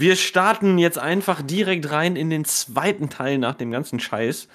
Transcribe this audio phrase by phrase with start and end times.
[0.00, 4.48] Wir starten jetzt einfach direkt rein in den zweiten Teil nach dem ganzen Scheiß.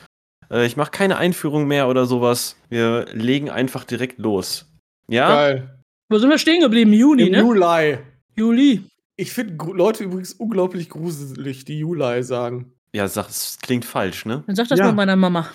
[0.49, 2.55] Äh, ich mache keine Einführung mehr oder sowas.
[2.69, 4.65] Wir legen einfach direkt los.
[5.07, 5.27] Ja?
[5.29, 5.79] Geil.
[6.09, 6.91] Wo sind wir stehen geblieben?
[6.93, 7.39] Juni, Im ne?
[7.41, 7.97] Juli.
[8.35, 8.83] Juli.
[9.17, 12.73] Ich finde Leute übrigens unglaublich gruselig, die Juli sagen.
[12.91, 14.43] Ja, sag, es klingt falsch, ne?
[14.47, 14.85] Dann sag das Ja.
[14.85, 15.47] mal meiner Mama.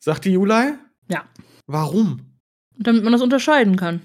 [0.00, 0.74] Sagt die Juli?
[1.08, 1.24] Ja.
[1.66, 2.20] Warum?
[2.76, 4.02] Damit man das unterscheiden kann.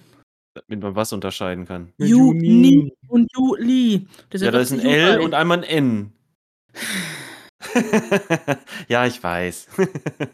[0.55, 1.91] Damit man was unterscheiden kann.
[1.97, 4.07] Juni und Juli.
[4.33, 6.11] Ja, da ist ein L und einmal ein N.
[8.87, 9.67] ja, ich weiß.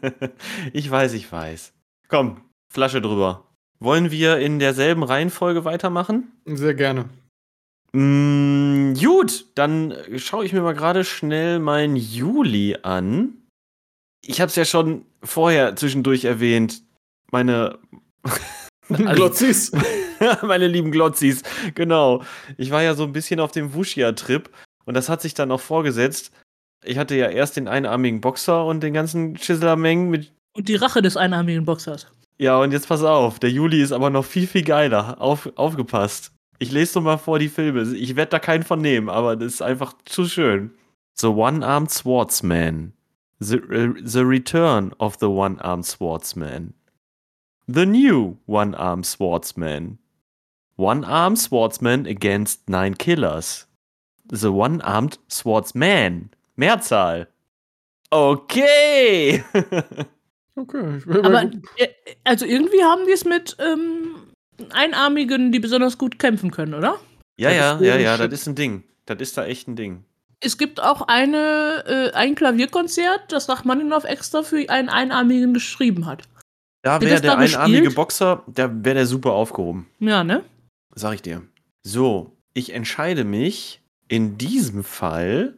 [0.72, 1.72] ich weiß, ich weiß.
[2.08, 2.40] Komm,
[2.72, 3.48] Flasche drüber.
[3.80, 6.30] Wollen wir in derselben Reihenfolge weitermachen?
[6.46, 7.08] Sehr gerne.
[7.92, 13.42] Mm, gut, dann schaue ich mir mal gerade schnell mein Juli an.
[14.24, 16.82] Ich habe es ja schon vorher zwischendurch erwähnt.
[17.32, 17.78] Meine.
[18.88, 19.72] Also- Glotzis.
[20.42, 21.42] Meine lieben Glotzis,
[21.74, 22.22] genau.
[22.56, 24.50] Ich war ja so ein bisschen auf dem Wuschia-Trip
[24.84, 26.32] und das hat sich dann auch vorgesetzt.
[26.84, 30.32] Ich hatte ja erst den einarmigen Boxer und den ganzen Schisselameng mit.
[30.54, 32.08] Und die Rache des einarmigen Boxers.
[32.38, 35.20] Ja, und jetzt pass auf, der Juli ist aber noch viel, viel geiler.
[35.20, 36.32] Auf, aufgepasst.
[36.58, 37.82] Ich lese doch mal vor die Filme.
[37.94, 40.72] Ich werde da keinen von nehmen, aber das ist einfach zu schön.
[41.14, 42.92] The One-Armed Swordsman.
[43.38, 46.74] The, uh, the Return of the One-Armed Swordsman.
[47.66, 49.98] The New One-Armed Swordsman.
[50.76, 53.68] One-Armed Swordsman against Nine Killers.
[54.30, 56.30] The One-Armed Swordsman.
[56.56, 57.28] Mehrzahl.
[58.10, 59.42] Okay.
[60.54, 61.00] Okay.
[61.22, 61.44] Aber
[61.76, 61.88] äh,
[62.24, 64.16] also irgendwie haben die es mit ähm,
[64.70, 66.98] Einarmigen, die besonders gut kämpfen können, oder?
[67.38, 68.84] ja, Das ja, ja, ja, das ist ein Ding.
[69.06, 70.04] Das ist da echt ein Ding.
[70.40, 76.24] Es gibt auch eine, äh, ein Klavierkonzert, das Rachmaninoff extra für einen Einarmigen geschrieben hat.
[76.82, 77.94] Da wäre der einarmige gespielt?
[77.94, 79.86] Boxer, da wäre der super aufgehoben.
[80.00, 80.42] Ja, ne?
[80.94, 81.42] Sag ich dir.
[81.82, 85.56] So, ich entscheide mich in diesem Fall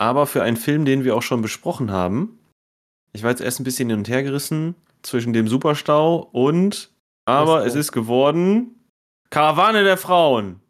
[0.00, 2.38] aber für einen Film, den wir auch schon besprochen haben.
[3.12, 6.90] Ich war jetzt erst ein bisschen hin und her gerissen zwischen dem Superstau und,
[7.26, 7.66] aber Westworld.
[7.68, 8.80] es ist geworden
[9.28, 10.60] Karawane der Frauen.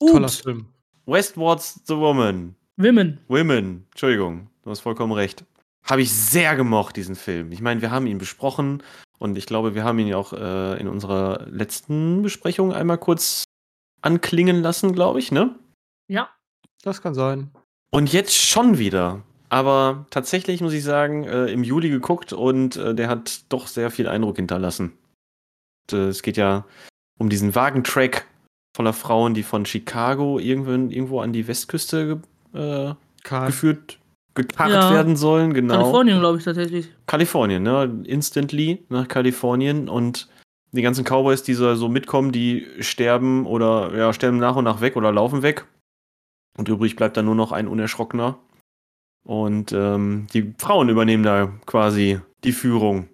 [0.00, 0.66] Toller Ups, Film.
[1.04, 2.54] Westwards the Woman.
[2.78, 3.18] Women.
[3.28, 3.86] Women.
[3.90, 5.44] Entschuldigung, du hast vollkommen recht.
[5.84, 7.52] Habe ich sehr gemocht, diesen Film.
[7.52, 8.82] Ich meine, wir haben ihn besprochen
[9.18, 13.44] und ich glaube, wir haben ihn ja auch äh, in unserer letzten Besprechung einmal kurz
[14.02, 15.54] anklingen lassen, glaube ich, ne?
[16.08, 16.30] Ja.
[16.82, 17.50] Das kann sein.
[17.90, 19.22] Und jetzt schon wieder.
[19.50, 23.90] Aber tatsächlich muss ich sagen, äh, im Juli geguckt und äh, der hat doch sehr
[23.90, 24.92] viel Eindruck hinterlassen.
[25.90, 26.64] Und, äh, es geht ja
[27.18, 28.26] um diesen Wagentrack
[28.76, 32.20] voller Frauen, die von Chicago irgendwo, irgendwo an die Westküste
[32.54, 32.92] äh,
[33.24, 33.98] geführt,
[34.34, 34.92] gekarrt Ja.
[34.92, 35.74] werden sollen, genau.
[35.78, 36.88] Kalifornien, glaube ich, tatsächlich.
[37.06, 38.02] Kalifornien, ne?
[38.04, 40.28] Instantly nach Kalifornien und
[40.72, 44.96] die ganzen Cowboys, die so mitkommen, die sterben oder ja, sterben nach und nach weg
[44.96, 45.66] oder laufen weg.
[46.56, 48.38] Und übrig bleibt dann nur noch ein Unerschrockener.
[49.24, 53.08] Und ähm, die Frauen übernehmen da quasi die Führung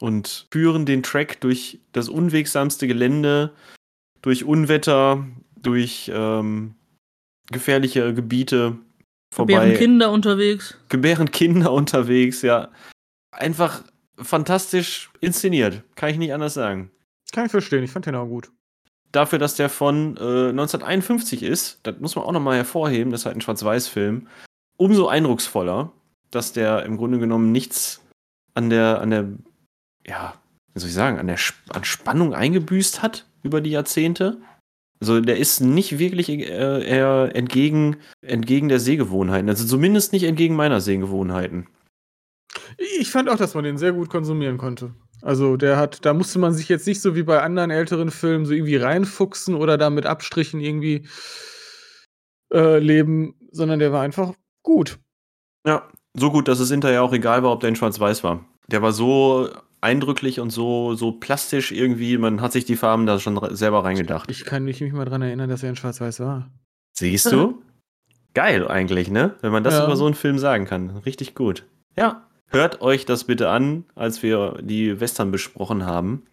[0.00, 3.52] und führen den Track durch das unwegsamste Gelände,
[4.22, 5.26] durch Unwetter,
[5.56, 6.74] durch ähm,
[7.50, 8.78] gefährliche Gebiete
[9.32, 10.76] vorbei Wären Kinder unterwegs.
[10.88, 12.70] gebären Kinder unterwegs, ja.
[13.32, 13.84] Einfach
[14.22, 16.90] fantastisch inszeniert, kann ich nicht anders sagen.
[17.32, 17.84] Kann ich verstehen.
[17.84, 18.50] Ich fand den auch gut.
[19.12, 23.26] Dafür, dass der von äh, 1951 ist, das muss man auch nochmal hervorheben, das ist
[23.26, 24.28] halt ein Schwarz-Weiß-Film,
[24.76, 25.92] umso eindrucksvoller,
[26.30, 28.02] dass der im Grunde genommen nichts
[28.54, 29.28] an der, an der,
[30.06, 30.34] ja,
[30.74, 31.38] wie soll ich sagen, an der
[31.70, 34.40] an Spannung eingebüßt hat über die Jahrzehnte.
[35.00, 40.54] Also der ist nicht wirklich äh, eher entgegen, entgegen der Sehgewohnheiten, also zumindest nicht entgegen
[40.54, 41.66] meiner Sehgewohnheiten.
[42.98, 44.94] Ich fand auch, dass man den sehr gut konsumieren konnte.
[45.22, 48.46] Also der hat, da musste man sich jetzt nicht so wie bei anderen älteren Filmen
[48.46, 51.06] so irgendwie reinfuchsen oder da mit Abstrichen irgendwie
[52.52, 54.32] äh, leben, sondern der war einfach
[54.62, 54.98] gut.
[55.66, 58.44] Ja, so gut, dass es hinterher auch egal war, ob der in Schwarz-Weiß war.
[58.68, 59.50] Der war so
[59.82, 64.30] eindrücklich und so, so plastisch irgendwie, man hat sich die Farben da schon selber reingedacht.
[64.30, 66.50] Ich kann mich nicht mal dran erinnern, dass er in Schwarz-Weiß war.
[66.96, 67.62] Siehst du?
[68.34, 69.34] Geil eigentlich, ne?
[69.42, 69.84] Wenn man das Ja.
[69.84, 70.90] über so einen Film sagen kann.
[70.98, 71.66] Richtig gut.
[71.96, 76.26] Ja, hört euch das bitte an, als wir die Western besprochen haben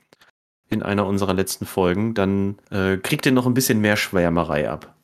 [0.70, 2.14] in einer unserer letzten Folgen.
[2.14, 4.96] Dann äh, kriegt ihr noch ein bisschen mehr Schwärmerei ab.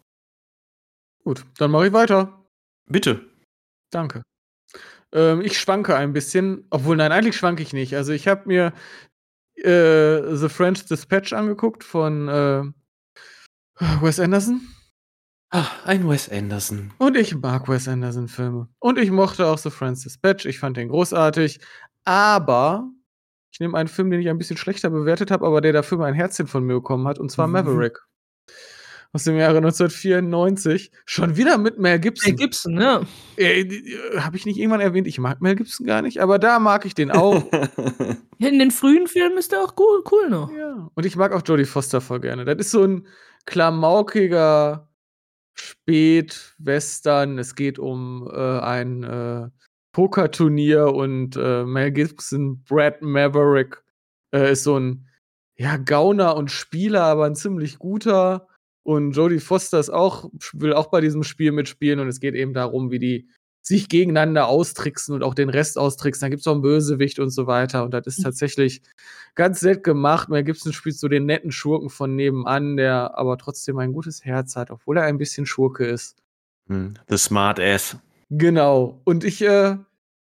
[1.23, 2.45] Gut, dann mache ich weiter.
[2.85, 3.21] Bitte.
[3.91, 4.23] Danke.
[5.13, 7.95] Ähm, ich schwanke ein bisschen, obwohl nein, eigentlich schwanke ich nicht.
[7.95, 8.73] Also ich habe mir
[9.55, 12.63] äh, The French Dispatch angeguckt von äh,
[14.01, 14.67] Wes Anderson.
[15.55, 16.91] Ah, ein Wes Anderson.
[16.97, 18.69] Und ich mag Wes Anderson-Filme.
[18.79, 20.45] Und ich mochte auch The French Dispatch.
[20.45, 21.59] Ich fand den großartig.
[22.05, 22.89] Aber
[23.51, 26.15] ich nehme einen Film, den ich ein bisschen schlechter bewertet habe, aber der dafür mein
[26.15, 27.53] Herzchen von mir bekommen hat, und zwar Mhm.
[27.53, 27.99] Maverick.
[29.15, 30.91] aus dem Jahre 1994.
[31.05, 32.31] Schon wieder mit Mel Gibson.
[32.31, 33.01] Mel Gibson, ja.
[33.37, 36.57] Äh, äh, Habe ich nicht irgendwann erwähnt, ich mag Mel Gibson gar nicht, aber da
[36.57, 37.43] mag ich den auch.
[38.39, 40.51] In den frühen Filmen ist der auch cool, cool noch.
[40.51, 40.89] ja.
[40.95, 42.43] Und ich mag auch Jodie Foster voll gerne.
[42.43, 43.05] Das ist so ein
[43.45, 44.89] klamaukiger
[45.53, 47.37] Spät-Western.
[47.37, 49.49] Es geht um äh, ein äh,
[49.93, 53.83] Pokerturnier und äh, Mel Gibson, Brad Maverick,
[54.33, 55.07] äh, ist so ein
[55.55, 58.47] ja, Gauner und Spieler, aber ein ziemlich guter.
[58.83, 62.53] Und Jodie Foster ist auch, will auch bei diesem Spiel mitspielen und es geht eben
[62.53, 63.29] darum, wie die
[63.63, 66.25] sich gegeneinander austricksen und auch den Rest austricksen.
[66.25, 67.85] Da gibt es auch einen Bösewicht und so weiter.
[67.85, 68.81] Und das ist tatsächlich
[69.35, 70.27] ganz nett gemacht.
[70.27, 74.57] Mel Gibson spielt so den netten Schurken von nebenan, der aber trotzdem ein gutes Herz
[74.57, 76.17] hat, obwohl er ein bisschen Schurke ist.
[76.67, 77.97] Hm, The Smart Ass.
[78.29, 78.99] Genau.
[79.05, 79.77] Und ich, äh,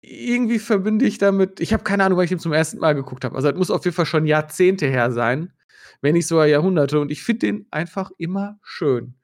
[0.02, 3.24] irgendwie verbinde ich damit, ich habe keine Ahnung, weil ich ihn zum ersten Mal geguckt
[3.24, 3.36] habe.
[3.36, 5.52] Also, das muss auf jeden Fall schon Jahrzehnte her sein,
[6.00, 6.98] wenn nicht sogar Jahrhunderte.
[6.98, 9.14] Und ich finde den einfach immer schön.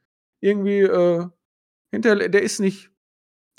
[0.40, 1.26] Irgendwie, äh,
[1.90, 2.90] hinter, der ist nicht,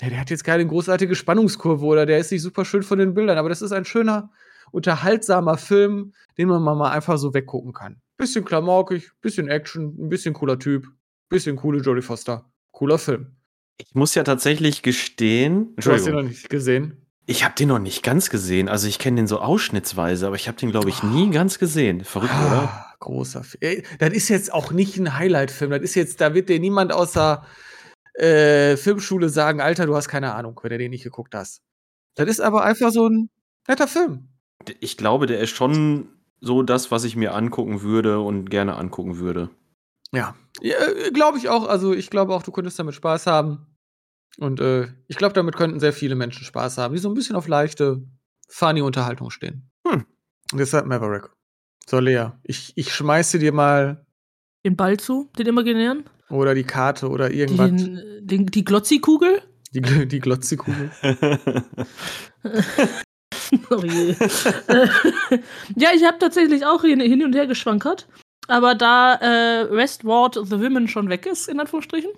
[0.00, 3.14] ja, der hat jetzt keine großartige Spannungskurve oder der ist nicht super schön von den
[3.14, 4.30] Bildern, aber das ist ein schöner,
[4.70, 8.00] unterhaltsamer Film, den man mal einfach so weggucken kann.
[8.16, 10.86] Bisschen klamaukig, bisschen Action, ein bisschen cooler Typ,
[11.28, 12.50] bisschen coole Jodie Foster.
[12.72, 13.36] Cooler Film.
[13.78, 17.06] Ich muss ja tatsächlich gestehen, Du hast ihn noch nicht gesehen.
[17.26, 18.68] ich habe den noch nicht ganz gesehen.
[18.68, 22.04] Also ich kenne den so ausschnittsweise, aber ich habe den, glaube ich, nie ganz gesehen.
[22.04, 22.62] Verrückt, oder?
[22.64, 23.82] Ah, großer Film.
[24.00, 25.70] Das ist jetzt auch nicht ein Highlight-Film.
[25.70, 27.44] Das ist jetzt, da wird dir niemand außer
[28.18, 31.62] äh, Filmschule sagen, Alter, du hast keine Ahnung, wenn du den nicht geguckt hast.
[32.16, 33.30] Das ist aber einfach so ein
[33.68, 34.28] netter Film.
[34.80, 36.08] Ich glaube, der ist schon
[36.40, 39.50] so das, was ich mir angucken würde und gerne angucken würde.
[40.12, 40.76] Ja, ja
[41.12, 41.68] glaube ich auch.
[41.68, 43.66] Also ich glaube auch, du könntest damit Spaß haben.
[44.38, 47.36] Und äh, ich glaube, damit könnten sehr viele Menschen Spaß haben, die so ein bisschen
[47.36, 48.02] auf leichte,
[48.48, 49.70] funny Unterhaltung stehen.
[49.86, 50.06] Hm.
[50.52, 51.28] Deshalb Maverick.
[51.86, 54.04] So, Lea, ich, ich schmeiße dir mal
[54.64, 56.04] Den Ball zu, den imaginären.
[56.30, 57.70] Oder die Karte oder irgendwas.
[57.70, 59.42] Den, den, die Glotzi-Kugel.
[59.72, 60.90] Die, die Glotzikugel.
[63.70, 63.82] Oh
[65.76, 68.06] ja, ich habe tatsächlich auch hin, hin und her geschwankert.
[68.46, 72.10] Aber da äh, Westward the Women schon weg ist, in Anführungsstrichen.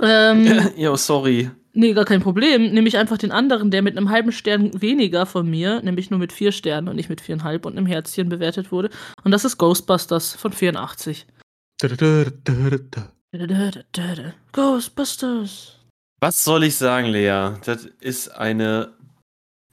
[0.00, 1.50] Ähm, ja, sorry.
[1.72, 2.72] nee, gar kein Problem.
[2.72, 6.18] Nehme ich einfach den anderen, der mit einem halben Stern weniger von mir, nämlich nur
[6.18, 8.90] mit vier Sternen und nicht mit viereinhalb und einem Herzchen bewertet wurde.
[9.22, 11.26] Und das ist Ghostbusters von 84.
[14.52, 15.78] Ghostbusters.
[16.20, 17.56] Was soll ich sagen, Lea?
[17.64, 18.94] Das ist eine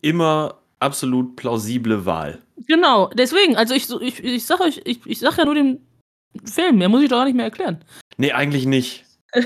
[0.02, 2.42] immer absolut plausible Wahl.
[2.68, 5.86] Genau, deswegen, also ich, ich, ich sag euch, ich, ich sag ja nur den
[6.44, 7.84] Film, mehr muss ich doch gar nicht mehr erklären.
[8.18, 9.06] Nee, eigentlich nicht.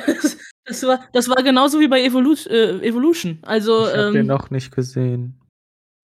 [0.69, 3.39] Das war, das war genauso wie bei Evolu äh, Evolution.
[3.44, 5.39] Also, Ich hab den ähm, noch nicht gesehen.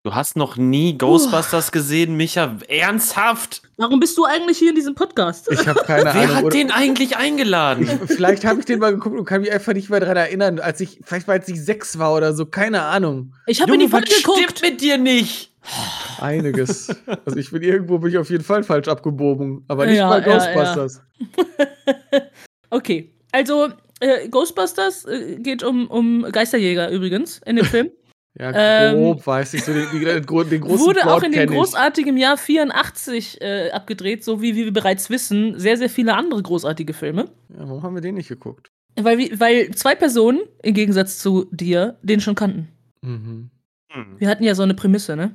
[0.04, 2.56] Du hast noch nie Ghostbusters gesehen, Micha?
[2.66, 3.63] Ernsthaft?
[3.76, 5.50] Warum bist du eigentlich hier in diesem Podcast?
[5.50, 6.34] Ich habe keine Wer Ahnung.
[6.36, 7.86] hat oder- den eigentlich eingeladen?
[8.06, 10.80] Vielleicht habe ich den mal geguckt und kann mich einfach nicht mehr daran erinnern, als
[10.80, 13.34] ich, vielleicht weil als ich sechs war oder so, keine Ahnung.
[13.46, 14.62] Ich habe in die Folge was stimmt geguckt.
[14.62, 15.50] mit dir nicht?
[16.20, 16.94] Einiges.
[17.24, 20.18] also ich bin irgendwo bin ich auf jeden Fall falsch abgebogen, aber nicht Ja, bei
[20.20, 20.34] ja, ja.
[20.54, 21.00] Ghostbusters.
[22.70, 23.68] Okay, also
[24.00, 27.90] äh, Ghostbusters äh, geht um, um Geisterjäger übrigens in dem Film.
[28.38, 31.48] Ja, Ähm, grob weiß ich so den, den, den großen Wurde Plot auch in dem
[31.48, 36.94] großartigen Jahr 84 äh, abgedreht, so wie wir bereits wissen, sehr, sehr viele andere großartige
[36.94, 37.30] Filme.
[37.50, 38.70] Ja, warum haben wir den nicht geguckt?
[38.96, 42.68] Weil, weil zwei Personen, im Gegensatz zu dir, den schon kannten.
[43.02, 43.50] Mhm.
[43.92, 44.16] Hm.
[44.18, 45.34] Wir hatten ja so eine Prämisse, ne?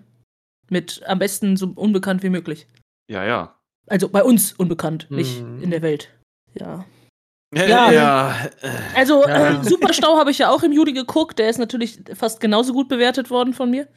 [0.70, 2.68] Mit am besten so unbekannt wie möglich.
[3.10, 3.56] Ja, ja.
[3.88, 5.64] Also bei uns unbekannt, nicht Mhm.
[5.64, 6.10] in der Welt.
[6.54, 6.86] Ja.
[7.56, 7.92] Ja, Ja.
[7.92, 8.36] ja.
[8.96, 9.60] Also, Ja.
[9.60, 11.40] äh, Superstau habe ich ja auch im Juli geguckt.
[11.40, 13.88] Der ist natürlich fast genauso gut bewertet worden von mir.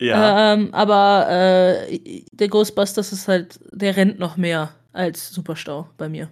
[0.00, 0.52] ja.
[0.52, 6.28] Ähm, aber äh, der Ghostbusters ist halt, der rennt noch mehr als Superstau bei mir.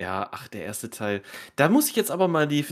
[0.00, 1.22] Ja, ach, der erste Teil.
[1.56, 2.62] Da muss ich jetzt aber mal die,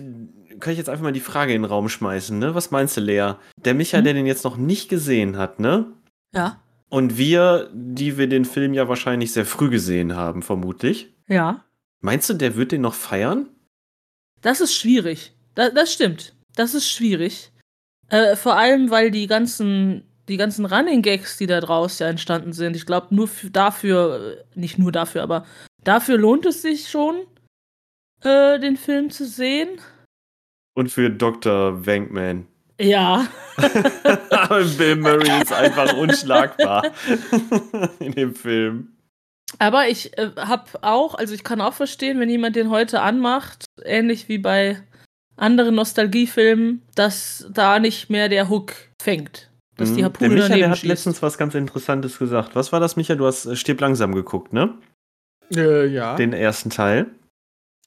[0.60, 2.54] kann ich jetzt einfach mal die Frage in den Raum schmeißen, ne?
[2.54, 3.32] Was meinst du, Lea?
[3.56, 4.04] Der Micha, Hm?
[4.04, 5.86] der den jetzt noch nicht gesehen hat, ne?
[6.32, 6.60] Ja.
[6.88, 11.12] Und wir, die wir den Film ja wahrscheinlich sehr früh gesehen haben, vermutlich.
[11.26, 11.64] Ja.
[12.06, 13.48] Meinst du, der wird den noch feiern?
[14.40, 15.34] Das ist schwierig.
[15.56, 16.36] Da, das stimmt.
[16.54, 17.50] Das ist schwierig.
[18.10, 22.52] Äh, vor allem, weil die ganzen, die ganzen Running Gags, die da draus ja entstanden
[22.52, 25.46] sind, ich glaube, nur für, dafür, äh, nicht nur dafür, aber
[25.82, 27.26] dafür lohnt es sich schon,
[28.22, 29.80] äh, den Film zu sehen.
[30.76, 31.84] Und für Dr.
[31.84, 32.46] Wankman.
[32.80, 33.26] Ja.
[34.78, 36.84] Bill Murray ist einfach unschlagbar
[37.98, 38.95] in dem Film.
[39.58, 43.64] Aber ich äh, habe auch, also ich kann auch verstehen, wenn jemand den heute anmacht,
[43.84, 44.82] ähnlich wie bei
[45.36, 49.50] anderen Nostalgiefilmen, dass da nicht mehr der Hook fängt.
[49.76, 50.04] Dass die Mhm.
[50.06, 50.88] Harpune der Micha, daneben der hat schießt.
[50.88, 52.54] letztens was ganz Interessantes gesagt.
[52.56, 53.14] Was war das, Micha?
[53.14, 54.74] Du hast äh, Stirb langsam geguckt, ne?
[55.54, 56.16] Äh, ja.
[56.16, 57.06] Den ersten Teil.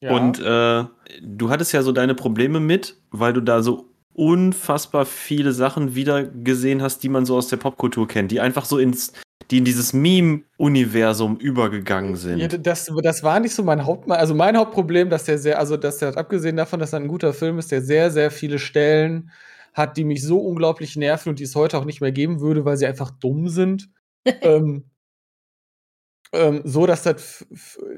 [0.01, 0.12] Ja.
[0.12, 0.86] Und äh,
[1.22, 6.24] du hattest ja so deine Probleme mit, weil du da so unfassbar viele Sachen wieder
[6.24, 9.13] gesehen hast, die man so aus der Popkultur kennt, die einfach so ins,
[9.51, 12.39] die in dieses Meme-Universum übergegangen sind.
[12.39, 15.75] Ja, das, das war nicht so mein Haupt, also mein Hauptproblem, dass der sehr, also
[15.75, 19.32] dass der abgesehen davon, dass er ein guter Film ist, der sehr, sehr viele Stellen
[19.74, 22.65] hat, die mich so unglaublich nerven und die es heute auch nicht mehr geben würde,
[22.65, 23.89] weil sie einfach dumm sind.
[24.41, 24.84] ähm,
[26.32, 27.46] ähm, so, dass das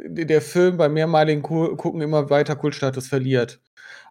[0.06, 3.60] der Film beim mehrmaligen Ku- Gucken immer weiter Kultstatus verliert.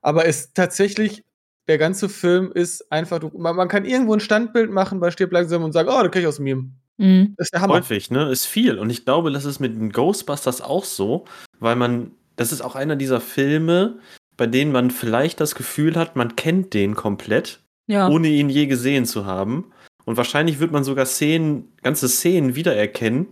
[0.02, 1.25] Aber es tatsächlich,
[1.68, 5.32] der ganze Film ist einfach, du, man, man kann irgendwo ein Standbild machen bei Stirb
[5.32, 6.70] langsam und sagen, oh, das kenne ich aus Meme.
[7.00, 7.35] Mhm.
[7.37, 7.75] Das ist der Hammer.
[7.75, 8.30] Häufig, ne?
[8.30, 8.78] Ist viel.
[8.78, 11.25] Und ich glaube, das ist mit den Ghostbusters auch so,
[11.59, 13.99] weil man, das ist auch einer dieser Filme,
[14.37, 18.09] bei denen man vielleicht das Gefühl hat, man kennt den komplett, Ja.
[18.09, 19.73] ohne ihn je gesehen zu haben.
[20.04, 23.28] Und wahrscheinlich wird man sogar Szenen, ganze Szenen wiedererkennen,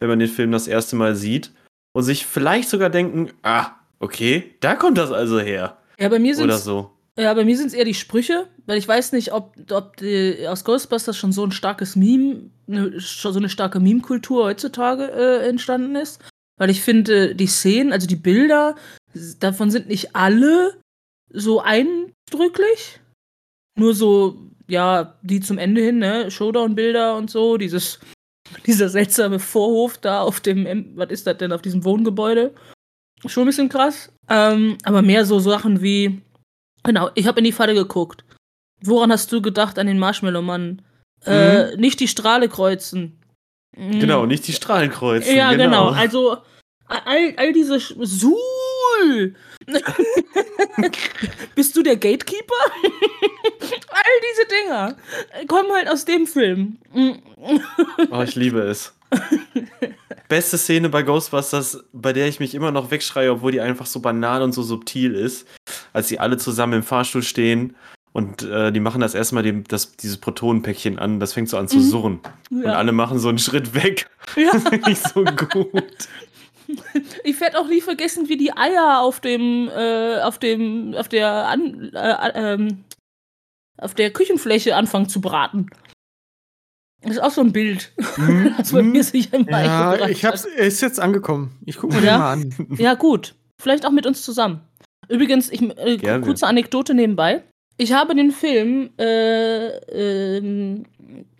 [0.00, 1.52] wenn man den Film das erste Mal sieht.
[1.92, 5.78] Und sich vielleicht sogar denken, ah, okay, da kommt das also her.
[5.98, 6.90] ja, bei mir sind Oder so.
[7.18, 10.46] Ja, bei mir sind es eher die Sprüche, weil ich weiß nicht, ob, ob die,
[10.46, 15.48] aus Ghostbusters schon so ein starkes Meme, ne, schon so eine starke Meme-Kultur heutzutage äh,
[15.48, 16.24] entstanden ist.
[16.58, 18.76] Weil ich finde, die Szenen, also die Bilder,
[19.40, 20.80] davon sind nicht alle
[21.28, 23.00] so eindrücklich.
[23.76, 27.98] Nur so, ja, die zum Ende hin, ne, Showdown-Bilder und so, dieses,
[28.66, 32.54] dieser seltsame Vorhof da auf dem, was ist das denn, auf diesem Wohngebäude.
[33.26, 34.12] Schon ein bisschen krass.
[34.28, 36.22] Ähm, aber mehr so Sachen wie,
[36.88, 38.24] Genau, ich habe in die Falle geguckt.
[38.80, 40.80] Woran hast du gedacht an den Marshmallow-Mann?
[41.26, 43.20] Äh, nicht die Strahle kreuzen.
[43.76, 44.00] Mhm.
[44.00, 45.36] Genau, nicht die Strahlen kreuzen.
[45.36, 45.90] Ja, genau.
[45.90, 46.38] Also
[46.86, 49.34] all, all diese Sch Suhl!
[51.54, 52.54] Bist du der Gatekeeper?
[53.90, 54.96] all diese Dinger
[55.46, 56.78] kommen halt aus dem Film.
[56.94, 57.20] Mhm.
[58.10, 58.94] Oh, ich liebe es.
[60.28, 64.00] Beste Szene bei Ghostbusters, bei der ich mich immer noch wegschreie, obwohl die einfach so
[64.00, 65.46] banal und so subtil ist,
[65.92, 67.74] als sie alle zusammen im Fahrstuhl stehen
[68.12, 71.68] und äh, die machen das erstmal dem, das, dieses Protonenpäckchen an, das fängt so an
[71.68, 71.82] zu Mhm.
[71.82, 72.20] surren.
[72.50, 72.72] Und Ja.
[72.74, 74.08] alle machen so einen Schritt weg.
[74.36, 74.50] Ja.
[74.52, 76.08] Das finde ich so gut.
[77.24, 81.48] Ich werde auch nie vergessen, wie die Eier auf dem, äh, auf dem, auf der,
[81.48, 82.84] An äh, ähm,
[83.78, 85.70] auf der Küchenfläche anfangen zu braten.
[87.02, 87.92] Das ist auch so ein Bild,
[88.58, 90.50] das bei mir sich immer Ja, ich hab's, hat.
[90.56, 91.52] er ist jetzt angekomem.
[91.64, 92.34] Ich guck mir Ja?
[92.36, 92.76] den mal an.
[92.76, 93.34] Ja, gut.
[93.62, 94.60] Vielleicht auch mit uns zusammen.
[95.08, 96.24] Übrigens, ich, äh, Gerne.
[96.24, 97.42] kurze Anekdote nebenbei.
[97.76, 99.68] Ich habe den Film äh,
[100.36, 100.84] ähm,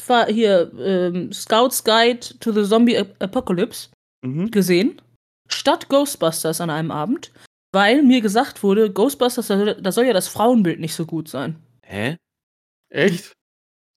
[0.06, 3.88] war hier ähm, Scouts Guide to the Zombie Ap- Apocalypse
[4.24, 4.50] Mhm.
[4.50, 5.00] gesehen,
[5.48, 7.32] statt Ghostbusters an einem Abend,
[7.72, 11.28] weil mir gesagt wurde, Ghostbusters, da soll, da soll ja das Frauenbild nicht so gut
[11.28, 11.56] sein.
[11.84, 12.16] Hä?
[12.90, 13.32] Echt?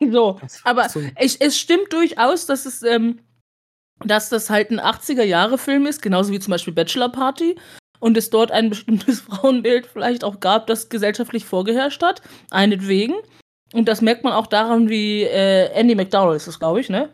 [0.04, 3.20] So, aber So- ich, es stimmt durchaus, dass es, ähm,
[4.04, 7.56] dass das halt ein 80er-Jahre-Film ist, genauso wie zum Beispiel Bachelor Party.
[8.02, 12.22] Und es dort ein bestimmtes Frauenbild vielleicht auch gab, das gesellschaftlich vorgeherrscht hat.
[12.50, 13.14] Einetwegen.
[13.74, 17.08] Und das merkt man auch daran, wie äh, Andy McDowell ist das, glaube ich, ne?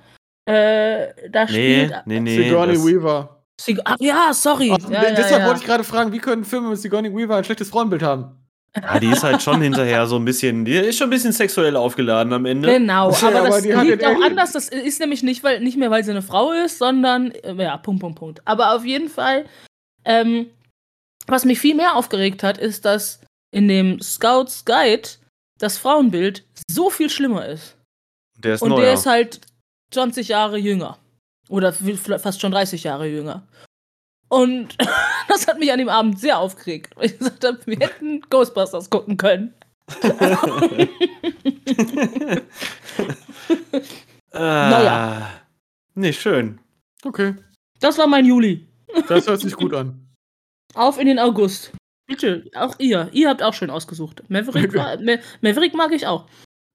[0.45, 1.93] Äh, da Nee, spielt.
[2.05, 2.37] nee, nee.
[2.43, 3.43] Sigourney das- Weaver.
[3.59, 4.71] Sig Ach ja, sorry.
[4.73, 5.47] Ach, ja, ja, deshalb ja.
[5.47, 8.31] wollte ich gerade fragen, wie können Filme mit Sigourney Weaver ein schlechtes Frauenbild haben?
[8.79, 11.75] Ja, die ist halt schon hinterher so ein bisschen, die ist schon ein bisschen sexuell
[11.75, 12.69] aufgeladen am Ende.
[12.71, 14.51] Genau, Ja, aber aber das die hat liegt auch anders.
[14.53, 17.75] Das ist nämlich nicht, weil, nicht mehr, weil sie eine Frau ist, sondern, äh, ja,
[17.77, 18.41] Punkt, Punkt, Punkt.
[18.45, 19.45] Aber auf jeden Fall,
[20.05, 20.45] ähm,
[21.27, 25.07] was mich viel mehr aufgeregt hat, ist, dass in dem Scouts Guide
[25.59, 27.75] das Frauenbild so viel schlimmer ist.
[28.37, 28.81] Der ist Und neuer.
[28.81, 29.41] der ist halt
[29.91, 30.97] 20 Jahre jünger.
[31.49, 33.47] Oder fast schon 30 Jahre jünger.
[34.29, 34.75] Und
[35.29, 36.95] das hat mich an dem Abend sehr aufgeregt.
[36.95, 39.53] Weil ich gesagt habe, wir hätten Ghostbusters gucken können.
[44.33, 45.29] ah, Naja.
[45.95, 46.59] Nee, schön.
[47.03, 47.35] Okay,
[47.79, 48.67] Das war mein Juli.
[49.07, 50.06] das hört sich gut an.
[50.77, 51.71] Auf in den August.
[52.07, 53.09] Bitte, auch ihr.
[53.11, 54.23] Ihr habt auch schön ausgesucht.
[54.29, 56.25] Maverick, war, Ma Maverick mag ich auch.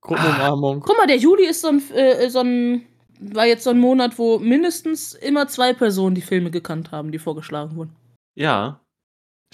[0.02, 0.80] Gruppenumarmung.
[0.80, 2.84] Guck mal, der Juli ist so ein, äh, so ein,
[3.18, 7.18] war jetzt so ein Monat, wo mindestens immer zwei Personen die Filme gekannt haben, die
[7.18, 7.96] vorgeschlagen wurden.
[8.34, 8.80] Ja,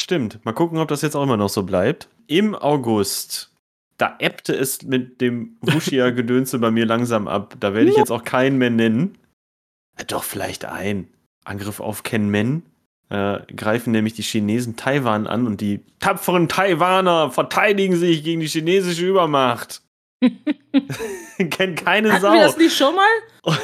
[0.01, 0.45] stimmt.
[0.45, 2.09] Mal gucken, ob das jetzt auch immer noch so bleibt.
[2.27, 3.53] Im August,
[3.99, 7.55] da ebbte es mit dem Wuschia-Gedönse bei mir langsam ab.
[7.61, 9.19] Da werde ich jetzt auch keinen mehr nennen.
[9.97, 11.09] Äh, Doch, vielleicht ein.
[11.45, 12.63] Angriff auf Ken Men.
[13.11, 18.49] Äh, greifen nämlich die Chinesen Taiwan an und die tapferen Taiwaner verteidigen sich gegen die
[18.49, 19.81] chinesische Übermacht.
[21.51, 22.33] kennt keine Hatten Sau.
[22.33, 23.07] wir das nicht schon mal?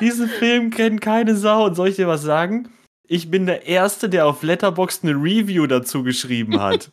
[0.00, 1.66] Diesen Film kennt keine Sau.
[1.66, 2.70] Und soll ich dir was sagen?
[3.06, 6.90] Ich bin der Erste, der auf Letterboxd eine Review dazu geschrieben hat.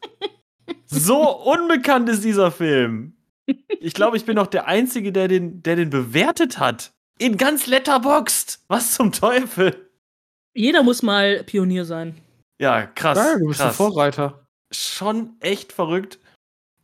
[0.88, 3.14] so unbekannt ist dieser Film.
[3.80, 6.92] Ich glaube, ich bin auch der Einzige, der den, der den bewertet hat.
[7.18, 8.60] In ganz Letterboxd.
[8.68, 9.85] Was zum Teufel?
[10.56, 12.16] Jeder muss mal Pionier sein.
[12.60, 13.18] Ja, krass.
[13.18, 13.76] Ja, du bist ein krass.
[13.76, 14.48] Vorreiter.
[14.72, 16.18] Schon echt verrückt.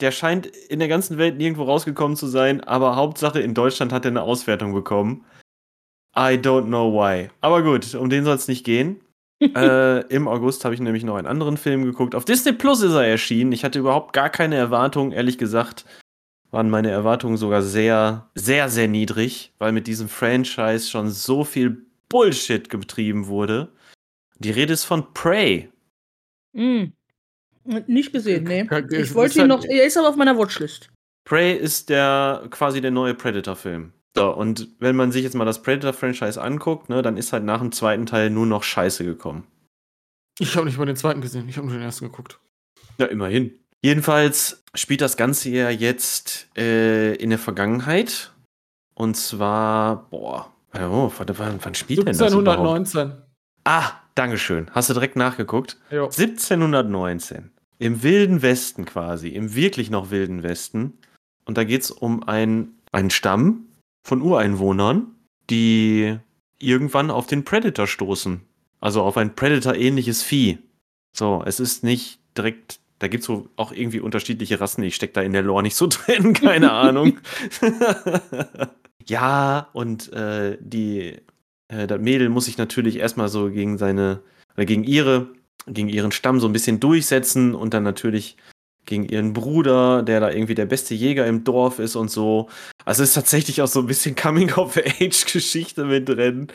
[0.02, 4.04] Der scheint in der ganzen Welt nirgendwo rausgekommen zu sein, aber Hauptsache in Deutschland hat
[4.06, 5.26] er eine Auswertung bekommen.
[6.16, 7.30] I don't know why.
[7.40, 9.00] Aber gut, um den soll es nicht gehen.
[9.42, 12.14] äh, Im August habe ich nämlich noch einen anderen Film geguckt.
[12.14, 13.54] Auf Disney Plus ist er erschienen.
[13.54, 15.86] Ich hatte überhaupt gar keine Erwartungen, ehrlich gesagt.
[16.52, 21.86] Waren meine Erwartungen sogar sehr, sehr, sehr niedrig, weil mit diesem Franchise schon so viel
[22.12, 23.72] Bullshit getrieben wurde.
[24.38, 25.70] Die Rede ist von Prey.
[26.56, 26.94] Hm.
[27.88, 28.68] Nicht gesehen, nee.
[28.92, 29.64] Ich wollte ihn noch.
[29.64, 30.90] Er ist aber auf meiner Watchlist.
[31.26, 33.94] Prey ist der quasi der neue Predator-Film.
[34.16, 37.60] So, und wenn man sich jetzt mal das Predator-Franchise anguckt, ne, dann ist halt nach
[37.60, 39.48] dem zweiten Teil nur noch Scheiße gekommen.
[40.40, 42.40] Ich habe nicht mal den zweiten gesehen, ich habe nur den ersten geguckt.
[42.98, 43.58] Ja, immerhin.
[43.84, 48.34] Jedenfalls spielt das Ganze ja jetzt äh, in der Vergangenheit.
[48.96, 52.88] Und zwar, boah, oh, wann, wann spielt denn das überhaupt?
[52.88, 53.14] 1719.
[53.64, 54.70] Ah, Dankeschön.
[54.72, 55.78] Hast du direkt nachgeguckt?
[55.90, 56.06] Jo.
[56.06, 57.52] 1719.
[57.80, 60.98] Im wilden Westen quasi, im wirklich noch wilden Westen.
[61.46, 63.66] Und da geht es um ein, einen Stamm
[64.04, 65.08] von Ureinwohnern,
[65.50, 66.18] die
[66.60, 68.42] irgendwann auf den Predator stoßen.
[68.80, 70.60] Also auf ein Predator-ähnliches Vieh.
[71.16, 74.84] So, es ist nicht direkt, da gibt es so auch irgendwie unterschiedliche Rassen.
[74.84, 77.20] Ich stecke da in der Lore nicht so drin, keine Ahnung.
[79.06, 81.18] ja, und äh, die,
[81.68, 84.22] äh, das Mädel muss sich natürlich erstmal so gegen seine,
[84.56, 85.30] oder gegen ihre,
[85.68, 88.38] gegen ihren Stamm so ein bisschen durchsetzen und dann natürlich
[88.86, 92.50] gegen ihren Bruder, der da irgendwie der beste Jäger im Dorf ist und so.
[92.84, 96.48] Also ist tatsächlich auch so ein bisschen Coming-of-Age-Geschichte mit drin.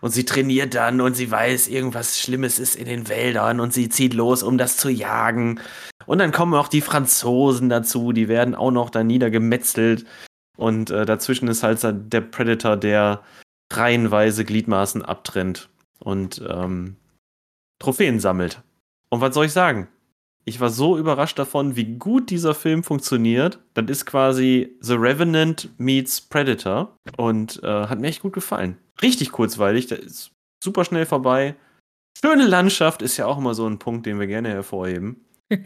[0.00, 3.90] Und sie trainiert dann und sie weiß, irgendwas Schlimmes ist in den Wäldern und sie
[3.90, 5.60] zieht los, um das zu jagen.
[6.06, 10.04] Und dann kommen auch die Franzosen dazu, die werden auch noch da niedergemetzelt.
[10.56, 13.22] Und äh, dazwischen ist halt der Predator, der
[13.72, 15.68] reihenweise Gliedmaßen abtrennt
[15.98, 16.96] und ähm,
[17.80, 18.62] Trophäen sammelt.
[19.08, 19.88] Und was soll ich sagen?
[20.44, 23.60] Ich war so überrascht davon, wie gut dieser Film funktioniert.
[23.72, 28.76] Das ist quasi The Revenant meets Predator und äh, hat mir echt gut gefallen.
[29.00, 31.56] Richtig kurzweilig, der ist super schnell vorbei.
[32.22, 35.24] Schöne Landschaft ist ja auch immer so ein Punkt, den wir gerne hervorheben.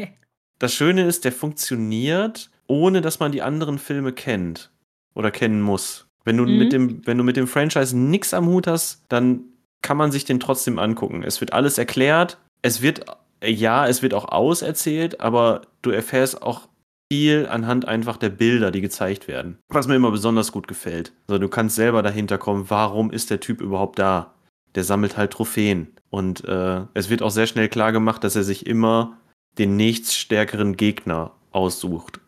[0.60, 4.72] Das Schöne ist, der funktioniert, ohne dass man die anderen Filme kennt
[5.14, 6.06] oder kennen muss.
[6.24, 6.58] Wenn du, Mhm.
[6.58, 9.40] mit, dem, wenn du mit dem Franchise nichts am Hut hast, dann
[9.82, 11.22] kann man sich den trotzdem angucken.
[11.22, 12.38] Es wird alles erklärt.
[12.62, 13.04] Es wird,
[13.42, 16.68] ja, es wird auch auserzählt, aber du erfährst auch
[17.10, 19.56] viel anhand einfach der Bilder, die gezeigt werden.
[19.68, 21.12] Was mir immer besonders gut gefällt.
[21.28, 24.34] Also du kannst selber dahinter kommen, warum ist der Typ überhaupt da?
[24.74, 25.88] Der sammelt halt Trophäen.
[26.10, 29.16] Und äh, es wird auch sehr schnell klar gemacht, dass er sich immer
[29.56, 32.20] den nächststärkeren Gegner aussucht.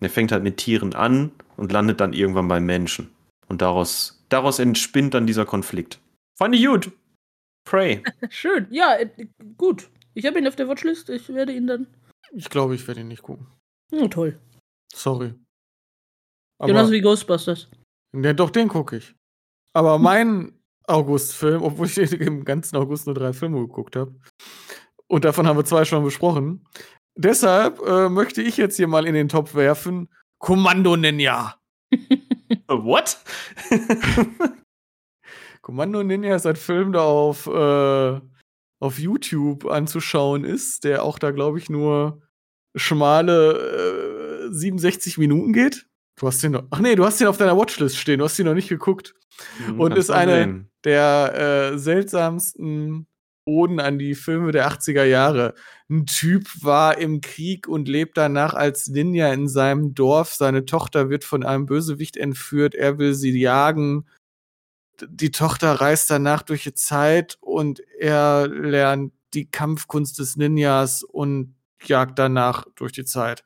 [0.00, 1.30] Er fängt halt mit Tieren an
[1.62, 3.14] und landet dann irgendwann beim Menschen.
[3.46, 6.00] Und daraus, daraus entspinnt dann dieser Konflikt.
[6.36, 6.90] Fand ich gut.
[7.64, 8.02] Prey.
[8.30, 8.66] Schön.
[8.72, 9.88] Ja, äh, gut.
[10.14, 11.08] Ich habe ihn auf der Watchlist.
[11.08, 11.86] Ich werde ihn dann.
[12.32, 13.46] Ich glaube, ich werde ihn nicht gucken.
[13.92, 14.40] Oh, toll.
[14.92, 15.34] Sorry.
[16.58, 17.68] Genauso wie Ghostbusters.
[18.12, 19.14] Ja, doch, den gucke ich.
[19.72, 24.16] Aber mein August-Film, obwohl ich im ganzen August nur drei Filme geguckt habe,
[25.06, 26.66] und davon haben wir zwei schon besprochen.
[27.14, 30.08] Deshalb äh, möchte ich jetzt hier mal in den Topf werfen:
[30.42, 31.54] Kommando Ninja.
[32.68, 33.16] What?
[35.62, 38.20] Kommando Ninja ist ein Film, der auf, äh,
[38.80, 42.20] auf YouTube anzuschauen ist, der auch da, glaube ich, nur
[42.76, 45.86] schmale äh, 67 Minuten geht.
[46.18, 46.64] Du hast den noch.
[46.70, 49.14] Ach nee, du hast den auf deiner Watchlist stehen, du hast ihn noch nicht geguckt.
[49.68, 50.70] Und Kannst ist eine- sehen.
[50.84, 53.06] der äh, seltsamsten
[53.44, 55.54] Oden an die Filme der 80er Jahre.
[55.90, 60.34] Ein Typ war im Krieg und lebt danach als Ninja in seinem Dorf.
[60.34, 62.74] Seine Tochter wird von einem Bösewicht entführt.
[62.74, 64.06] Er will sie jagen.
[65.04, 71.54] Die Tochter reist danach durch die Zeit und er lernt die Kampfkunst des Ninjas und
[71.84, 73.42] jagt danach durch die Zeit.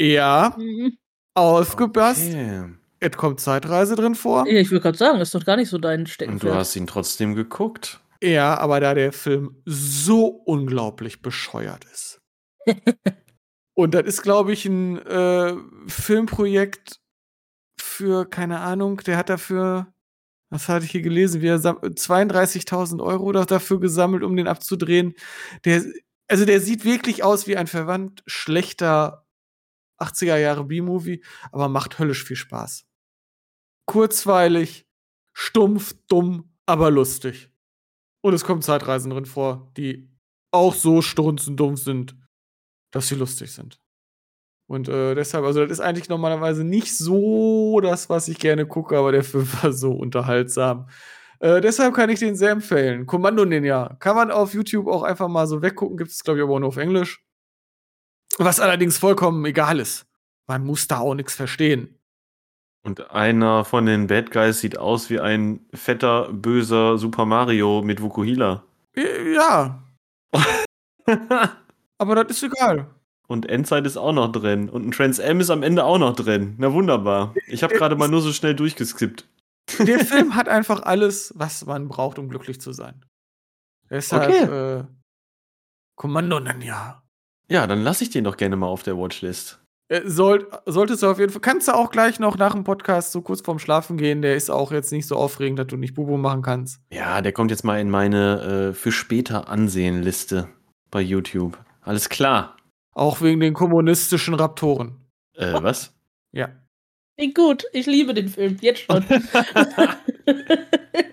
[0.00, 0.98] Ja, Mhm.
[1.34, 2.28] aufgepasst.
[2.28, 2.64] Okay.
[3.00, 4.46] Es kommt Zeitreise drin vor.
[4.46, 6.52] Ja, ich würde gerade sagen, ist doch gar nicht so dein Und Steckenpferd.
[6.52, 8.00] du hast ihn trotzdem geguckt.
[8.22, 12.20] Ja, aber da der Film so unglaublich bescheuert ist.
[13.74, 15.54] Und das ist, glaube ich, ein äh,
[15.88, 17.00] Filmprojekt
[17.80, 19.92] für, keine Ahnung, der hat dafür,
[20.50, 24.48] was hatte ich hier gelesen, wie er sam- 32.000 Euro da- dafür gesammelt, um den
[24.48, 25.14] abzudrehen.
[25.64, 25.84] Der,
[26.28, 29.26] also der sieht wirklich aus wie ein verwandt schlechter
[29.98, 32.86] 80er Jahre B-Movie, aber macht höllisch viel Spaß.
[33.86, 34.86] Kurzweilig,
[35.34, 37.51] stumpf, dumm, aber lustig.
[38.22, 40.08] Und es kommen Zeitreisen drin vor, die
[40.52, 42.16] auch so strunzendumpf sind,
[42.92, 43.78] dass sie lustig sind.
[44.66, 48.96] Und äh, deshalb, also das ist eigentlich normalerweise nicht so das, was ich gerne gucke,
[48.96, 50.88] aber der Film war so unterhaltsam.
[51.40, 53.04] Äh, deshalb kann ich den sehr empfehlen.
[53.06, 53.96] Kommando Ninja.
[53.98, 55.96] Kann man auf YouTube auch einfach mal so weggucken.
[55.96, 57.24] Gibt es, glaube ich, aber auch nur auf Englisch.
[58.38, 60.06] Was allerdings vollkommen egal ist.
[60.46, 61.98] Man muss da auch nichts verstehen.
[62.84, 68.02] Und einer von den Bad Guys sieht aus wie ein fetter, böser Super Mario mit
[68.02, 68.64] Vukuhila.
[68.96, 69.82] Ja.
[71.98, 72.86] aber das ist egal.
[73.28, 74.68] Und Endzeit ist auch noch drin.
[74.68, 76.54] Und ein Trans M ist am Ende auch noch drin.
[76.58, 77.34] Na wunderbar.
[77.46, 79.26] Ich habe gerade mal nur so schnell durchgeskippt.
[79.78, 83.04] Der Film hat einfach alles, was man braucht, um glücklich zu sein.
[83.88, 84.80] Deshalb Okay.
[84.80, 84.84] äh,
[85.94, 87.02] Kommando Ninja.
[87.48, 89.61] Ja, dann lasse ich den doch gerne mal auf der Watchlist.
[89.92, 93.12] Äh, soll, solltest du auf jeden Fall, kannst du auch gleich noch nach dem Podcast
[93.12, 94.22] so kurz vorm Schlafen gehen.
[94.22, 96.80] Der ist auch jetzt nicht so aufregend, dass du nicht Bubu machen kannst.
[96.90, 100.48] Ja, der kommt jetzt mal in meine äh, für später Ansehen-Liste
[100.90, 101.58] bei YouTube.
[101.82, 102.56] Alles klar.
[102.94, 104.96] Auch wegen den kommunistischen Raptoren.
[105.34, 105.92] Äh, was?
[106.32, 106.48] Ja.
[107.18, 109.04] Klingt gut, ich liebe den Film, jetzt schon.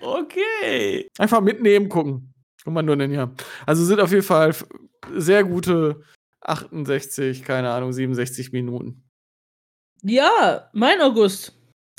[0.00, 1.06] okay.
[1.18, 2.32] Einfach mitnehmen, gucken.
[2.64, 3.30] Kommando Ninja.
[3.66, 4.54] Also sind auf jeden Fall
[5.14, 6.00] sehr gute
[6.42, 9.02] 68, keine Ahnung, 67 Minuten.
[10.02, 11.52] ja, mein August.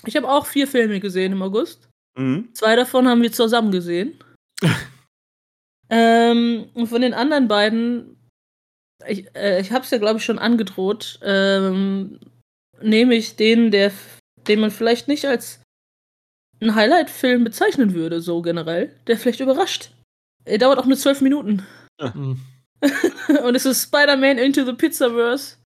[0.06, 1.88] Ich habe auch vier Filme gesehen im August.
[2.17, 2.49] Mhm.
[2.54, 4.17] Zwei davon haben wir zusammen gesehen.
[5.89, 8.17] ähm, und von den anderen beiden,
[9.08, 12.19] ich, äh, ich habe es ja, glaube ich, schon angedroht, ähm,
[12.82, 13.91] nehme ich den, der,
[14.47, 15.62] den man vielleicht nicht als
[16.60, 19.91] einen Highlight-Film bezeichnen würde, so generell, der vielleicht überrascht.
[20.45, 21.65] Er dauert auch nur zwölf Minuten.
[21.99, 22.39] Hm.
[23.44, 25.58] und es ist Spider-Man Into the Pizzaverse.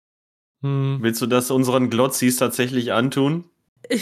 [0.63, 0.99] Hm.
[1.01, 3.45] Willst du das unseren Glotzis tatsächlich antun?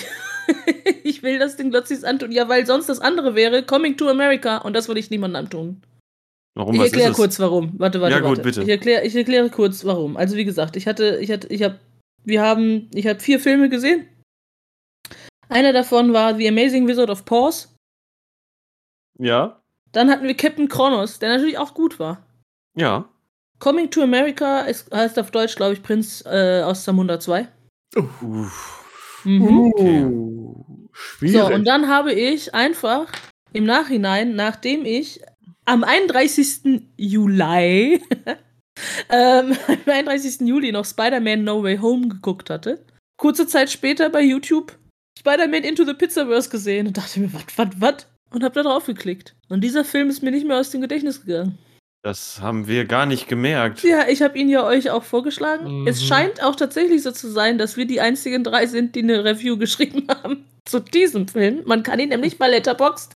[1.05, 2.33] Ich, will das den Glotzis antun.
[2.33, 5.83] Ja, weil sonst das andere wäre Coming to America und das würde ich niemandem antun.
[6.55, 7.79] Warum Ich erkläre kurz warum.
[7.79, 8.43] Warte, warte, Ja, gut, warte.
[8.43, 8.63] bitte.
[8.63, 10.17] Ich erkläre ich erkläre kurz warum.
[10.17, 11.79] Also wie gesagt, ich hatte ich hatte ich habe
[12.25, 14.09] wir haben ich habe vier Filme gesehen.
[15.49, 17.69] Einer davon war The Amazing Wizard of Pause.
[19.19, 22.27] Ja, Dann hatten wir Captain Kronos, der natürlich auch gut war.
[22.75, 23.09] Ja.
[23.59, 27.47] Coming to America ist, heißt auf Deutsch, glaube ich, Prinz äh, aus Zamunda 2.
[27.97, 29.23] Uff.
[29.25, 29.73] Mhm.
[29.73, 30.05] Okay.
[30.05, 31.41] Uh, schwierig.
[31.41, 33.07] So, und dann habe ich einfach
[33.53, 35.21] im Nachhinein, nachdem ich
[35.65, 36.83] am 31.
[36.97, 38.03] Juli,
[39.11, 40.41] ähm, am 31.
[40.41, 42.85] Juli noch Spider-Man No Way Home geguckt hatte,
[43.17, 44.77] kurze Zeit später bei YouTube
[45.19, 48.07] Spider-Man Into the Pizzaverse gesehen und dachte mir, was, was, was?
[48.31, 49.37] Und hab da drauf geklickt.
[49.49, 51.59] Und dieser Film ist mir nicht mehr aus dem Gedächtnis gegangen.
[52.05, 53.85] Das haben wir gar nicht gemerkt.
[53.85, 55.83] Ja, ich habe ihn ja euch auch vorgeschlagen.
[55.83, 55.87] Mhm.
[55.87, 59.25] Es scheint auch tatsächlich so zu sein, dass wir die einzigen drei sind, die eine
[59.25, 61.63] Review geschrieben haben zu diesem Film.
[61.65, 63.13] Man kann ihn nämlich bei Letterboxd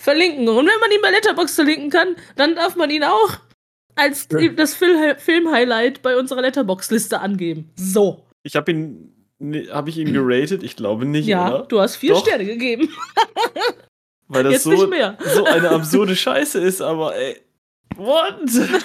[0.00, 0.48] verlinken.
[0.48, 3.36] Und wenn man ihn bei Letterboxd verlinken kann, dann darf man ihn auch
[3.94, 4.48] als Ja.
[4.48, 7.70] das Fil- Film-Highlight bei unserer Letterboxd-Liste angeben.
[7.76, 8.26] So.
[8.42, 9.12] Ich habe ihn,
[9.70, 10.62] habe ich ihn geratet?
[10.62, 11.66] Ich glaube nicht, Ja, oder?
[11.66, 12.22] du hast vier Doch.
[12.22, 12.88] Sterne gegeben.
[14.28, 15.18] Weil das Jetzt so, nicht mehr.
[15.34, 17.36] so eine absurde Scheiße ist, aber ey.
[17.96, 18.50] What?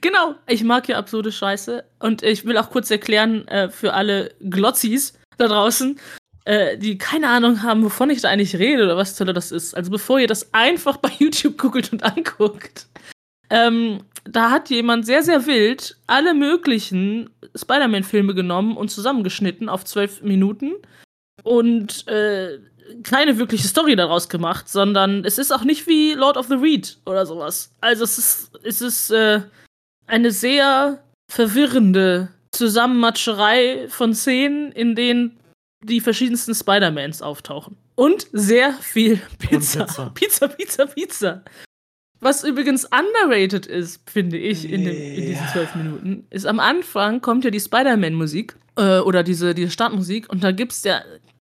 [0.00, 1.84] Genau, ich mag ja absurde Scheiße.
[2.00, 5.98] Und ich will auch kurz erklären äh, für alle Glotzis da draußen,
[6.44, 9.74] äh, die keine Ahnung haben, wovon ich da eigentlich rede oder was Hölle das ist.
[9.74, 12.86] Also bevor ihr das einfach bei YouTube googelt und anguckt.
[13.48, 20.20] Ähm, da hat jemand sehr, sehr wild alle möglichen Spider-Man-Filme genommen und zusammengeschnitten auf zwölf
[20.22, 20.74] Minuten
[21.44, 22.58] und äh,
[23.02, 26.98] keine wirkliche Story daraus gemacht, sondern es ist auch nicht wie Lord of the Reed
[27.06, 27.72] oder sowas.
[27.80, 29.40] Also es ist, es ist äh,
[30.06, 35.38] eine sehr verwirrende Zusammenmatscherei von Szenen, in denen
[35.82, 37.76] die verschiedensten Spider-Mans auftauchen.
[37.94, 39.84] Und sehr viel Pizza.
[39.84, 40.10] Pizza.
[40.14, 41.42] Pizza, Pizza, Pizza.
[42.20, 47.20] Was übrigens underrated ist, finde ich, in, dem, in diesen zwölf Minuten, ist am Anfang
[47.20, 51.02] kommt ja die Spider-Man-Musik äh, oder diese, diese Startmusik und da gibt's ja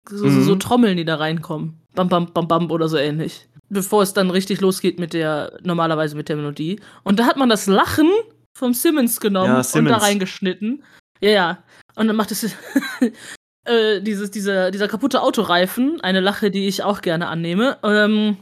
[0.10, 0.60] so, so, so Mhm.
[0.60, 1.80] Trommeln, die da reinkommen.
[1.96, 3.48] Bam, bam, bam, bam oder so ähnlich.
[3.70, 6.80] Bevor es dann richtig losgeht mit der, normalerweise mit der Melodie.
[7.04, 8.10] Und da hat man das Lachen
[8.58, 10.04] vom Simmons genommen Ja, und da Simmons.
[10.04, 10.84] reingeschnitten.
[11.20, 11.64] Ja, ja.
[11.96, 12.44] Und dann macht es
[13.66, 18.38] äh, dieses, dieser, dieser kaputte Autoreifen, eine Lache, die ich auch gerne annehme, ähm,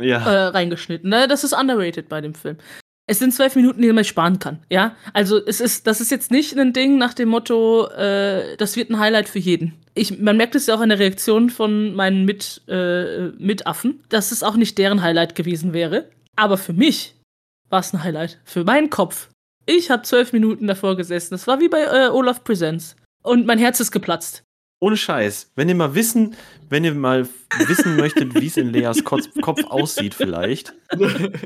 [0.00, 0.18] Ja.
[0.26, 1.10] äh, reingeschnitten.
[1.10, 2.56] Das ist underrated bei dem Film.
[3.08, 4.58] Es sind zwölf Minuten, die man sparen kann.
[4.68, 8.74] Ja, also es ist, das ist jetzt nicht ein Ding nach dem Motto, äh, das
[8.74, 9.74] wird ein Highlight für jeden.
[9.94, 14.32] Ich, man merkt es ja auch in der Reaktion von meinen Mit, äh, Mitaffen, dass
[14.32, 16.10] es auch nicht deren Highlight gewesen wäre.
[16.34, 17.14] Aber für mich
[17.70, 18.38] war es ein Highlight.
[18.44, 19.28] Für meinen Kopf.
[19.66, 21.30] Ich habe zwölf Minuten davor gesessen.
[21.30, 22.96] Das war wie bei äh, Olaf Presents.
[23.22, 24.42] Und mein Herz ist geplatzt.
[24.80, 25.52] Ohne Scheiß.
[25.56, 26.36] Wenn ihr mal wissen,
[26.68, 27.26] wenn ihr mal
[27.66, 30.74] wissen möchtet, wie es in Leas Kopf, Kopf aussieht, vielleicht,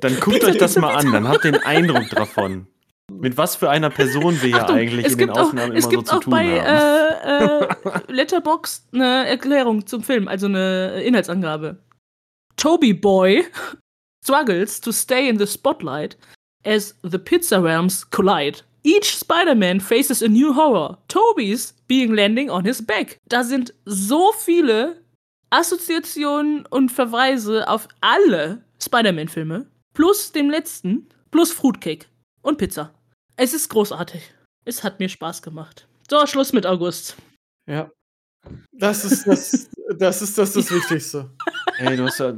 [0.01, 2.67] dann guckt euch das mal an, dann habt ihr den Eindruck davon.
[3.13, 5.53] Mit was für einer Person wir hier Achtung, eigentlich es in den gibt auch, es
[5.53, 7.61] immer so gibt zu auch tun bei haben.
[7.61, 11.79] äh, äh, Letterboxd eine Erklärung zum Film, also eine Inhaltsangabe.
[12.57, 13.45] Toby Boy
[14.25, 16.17] struggles to stay in the spotlight
[16.65, 18.63] as the pizza realms collide.
[18.85, 20.99] Each Spider-Man faces a new horror.
[21.09, 23.19] Toby's being landing on his back.
[23.29, 25.03] Da sind so viele
[25.51, 29.67] Assoziationen und Verweise auf alle Spider-Man-Filme.
[29.93, 31.09] Plus dem letzten.
[31.33, 32.07] Plus Fruitcake.
[32.43, 32.95] Und Pizza.
[33.37, 34.23] Es ist großartig.
[34.65, 35.89] Es hat mir Spaß gemacht.
[36.09, 37.17] So, Schluss mit August.
[37.69, 37.91] Ja.
[38.73, 41.29] Das ist das, das, ist das, das Wichtigste.
[41.79, 42.33] Ey, du hast ja.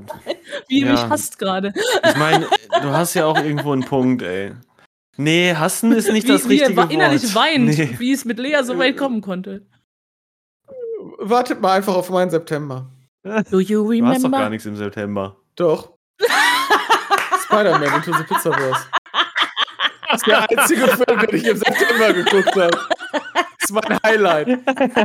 [0.68, 0.92] Wie Ja.
[0.92, 1.74] mich hasst gerade.
[2.08, 2.46] Ich meine,
[2.80, 4.54] du hast ja auch irgendwo einen Punkt, ey.
[5.22, 7.35] Nee, hassen ist nicht wie, das wie richtige er innerlich Wort.
[7.35, 7.94] weint, Nee.
[7.98, 9.66] wie es mit Lea so weit kommen konnte.
[11.18, 12.90] Wartet mal einfach auf meinen September.
[13.50, 14.50] Do you Du hast doch gar remember?
[14.50, 15.37] nichts im September.
[15.56, 15.92] Doch.
[17.44, 18.87] Spider-Man Into the Pizzaverse.
[20.11, 22.70] Das ist der einzige Film, den ich im September geguckt habe.
[23.12, 24.48] Das ist mein Highlight.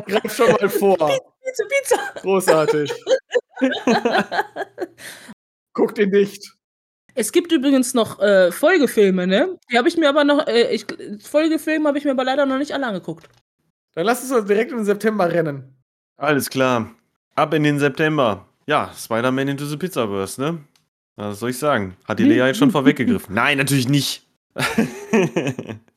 [0.07, 0.97] Greif schon mal vor.
[0.97, 2.21] Pizza, Pizza.
[2.21, 2.91] Großartig.
[5.73, 6.53] Guck den nicht.
[7.19, 9.57] Es gibt übrigens noch äh, Folgefilme, ne?
[9.71, 10.85] Die habe ich mir aber noch, äh, ich,
[11.19, 13.27] Folgefilme habe ich mir aber leider noch nicht alle angeguckt.
[13.95, 15.63] Dann lass uns doch direkt in den September rennen.
[16.17, 16.91] Alles klar.
[17.33, 18.45] Ab in den September.
[18.67, 20.59] Ja, Spider-Man into the Pizzaverse, ne?
[21.15, 21.97] Was soll ich sagen?
[22.05, 23.33] Hat die Lea jetzt schon vorweggegriffen?
[23.33, 24.21] Nein, natürlich nicht.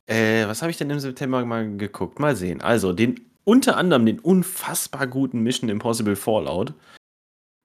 [0.07, 2.19] äh, was habe ich denn im September mal geguckt?
[2.19, 2.61] Mal sehen.
[2.61, 6.73] Also, den unter anderem den unfassbar guten Mission Impossible Fallout.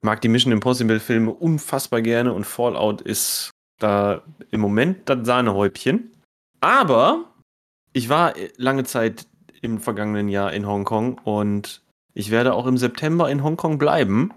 [0.07, 6.13] Mag die Mission Impossible Filme unfassbar gerne und Fallout ist da im Moment das Sahnehäubchen.
[6.61, 7.25] Aber
[7.93, 9.27] ich war lange Zeit
[9.63, 11.83] im vergangenen Jahr in Hongkong und
[12.15, 14.33] ich werde auch im September in Hongkong bleiben.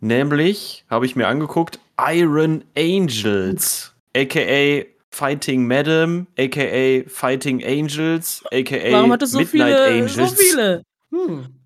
[0.00, 9.12] Nämlich habe ich mir angeguckt Iron Angels, aka Fighting Madam, aka Fighting Angels, aka Warum
[9.12, 10.14] hat es so Midnight viele, Angels.
[10.16, 10.82] so viele?
[11.10, 11.61] Hm.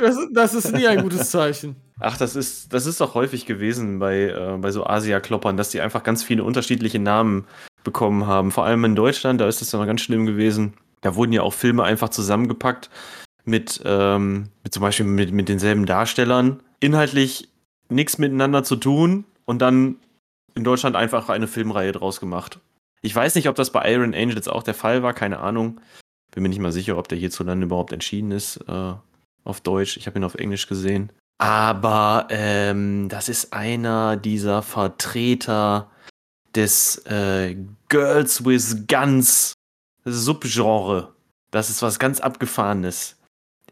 [0.00, 1.76] Das, das ist nie ein gutes Zeichen.
[1.98, 5.80] Ach, das ist, das ist doch häufig gewesen bei, äh, bei so Asia-Kloppern, dass die
[5.80, 7.46] einfach ganz viele unterschiedliche Namen
[7.84, 8.50] bekommen haben.
[8.50, 10.74] Vor allem in Deutschland, da ist das ja noch ganz schlimm gewesen.
[11.02, 12.90] Da wurden ja auch Filme einfach zusammengepackt
[13.44, 16.62] mit, ähm, mit zum Beispiel mit, mit denselben Darstellern.
[16.80, 17.48] Inhaltlich
[17.88, 19.96] nichts miteinander zu tun und dann
[20.54, 22.60] in Deutschland einfach eine Filmreihe draus gemacht.
[23.02, 25.80] Ich weiß nicht, ob das bei Iron Angels auch der Fall war, keine Ahnung.
[26.32, 28.92] Bin mir nicht mal sicher, ob der hierzulande überhaupt entschieden ist äh,
[29.44, 29.96] auf Deutsch.
[29.96, 31.12] Ich habe ihn auf Englisch gesehen.
[31.38, 35.90] Aber ähm, das ist einer dieser Vertreter
[36.54, 37.56] des äh,
[37.88, 39.54] Girls with Guns
[40.04, 41.14] Subgenre.
[41.50, 43.16] Das ist was ganz Abgefahrenes.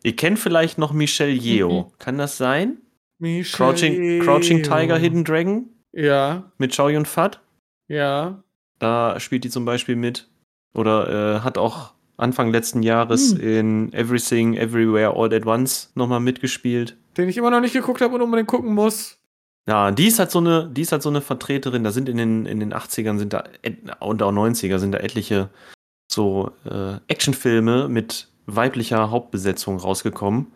[0.03, 1.85] Ihr kennt vielleicht noch Michelle Yeoh.
[1.85, 1.99] Mhm.
[1.99, 2.79] Kann das sein?
[3.19, 4.97] Michelle Crouching, Crouching Tiger.
[4.97, 7.41] Hidden Dragon Ja, mit Chow Yun Fat.
[7.89, 8.43] ja.
[8.81, 10.29] Da spielt die zum Beispiel mit.
[10.73, 13.41] Oder äh, hat auch Anfang letzten Jahres Hm.
[13.41, 16.97] in Everything, Everywhere, All at Once nochmal mitgespielt.
[17.17, 19.19] Den ich immer noch nicht geguckt habe und unbedingt gucken muss.
[19.67, 21.85] Ja, die ist halt so eine, die ist halt so eine Vertreterin.
[21.85, 23.45] Da sind in den, in den 80ern sind da
[24.01, 25.51] und auch 90er sind da etliche
[26.11, 30.47] so äh, Actionfilme mit weiblicher Hauptbesetzung rausgekommen.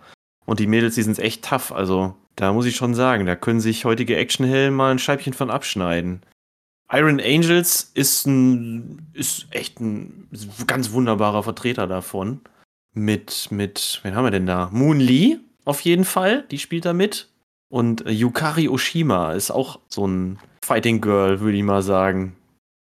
[0.47, 1.73] Und die Mädels, die sind echt tough.
[1.73, 5.51] Also, da muss ich schon sagen, da können sich heutige Actionhelden mal ein Scheibchen von
[5.51, 6.23] abschneiden.
[6.93, 10.29] Iron Angels ist ein, ist echt ein
[10.67, 12.41] ganz wunderbarer Vertreter davon.
[12.95, 14.69] Mit, mit, wen haben wir denn da?
[14.71, 17.29] Moon Lee, auf jeden Fall, die spielt da mit.
[17.71, 22.37] Und Yukari Oshima ist auch so ein Fighting Girl, würde ich mal sagen.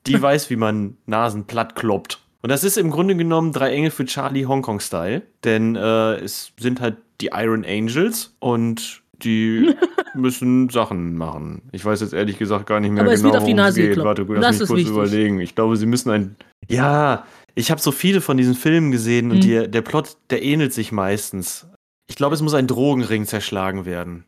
[0.05, 2.19] Die weiß, wie man Nasen platt kloppt.
[2.41, 5.21] Und das ist im Grunde genommen drei Engel für Charlie Hongkong-Style.
[5.45, 9.75] Denn äh, es sind halt die Iron Angels und die
[10.15, 11.62] müssen Sachen machen.
[11.71, 13.97] Ich weiß jetzt ehrlich gesagt gar nicht mehr Aber es genau, auf die Nase geht.
[13.97, 14.93] Warte, lass Das mich kurz wichtig.
[14.93, 15.39] überlegen.
[15.41, 16.36] Ich glaube, sie müssen ein.
[16.69, 19.41] Ja, ich habe so viele von diesen Filmen gesehen und Mhm.
[19.41, 21.67] die, der Plot, der ähnelt sich meistens.
[22.08, 24.25] Ich glaube, es muss ein Drogenring zerschlagen werden.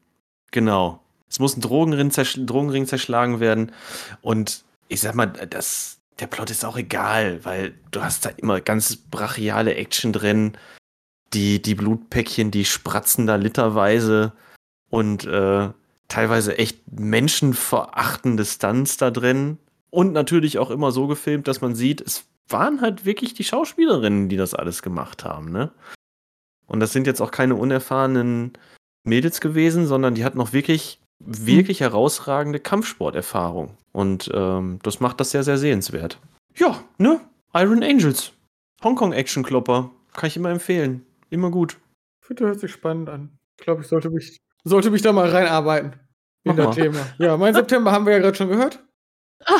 [0.51, 1.01] Genau.
[1.29, 3.71] Es muss ein Drogenring, zersch Drogenring zerschlagen werden.
[4.21, 8.61] Und ich sag mal, das, der Plot ist auch egal, weil du hast da immer
[8.61, 10.53] ganz brachiale Action drin.
[11.33, 14.31] Die, die Blutpäckchen, die spratzen da literweise
[14.89, 15.69] und äh,
[16.07, 19.57] teilweise echt menschenverachtende Stunts da drin.
[19.89, 24.29] Und natürlich auch immer so gefilmt, dass man sieht, es waren halt wirklich die Schauspielerinnen,
[24.29, 25.71] die das alles gemacht haben, ne?
[26.67, 28.53] Und das sind jetzt auch keine unerfahrenen
[29.05, 33.77] Mädels gewesen, sondern die hatten auch wirklich, wirklich herausragende Kampfsporterfahrung.
[33.93, 36.19] Und ähm, das macht das sehr, sehr sehenswert.
[36.55, 37.21] Ja, ne?
[37.53, 38.33] Iron Angels.
[38.83, 39.91] Hongkong-Action-Klopper.
[40.13, 41.05] Kann ich immer empfehlen.
[41.29, 41.77] Immer gut.
[42.21, 43.37] Finde, hört sich spannend an.
[43.57, 45.93] Ich glaube, ich sollte mich, sollte mich da mal reinarbeiten.
[46.43, 46.75] In Mach das mal.
[46.75, 46.99] Thema.
[47.17, 48.79] Ja, mein September haben wir ja gerade schon gehört.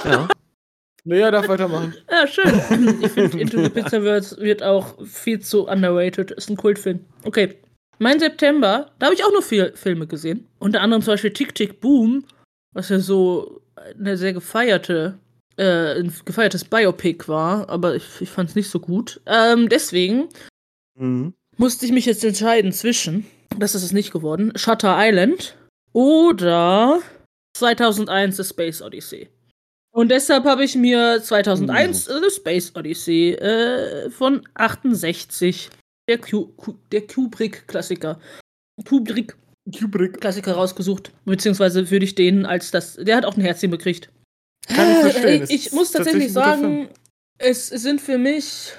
[0.06, 0.28] Ja.
[1.04, 1.93] Lea darf weitermachen.
[2.12, 3.00] Ja, schön.
[3.02, 6.32] Ich finde, Into the Pizzaverse wird auch viel zu underrated.
[6.32, 7.00] Ist ein Kultfilm.
[7.24, 7.56] Okay.
[8.00, 10.48] Mein September, da habe ich auch nur vier Filme gesehen.
[10.60, 12.26] Unter anderem zum Beispiel Tick Tick Boom,
[12.74, 13.62] was ja so
[13.98, 15.17] eine sehr gefeierte,
[15.58, 19.20] äh, ein gefeiertes Biopic war, aber ich, ich fand es nicht so gut.
[19.26, 20.28] Ähm, deswegen
[21.00, 21.34] Mhm.
[21.58, 23.26] musste ich mich jetzt entscheiden zwischen,
[23.57, 25.55] das ist es nicht geworden, Shutter Island
[25.93, 26.99] oder
[27.57, 29.29] 2001 The Space Odyssey.
[29.91, 35.69] Und deshalb habe ich mir 2001 äh, The Space Odyssey äh, von 68,
[36.07, 38.19] der, Ku- Ku- der Kubrick-Klassiker,
[38.86, 39.38] Kubrick-Klassiker
[39.71, 40.47] Kubrick.
[40.47, 41.12] rausgesucht.
[41.25, 44.10] Beziehungsweise würde ich den als das, der hat auch ein Herzchen gekriegt.
[44.67, 45.41] Kann ich verstehen.
[45.41, 46.89] Äh, Es Ich muss tatsächlich tatsächlich sagen,
[47.39, 48.71] es sind für mich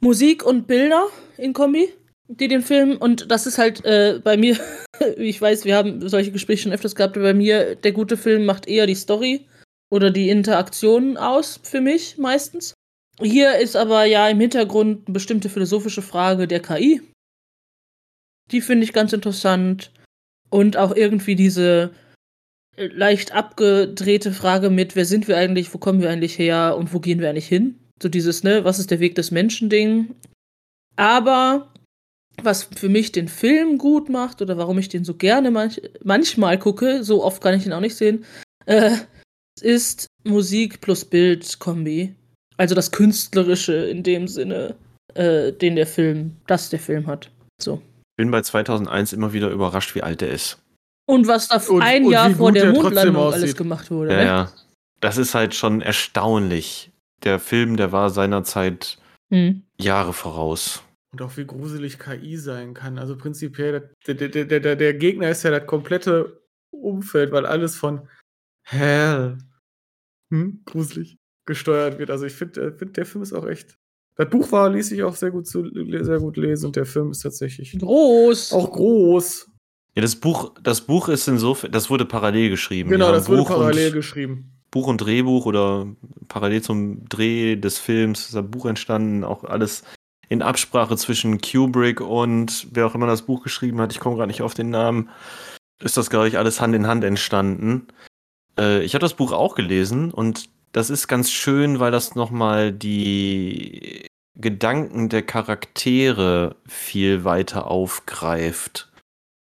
[0.00, 1.92] Musik und Bilder in Kombi,
[2.30, 4.56] die den Film, und das ist halt äh, bei mir,
[5.16, 8.44] ich weiß, wir haben solche Gespräche schon öfters gehabt, aber bei mir, der gute Film
[8.46, 9.46] macht eher die Story
[9.90, 12.74] oder die Interaktion aus, für mich meistens.
[13.20, 17.02] Hier ist aber ja im Hintergrund eine bestimmte philosophische Frage der KI.
[18.50, 19.92] Die finde ich ganz interessant.
[20.48, 21.92] Und auch irgendwie diese
[22.76, 26.94] äh, leicht abgedrehte Frage mit, wer sind wir eigentlich, wo kommen wir eigentlich her und
[26.94, 27.78] wo gehen wir eigentlich hin?
[28.02, 30.14] So dieses, ne, was ist der Weg des Menschen-Ding.
[30.96, 31.69] Aber
[32.44, 36.58] was für mich den Film gut macht oder warum ich den so gerne manch, manchmal
[36.58, 38.24] gucke, so oft kann ich ihn auch nicht sehen,
[38.66, 38.96] äh,
[39.60, 42.14] ist Musik plus Bild-Kombi.
[42.56, 44.76] Also das Künstlerische in dem Sinne,
[45.14, 47.30] äh, den der Film, das der Film hat.
[47.60, 47.80] So.
[48.16, 50.58] Bin bei 2001 immer wieder überrascht, wie alt er ist.
[51.06, 54.12] Und was da Und- ein und Jahr vor der der Mondlandung alles gemacht wurde.
[54.12, 54.24] Ja, ne?
[54.24, 54.52] ja.
[55.00, 56.90] Das ist halt schon erstaunlich.
[57.24, 58.98] Der Film, der war seinerzeit
[59.32, 59.62] Hm.
[59.80, 60.82] Jahre voraus.
[61.12, 62.98] Und auch wie gruselig KI sein kann.
[62.98, 67.74] Also prinzipiell, der, der, der, der, der Gegner ist ja das komplette Umfeld, weil alles
[67.76, 68.08] von
[68.62, 69.38] Hell
[70.30, 72.10] hm, gruselig gesteuert wird.
[72.10, 73.76] Also ich finde, äh, find, der Film ist auch echt.
[74.16, 77.10] Das Buch war, ließ sich auch sehr gut, zu, sehr gut lesen und der Film
[77.10, 78.52] ist tatsächlich Groß.
[78.52, 79.50] auch groß.
[79.94, 82.90] Ja, das Buch, das Buch ist insofern, das wurde parallel geschrieben.
[82.90, 84.52] Genau, Ja, das wurde Buch parallel und, geschrieben.
[84.70, 85.88] Buch und Drehbuch oder
[86.28, 89.82] parallel zum Dreh des Films ist ein Buch entstanden, auch alles
[90.30, 94.28] in Absprache zwischen Kubrick und wer auch immer das Buch geschrieben hat, ich komme gerade
[94.28, 95.10] nicht auf den Namen,
[95.82, 97.88] ist das, glaube ich, alles Hand in Hand entstanden.
[98.56, 102.72] Äh, ich habe das Buch auch gelesen und das ist ganz schön, weil das nochmal
[102.72, 108.88] die Gedanken der Charaktere viel weiter aufgreift.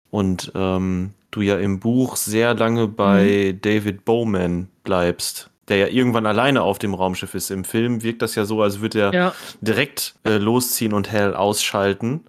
[0.08, 6.26] Und ähm, du ja im Buch sehr lange bei David Bowman bleibst, der ja irgendwann
[6.26, 7.50] alleine auf dem Raumschiff ist.
[7.50, 9.34] Im Film wirkt das ja so, als würde er Ja.
[9.62, 12.24] direkt äh, losziehen und Hell ausschalten.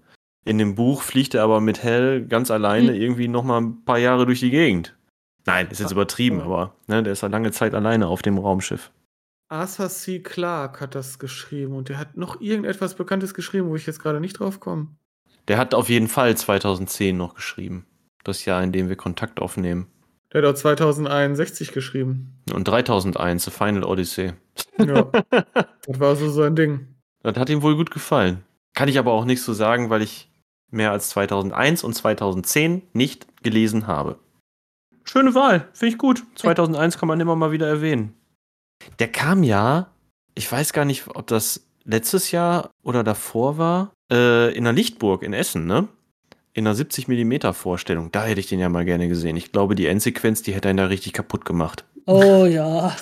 [0.46, 3.02] In dem Buch fliegt er aber mit Hell ganz alleine Mhm.
[3.02, 4.96] irgendwie noch mal ein paar Jahre durch die Gegend.
[5.46, 6.46] Nein, ist jetzt übertrieben, Ja.
[6.46, 8.92] aber ne, der ist ja lange Zeit alleine auf dem Raumschiff.
[9.50, 10.20] Arthur C.
[10.20, 14.22] Clarke hat das geschrieben und der hat noch irgendetwas Bekanntes geschrieben, wo ich jetzt gerade
[14.22, 14.88] nicht drauf komme.
[15.48, 17.86] Der hat auf jeden Fall 2010 noch geschrieben.
[18.24, 19.88] Das Jahr, in dem wir Kontakt aufnehmen.
[20.34, 22.42] Der hat auch 2061 geschrieben.
[22.54, 24.34] Und 3001, The Final Odyssey.
[24.78, 25.04] Ja,
[25.86, 26.88] das war so sein Ding.
[27.24, 28.44] Das hat ihm wohl gut gefallen.
[28.74, 30.30] Kann ich aber auch nicht so sagen, weil ich
[30.72, 34.20] mehr als 2001 und 2010 nicht gelesen habe.
[35.04, 36.24] Schöne Wahl, finde ich gut.
[36.36, 38.14] 2001 kann man immer mal wieder erwähnen.
[39.00, 39.92] Der kam ja,
[40.36, 45.24] ich weiß gar nicht, ob das letztes Jahr oder davor war, äh, in der Lichtburg
[45.24, 45.88] in Essen, ne?
[46.54, 48.12] In einer 70 mm Vorstellung.
[48.12, 49.38] Da hätte ich den ja mal gerne gesehen.
[49.38, 51.86] Ich glaube, die Endsequenz, die hätte ihn da richtig kaputt gemacht.
[52.06, 52.96] Oh ja.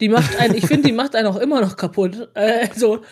[0.00, 2.28] Die macht einen, ich finde, die macht einen auch immer noch kaputt.
[2.34, 3.02] Also,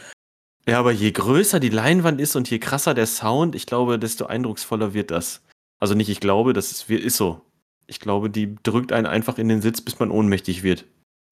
[0.66, 4.26] Ja, aber je größer die Leinwand ist und je krasser der Sound, ich glaube, desto
[4.26, 5.42] eindrucksvoller wird das.
[5.78, 7.40] Also nicht, ich glaube, das ist, ist so.
[7.86, 10.84] Ich glaube, die drückt einen einfach in den Sitz, bis man ohnmächtig wird.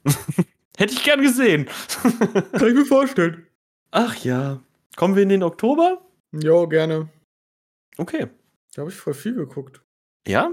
[0.76, 1.66] Hätte ich gern gesehen.
[2.52, 3.46] Kann ich mir vorstellen.
[3.90, 4.60] Ach ja.
[4.96, 6.00] Kommen wir in den Oktober?
[6.32, 7.08] Jo, gerne.
[7.96, 8.28] Okay.
[8.74, 9.82] Da habe ich voll viel geguckt.
[10.26, 10.52] Ja?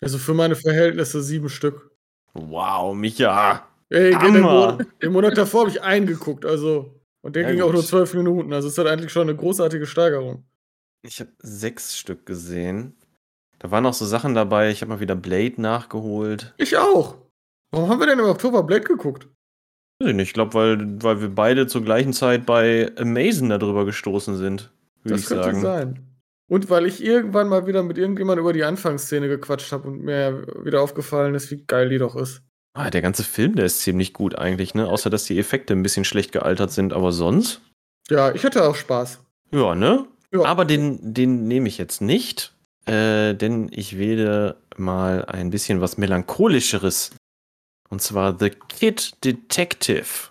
[0.00, 1.90] Also für meine Verhältnisse sieben Stück.
[2.34, 3.66] Wow, Micha.
[3.88, 4.40] Ey, den, Hammer.
[4.40, 6.98] Monat, den Monat davor habe ich einen geguckt, also.
[7.20, 7.68] Und der Ja, ging gut.
[7.68, 8.52] auch nur zwölf Minuten.
[8.52, 10.44] Also ist das eigentlich schon eine großartige Steigerung.
[11.02, 12.96] Ich habe sechs Stück gesehen.
[13.58, 14.70] Da waren noch so Sachen dabei.
[14.70, 16.52] Ich habe mal wieder Blade nachgeholt.
[16.56, 17.18] Ich auch.
[17.70, 19.28] Warum haben wir denn im Oktober Blade geguckt?
[20.00, 20.28] Weiß ich nicht.
[20.28, 24.72] Ich glaube, weil, weil wir beide zur gleichen Zeit bei Amazon darüber gestoßen sind.
[25.04, 25.60] Das könnte sagen.
[25.60, 26.11] sein.
[26.52, 30.46] Und weil ich irgendwann mal wieder mit irgendjemandem über die Anfangsszene gequatscht habe und mir
[30.62, 32.42] wieder aufgefallen ist, wie geil die doch ist.
[32.74, 34.86] Ah, der ganze Film, der ist ziemlich gut eigentlich, ne?
[34.86, 37.62] Außer dass die Effekte ein bisschen schlecht gealtert sind, aber sonst?
[38.10, 39.20] Ja, ich hatte auch Spaß.
[39.50, 40.06] Ja, ne?
[40.30, 40.44] Ja.
[40.44, 45.96] Aber den, den nehme ich jetzt nicht, äh, denn ich wähle mal ein bisschen was
[45.96, 47.12] melancholischeres.
[47.88, 50.28] Und zwar The Kid Detective.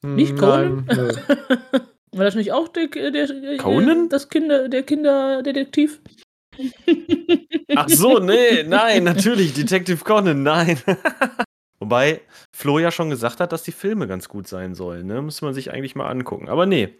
[0.00, 1.12] Nicht Nein, nö.
[2.12, 4.08] war das nicht auch der, der, der Conan?
[4.08, 6.00] das Kinder, der Kinderdetektiv?
[7.74, 10.78] Ach so, nee, nein, natürlich, Detective Conan, nein.
[11.80, 12.20] Wobei
[12.54, 15.22] Flo ja schon gesagt hat, dass die Filme ganz gut sein sollen, ne?
[15.22, 16.48] Muss man sich eigentlich mal angucken.
[16.48, 16.94] Aber nee.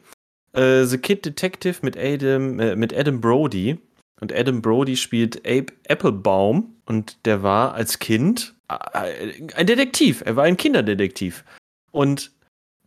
[0.52, 3.78] Äh, The Kid Detective mit Adam, äh, mit Adam Brody.
[4.20, 6.76] Und Adam Brody spielt Abe Applebaum.
[6.86, 10.22] Und der war als Kind äh, ein Detektiv.
[10.24, 11.44] Er war ein Kinderdetektiv.
[11.92, 12.32] Und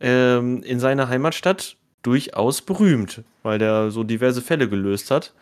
[0.00, 5.34] ähm, in seiner Heimatstadt durchaus berühmt, weil der so diverse Fälle gelöst hat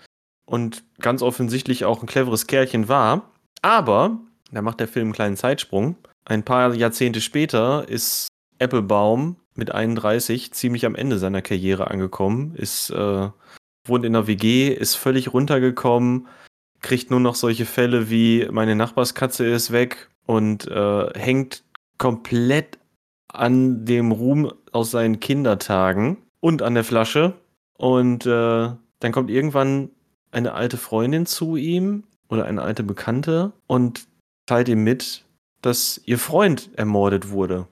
[0.46, 3.30] und ganz offensichtlich auch ein cleveres Kerlchen war.
[3.60, 4.18] Aber,
[4.50, 10.52] da macht der Film einen kleinen Zeitsprung, ein paar Jahrzehnte später ist Applebaum mit 31
[10.52, 13.28] ziemlich am Ende seiner Karriere angekommen, ist, äh,
[13.84, 16.28] wohnt in einer WG, ist völlig runtergekommen,
[16.80, 21.64] kriegt nur noch solche Fälle wie meine Nachbarskatze ist weg und äh, hängt
[21.98, 22.78] komplett
[23.28, 27.34] an dem Ruhm aus seinen Kindertagen und an der Flasche.
[27.78, 28.70] Und äh,
[29.00, 29.90] dann kommt irgendwann
[30.30, 34.06] eine alte Freundin zu ihm oder eine alte Bekannte und
[34.46, 35.24] teilt ihm mit,
[35.62, 37.68] dass ihr Freund ermordet wurde.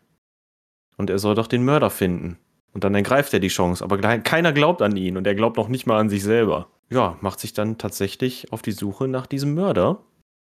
[0.97, 2.39] Und er soll doch den Mörder finden.
[2.73, 5.69] Und dann ergreift er die Chance, aber keiner glaubt an ihn und er glaubt noch
[5.69, 6.69] nicht mal an sich selber.
[6.89, 10.05] Ja, macht sich dann tatsächlich auf die Suche nach diesem Mörder.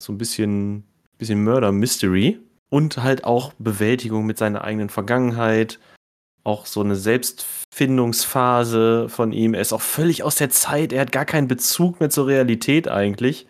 [0.01, 0.83] So ein bisschen,
[1.17, 2.39] bisschen Mörder-Mystery.
[2.69, 5.79] Und halt auch Bewältigung mit seiner eigenen Vergangenheit.
[6.43, 9.53] Auch so eine Selbstfindungsphase von ihm.
[9.53, 10.91] Er ist auch völlig aus der Zeit.
[10.91, 13.47] Er hat gar keinen Bezug mehr zur Realität eigentlich.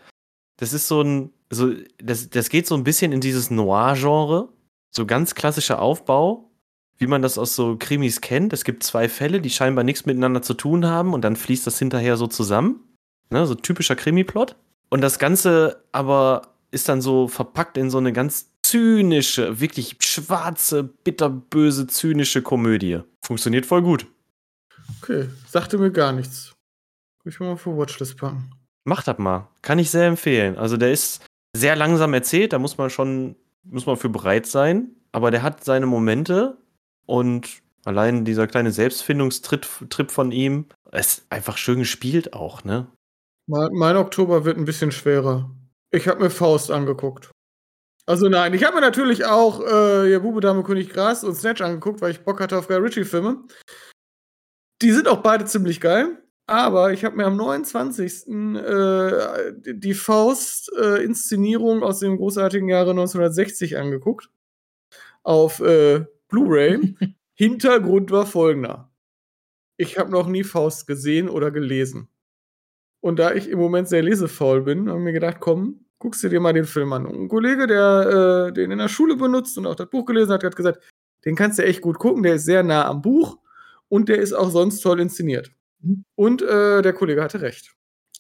[0.58, 4.50] Das ist so ein, so, das, das geht so ein bisschen in dieses Noir-Genre.
[4.92, 6.52] So ganz klassischer Aufbau,
[6.98, 8.54] wie man das aus so Krimis kennt.
[8.54, 11.80] Es gibt zwei Fälle, die scheinbar nichts miteinander zu tun haben und dann fließt das
[11.80, 12.80] hinterher so zusammen.
[13.32, 14.56] Ne, so typischer Krimi-Plot.
[14.90, 20.84] Und das Ganze aber ist dann so verpackt in so eine ganz zynische, wirklich schwarze,
[20.84, 23.02] bitterböse, zynische Komödie.
[23.24, 24.08] Funktioniert voll gut.
[25.02, 26.54] Okay, sagte mir gar nichts.
[27.26, 28.52] Ich will mal für Watchlist packen.
[28.86, 29.48] Mach das mal.
[29.62, 30.58] Kann ich sehr empfehlen.
[30.58, 34.90] Also der ist sehr langsam erzählt, da muss man schon, muss man für bereit sein.
[35.12, 36.58] Aber der hat seine Momente
[37.06, 42.88] und allein dieser kleine Selbstfindungstrip von ihm ist einfach schön gespielt auch, ne?
[43.46, 45.50] Mein Oktober wird ein bisschen schwerer.
[45.94, 47.30] Ich habe mir Faust angeguckt.
[48.06, 51.62] Also nein, ich habe mir natürlich auch äh, ja, Bube, Dame, König, Gras und Snatch
[51.62, 53.44] angeguckt, weil ich Bock hatte auf Guy Ritchie-Filme.
[54.82, 56.18] Die sind auch beide ziemlich geil.
[56.46, 58.28] Aber ich habe mir am 29.
[58.28, 64.30] Äh, die Faust-Inszenierung äh, aus dem großartigen Jahre 1960 angeguckt.
[65.22, 66.96] Auf äh, Blu-ray.
[67.36, 68.92] Hintergrund war folgender.
[69.78, 72.10] Ich habe noch nie Faust gesehen oder gelesen.
[73.00, 76.28] Und da ich im Moment sehr lesefaul bin, habe ich mir gedacht, komm, guckst du
[76.28, 77.06] dir mal den Film an.
[77.06, 80.34] Und ein Kollege, der äh, den in der Schule benutzt und auch das Buch gelesen
[80.34, 80.84] hat, hat gesagt,
[81.24, 83.38] den kannst du echt gut gucken, der ist sehr nah am Buch
[83.88, 85.52] und der ist auch sonst toll inszeniert.
[85.80, 86.04] Mhm.
[86.16, 87.74] Und äh, der Kollege hatte recht.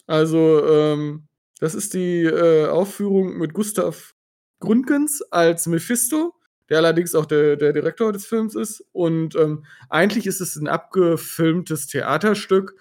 [0.08, 1.28] Also, ähm,
[1.60, 4.16] das ist die äh, Aufführung mit Gustav
[4.62, 6.34] Grundgens als Mephisto,
[6.70, 8.86] der allerdings auch der, der Direktor des Films ist.
[8.94, 12.76] Und ähm, eigentlich ist es ein abgefilmtes Theaterstück,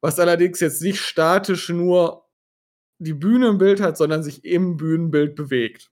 [0.00, 2.27] was allerdings jetzt nicht statisch nur
[2.98, 5.90] die Bühne im Bild hat, sondern sich im Bühnenbild bewegt.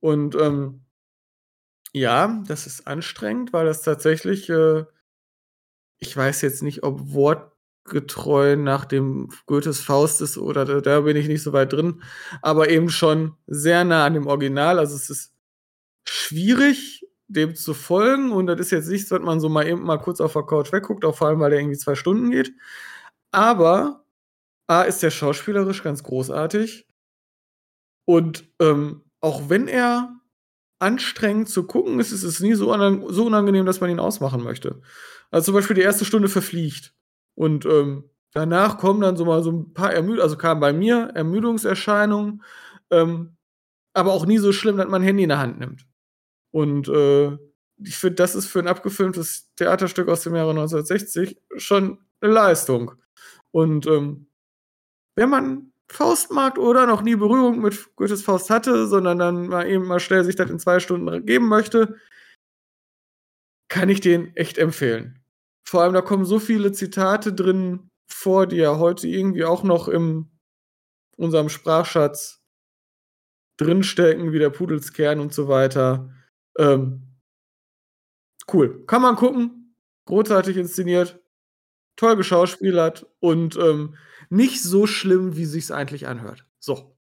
[0.00, 0.82] Und ähm,
[1.92, 4.84] ja, das ist anstrengend, weil das tatsächlich, äh,
[5.98, 11.16] ich weiß jetzt nicht, ob wortgetreu nach dem Goethes Faust ist oder da, da, bin
[11.16, 12.02] ich nicht so weit drin,
[12.42, 14.78] aber eben schon sehr nah an dem Original.
[14.78, 15.34] Also es ist
[16.06, 19.98] schwierig, dem zu folgen und das ist jetzt nichts, was man so mal eben mal
[19.98, 22.52] kurz auf der Couch wegguckt, auch vor allem, weil der irgendwie zwei Stunden geht.
[23.32, 24.04] Aber
[24.68, 26.86] A ist der schauspielerisch ganz großartig.
[28.06, 30.14] Und ähm, auch wenn er
[30.78, 32.66] anstrengend zu gucken ist, ist es nie so,
[33.10, 34.80] so, unangenehm, dass man ihn ausmachen möchte.
[35.30, 36.94] Also zum Beispiel die erste Stunde verfliegt.
[37.34, 41.10] Und ähm, danach kommen dann so mal so ein paar Ermüdungen, also kamen bei mir
[41.14, 42.42] Ermüdungserscheinungen,
[42.90, 43.36] ähm,
[43.94, 45.86] aber auch nie so schlimm, dass man ein Handy in der Hand nimmt.
[46.52, 47.36] Und äh,
[47.82, 52.94] ich finde, das ist für ein abgefilmtes Theaterstück aus dem Jahre 1960 schon eine Leistung.
[53.50, 54.27] Und ähm,
[55.18, 59.66] wenn man Faust mag oder noch nie Berührung mit Goethes Faust hatte, sondern dann mal
[59.66, 61.96] eben mal schnell sich das in zwei Stunden geben möchte,
[63.68, 65.18] kann ich den echt empfehlen.
[65.66, 69.88] Vor allem, da kommen so viele Zitate drin vor, die ja heute irgendwie auch noch
[69.88, 70.30] in
[71.16, 72.40] unserem Sprachschatz
[73.56, 76.14] drinstecken, wie der Pudelskern und so weiter.
[76.56, 77.02] Ähm,
[78.52, 78.86] cool.
[78.86, 79.74] Kann man gucken.
[80.06, 81.20] Großartig inszeniert.
[81.98, 83.96] Toll geschauspielert und ähm,
[84.30, 86.44] nicht so schlimm, wie sich's eigentlich anhört.
[86.60, 86.96] So.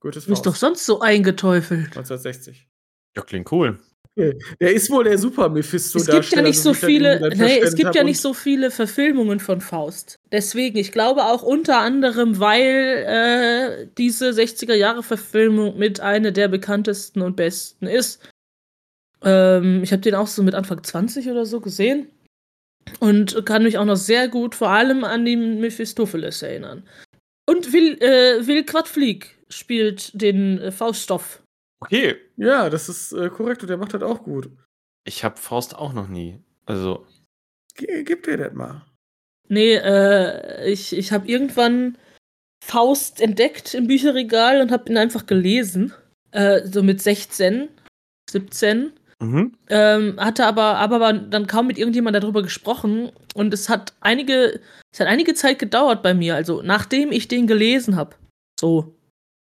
[0.00, 0.38] Goethes Faust.
[0.38, 1.96] Ist doch sonst so eingeteufelt.
[1.96, 2.68] 1960.
[3.16, 3.78] Ja, klingt cool.
[4.16, 5.98] Der ist wohl der Super Mephisto.
[5.98, 9.38] Es gibt ja nicht so viele, nee, es gibt ja nicht so so viele Verfilmungen
[9.40, 10.18] von Faust.
[10.32, 16.48] Deswegen, ich glaube auch unter anderem, weil äh, diese 60er Jahre Verfilmung mit einer der
[16.48, 18.20] bekanntesten und besten ist.
[19.22, 22.08] Ähm, ich habe den auch so mit Anfang 20 oder so gesehen
[23.00, 26.88] und kann mich auch noch sehr gut vor allem an den Mephistopheles erinnern.
[27.48, 31.42] Und Will, äh, Will Quadflieg spielt den äh, Fauststoff.
[31.80, 32.16] Okay.
[32.36, 34.50] Ja, das ist äh, korrekt und der macht das auch gut.
[35.04, 36.40] Ich habe Faust auch noch nie.
[36.64, 37.06] Also.
[37.74, 38.84] G gib dir das mal.
[39.48, 41.96] Nee, äh, ich, ich habe irgendwann
[42.64, 45.92] Faust entdeckt im Bücherregal und habe ihn einfach gelesen.
[46.32, 47.68] Äh, so mit 16,
[48.28, 48.92] 17.
[49.18, 49.52] Mhm.
[49.68, 54.60] Ähm, hatte aber, aber dann kaum mit irgendjemand darüber gesprochen und es hat einige,
[54.92, 56.34] es hat einige Zeit gedauert bei mir.
[56.34, 58.16] Also nachdem ich den gelesen habe,
[58.60, 58.94] so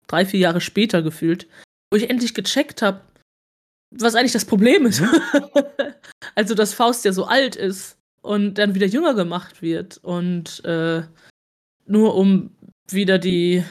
[0.07, 1.47] drei, vier Jahre später gefühlt,
[1.91, 3.03] wo ich endlich gecheckt habe,
[3.91, 5.03] was eigentlich das Problem ist.
[6.35, 11.03] also, dass Faust ja so alt ist und dann wieder jünger gemacht wird und äh,
[11.87, 12.51] nur um
[12.89, 13.65] wieder die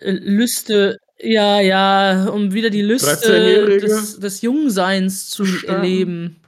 [0.00, 3.80] äh, Lüste, ja, ja, um wieder die Lüste 13-Jährige.
[3.86, 5.74] des, des Jungseins zu Verstanden.
[5.76, 6.40] erleben.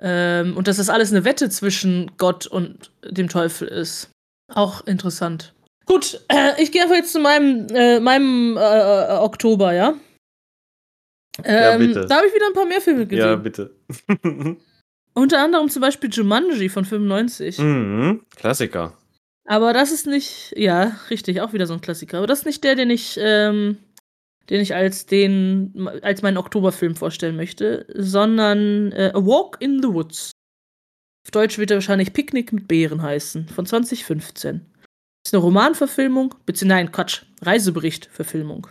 [0.00, 4.10] Ähm, und dass das alles eine Wette zwischen Gott und dem Teufel ist.
[4.52, 5.52] Auch interessant.
[5.86, 9.94] Gut, äh, ich gehe einfach jetzt zu meinem, äh, meinem äh, äh, Oktober, ja?
[11.44, 12.06] Ja, Ähm, bitte.
[12.06, 13.26] Da habe ich wieder ein paar mehr Filme gesehen.
[13.26, 13.74] ja, bitte.
[15.14, 17.58] Unter anderem zum Beispiel Jumanji von 95.
[17.58, 18.22] mhm.
[18.36, 18.96] Klassiker.
[19.46, 22.18] Aber das ist nicht, ja, richtig, auch wieder so ein Klassiker.
[22.18, 23.78] Aber das ist nicht der, den ich, ähm,
[24.48, 29.88] den ich als den, als meinen Oktoberfilm vorstellen möchte, sondern äh, A Walk in the
[29.88, 30.30] Woods.
[31.26, 34.66] Auf Deutsch wird er wahrscheinlich Picknick mit Bären heißen, von 2015.
[35.24, 38.68] Ist eine Romanverfilmung, beziehungsweise, nein, Quatsch, Reiseberichtverfilmung.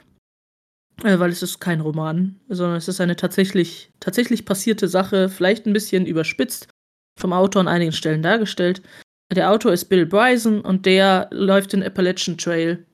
[1.04, 5.66] Äh, weil es ist kein Roman, sondern es ist eine tatsächlich, tatsächlich passierte Sache, vielleicht
[5.66, 6.68] ein bisschen überspitzt,
[7.20, 8.82] vom Autor an einigen Stellen dargestellt.
[9.32, 12.86] Der Autor ist Bill Bryson und der läuft den Appalachian Trail.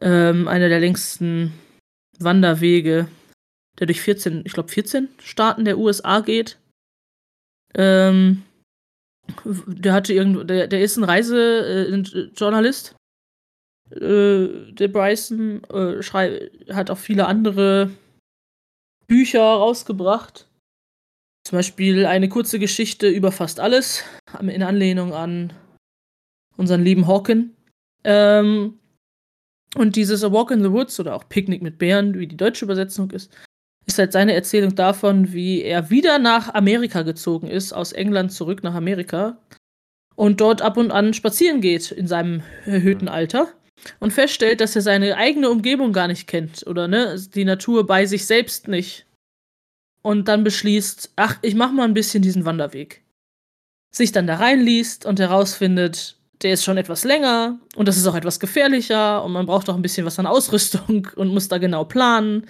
[0.00, 1.52] Ähm, einer der längsten
[2.18, 3.08] Wanderwege,
[3.78, 6.58] der durch 14, ich glaube 14 Staaten der USA geht.
[7.74, 8.42] Ähm,
[9.44, 12.96] der hatte irgendwo, der, der ist ein Reisejournalist.
[13.90, 16.02] Äh, der Bryson äh,
[16.72, 17.90] hat auch viele andere
[19.06, 20.48] Bücher rausgebracht.
[21.46, 24.02] Zum Beispiel eine kurze Geschichte über fast alles,
[24.40, 25.52] in Anlehnung an
[26.56, 27.54] unseren lieben Hawken.
[28.02, 28.80] Ähm,
[29.76, 32.64] und dieses A Walk in the Woods oder auch Picknick mit Bären, wie die deutsche
[32.64, 33.32] Übersetzung ist,
[33.86, 38.64] ist halt seine Erzählung davon, wie er wieder nach Amerika gezogen ist, aus England zurück
[38.64, 39.38] nach Amerika
[40.16, 43.52] und dort ab und an spazieren geht in seinem erhöhten Alter
[44.00, 48.04] und feststellt, dass er seine eigene Umgebung gar nicht kennt oder ne, die Natur bei
[48.04, 49.05] sich selbst nicht.
[50.06, 53.02] Und dann beschließt, ach, ich mach mal ein bisschen diesen Wanderweg.
[53.90, 58.14] Sich dann da reinliest und herausfindet, der ist schon etwas länger und das ist auch
[58.14, 61.86] etwas gefährlicher und man braucht auch ein bisschen was an Ausrüstung und muss da genau
[61.86, 62.46] planen.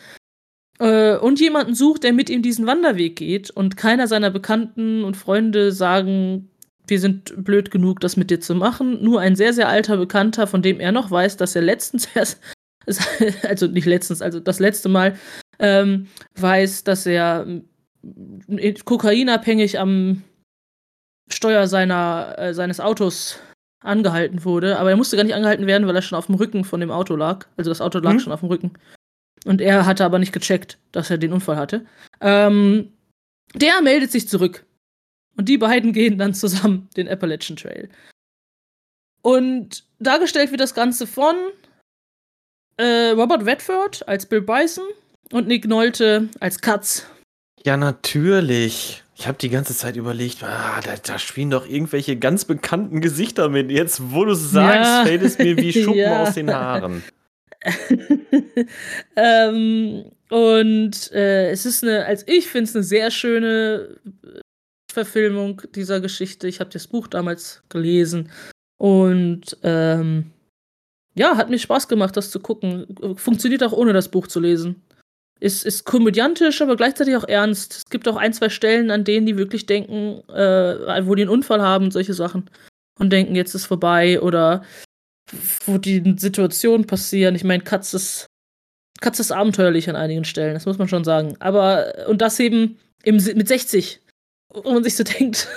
[0.80, 5.16] Äh, und jemanden sucht, der mit ihm diesen Wanderweg geht und keiner seiner Bekannten und
[5.16, 6.50] Freunde sagen,
[6.86, 9.02] wir sind blöd genug, das mit dir zu machen.
[9.02, 12.38] Nur ein sehr, sehr alter Bekannter, von dem er noch weiß, dass er letztens erst,
[13.48, 15.16] also nicht letztens, also das letzte Mal,
[15.58, 17.46] ähm, weiß, dass er
[18.48, 20.22] äh, kokainabhängig am
[21.30, 23.38] Steuer seiner, äh, seines Autos
[23.80, 24.78] angehalten wurde.
[24.78, 26.90] Aber er musste gar nicht angehalten werden, weil er schon auf dem Rücken von dem
[26.90, 27.46] Auto lag.
[27.56, 28.20] Also das Auto lag Mhm.
[28.20, 28.72] schon auf dem Rücken.
[29.44, 31.86] Und er hatte aber nicht gecheckt, dass er den Unfall hatte.
[32.20, 32.92] Ähm,
[33.54, 34.64] der meldet sich zurück.
[35.36, 37.88] Und die beiden gehen dann zusammen den Appalachian Trail.
[39.22, 41.34] Und dargestellt wird das Ganze von
[42.76, 44.84] äh, Robert Redford als Bill Bryson
[45.32, 47.06] und Nick Nolte als Katz.
[47.64, 49.02] Ja, natürlich.
[49.18, 53.48] Ich habe die ganze Zeit überlegt, ah, da, da spielen doch irgendwelche ganz bekannten Gesichter
[53.48, 53.70] mit.
[53.70, 55.04] Jetzt, wo du sagst, Ja.
[55.06, 56.22] fällt es mir wie Schuppen Ja.
[56.22, 57.02] aus den Haaren.
[59.16, 63.96] ähm, und äh, es ist eine, als ich finde es eine sehr schöne
[64.92, 66.48] Verfilmung dieser Geschichte.
[66.48, 68.30] Ich habe das Buch damals gelesen
[68.78, 70.30] und ähm,
[71.14, 72.86] ja, hat mir Spaß gemacht, das zu gucken.
[73.16, 74.82] Funktioniert auch ohne das Buch zu lesen.
[75.38, 77.76] Ist, ist komödiantisch, aber gleichzeitig auch ernst.
[77.76, 81.30] Es gibt auch ein, zwei Stellen, an denen die wirklich denken, äh, wo die einen
[81.30, 82.48] Unfall haben, solche Sachen.
[82.98, 84.64] Und denken, jetzt ist vorbei oder
[85.66, 87.34] wo die Situationen passieren.
[87.34, 88.26] Ich meine, Katz ist,
[89.00, 91.36] Katz ist abenteuerlich an einigen Stellen, das muss man schon sagen.
[91.40, 94.00] Aber, und das eben im, mit 60,
[94.54, 95.48] wo man sich so denkt.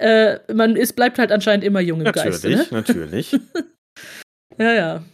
[0.00, 2.48] äh, man ist, bleibt halt anscheinend immer jung im Geiste.
[2.48, 2.66] Ne?
[2.70, 3.40] Natürlich, natürlich.
[4.58, 5.04] Ja, ja.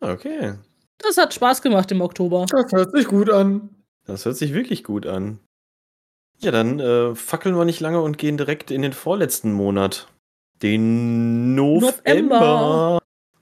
[0.00, 0.54] Okay.
[1.02, 2.46] Das hat Spaß gemacht im Oktober.
[2.50, 3.68] Das hört sich gut an.
[4.06, 5.38] Das hört sich wirklich gut an.
[6.38, 10.08] Ja, dann äh, fackeln wir nicht lange und gehen direkt in den vorletzten Monat.
[10.62, 12.00] Den November.
[12.04, 12.98] November.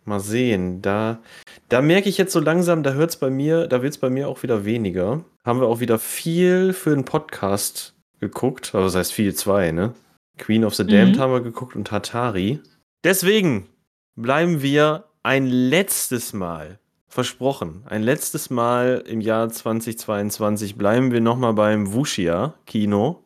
[0.07, 1.21] Mal sehen, da,
[1.69, 4.43] da merke ich jetzt so langsam, da hört's bei mir, da wird's bei mir auch
[4.43, 5.23] wieder weniger.
[5.45, 9.93] Haben wir auch wieder viel für den Podcast geguckt, also das heißt viel zwei, ne?
[10.39, 11.21] Queen of the Damned Mhm.
[11.21, 12.61] haben wir geguckt und Hatari.
[13.05, 13.69] Deswegen
[14.17, 16.80] bleiben wir ein letztes Mal,
[17.11, 23.23] versprochen, ein letztes Mal im Jahr 2022 bleiben wir nochmal beim Wuxia-Kino,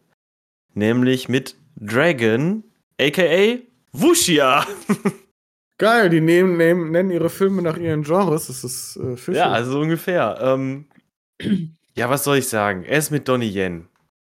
[0.73, 2.65] nämlich mit Dragon,
[3.01, 3.59] aka
[3.93, 4.67] Wuxia.
[5.79, 8.47] Geil, die nehmen, nehmen, nennen ihre Filme nach ihren Genres.
[8.47, 9.33] Das ist äh.
[9.33, 10.39] Ja, also so ungefähr.
[10.41, 10.87] Ähm,
[11.95, 12.85] ja, was soll ich sagen?
[12.85, 13.89] Er ist mit Donnie Yen.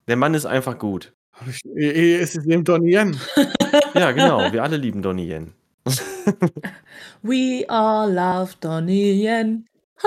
[0.06, 1.12] Der Mann ist einfach gut.
[1.46, 3.20] Ich, es ist eben Donnie Yen.
[3.94, 4.52] Ja, genau.
[4.52, 5.52] Wir alle lieben Donnie Yen.
[7.22, 9.66] We all love Donnie Yen.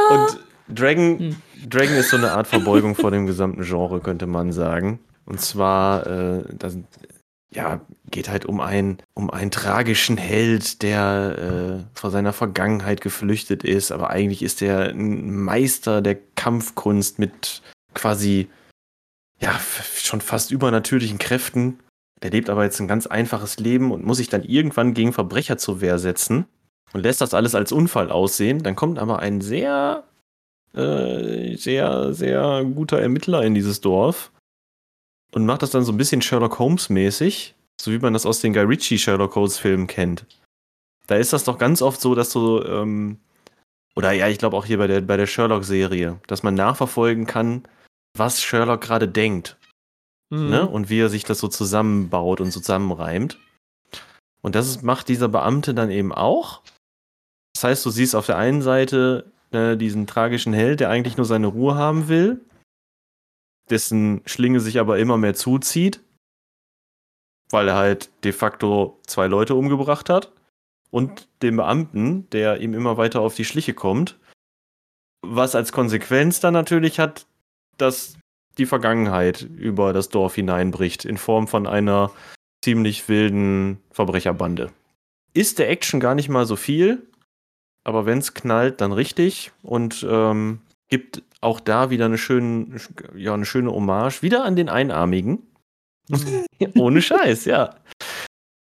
[0.09, 1.35] Und Dragon, Hm.
[1.69, 4.99] Dragon ist so eine Art Verbeugung vor dem gesamten Genre, könnte man sagen.
[5.25, 6.77] Und zwar, äh, das,
[7.53, 13.63] ja, geht halt um einen, um einen tragischen Held, der äh, vor seiner Vergangenheit geflüchtet
[13.63, 17.61] ist, aber eigentlich ist er ein Meister der Kampfkunst mit
[17.93, 18.49] quasi,
[19.39, 19.59] ja,
[19.95, 21.79] schon fast übernatürlichen Kräften.
[22.23, 25.57] Der lebt aber jetzt ein ganz einfaches Leben und muss sich dann irgendwann gegen Verbrecher
[25.57, 26.45] zur Wehr setzen
[26.93, 28.63] und lässt das alles als Unfall aussehen.
[28.63, 30.05] Dann kommt aber ein sehr,
[30.73, 34.31] äh, sehr, sehr guter Ermittler in dieses Dorf
[35.33, 38.39] und macht das dann so ein bisschen Sherlock Holmes mäßig, so wie man das aus
[38.39, 40.25] den Guy Ritchie Sherlock Holmes Filmen kennt.
[41.07, 43.17] Da ist das doch ganz oft so, dass so, ähm,
[43.97, 47.63] oder ja, ich glaube auch hier bei der, bei der Sherlock-Serie, dass man nachverfolgen kann,
[48.15, 49.57] was Sherlock gerade denkt
[50.33, 50.49] Mhm.
[50.49, 50.67] ne?
[50.67, 53.37] und wie er sich das so zusammenbaut und so zusammenreimt.
[54.41, 56.63] Und das macht dieser Beamte dann eben auch.
[57.53, 61.27] Das heißt, du siehst auf der einen Seite äh, diesen tragischen Held, der eigentlich nur
[61.27, 62.43] seine Ruhe haben will,
[63.69, 66.01] dessen Schlinge sich aber immer mehr zuzieht,
[67.51, 70.31] weil er halt de facto zwei Leute umgebracht hat.
[70.89, 74.19] Und den Beamten, der ihm immer weiter auf die Schliche kommt,
[75.21, 77.25] was als Konsequenz dann natürlich hat,
[77.77, 78.17] dass
[78.57, 82.11] die Vergangenheit über das Dorf hineinbricht, in Form von einer
[82.63, 84.71] ziemlich wilden Verbrecherbande.
[85.33, 87.07] Ist der Action gar nicht mal so viel,
[87.83, 92.79] aber wenn es knallt, dann richtig und ähm, gibt auch da wieder eine, schöne,
[93.15, 95.39] ja, eine schöne Hommage, wieder an den Einarmigen.
[96.75, 97.75] Ohne Scheiß, ja.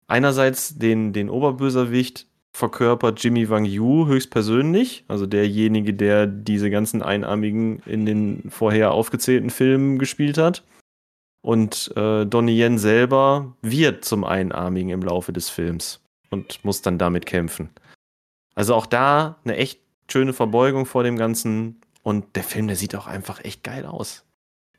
[0.07, 7.80] Einerseits den, den Oberböserwicht verkörpert Jimmy Wang Yu höchstpersönlich, also derjenige, der diese ganzen Einarmigen
[7.86, 10.62] in den vorher aufgezählten Filmen gespielt hat.
[11.40, 16.00] Und äh, Donnie Yen selber wird zum Einarmigen im Laufe des Films
[16.30, 17.70] und muss dann damit kämpfen.
[18.55, 19.80] Also auch da eine echt
[20.11, 21.80] schöne Verbeugung vor dem Ganzen.
[22.03, 24.24] Und der Film, der sieht auch einfach echt geil aus.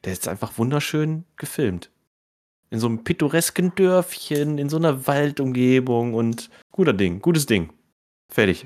[0.04, 1.90] Der ist einfach wunderschön gefilmt.
[2.70, 7.72] In so einem pittoresken Dörfchen, in so einer Waldumgebung und guter Ding, gutes Ding.
[8.34, 8.66] Fertig.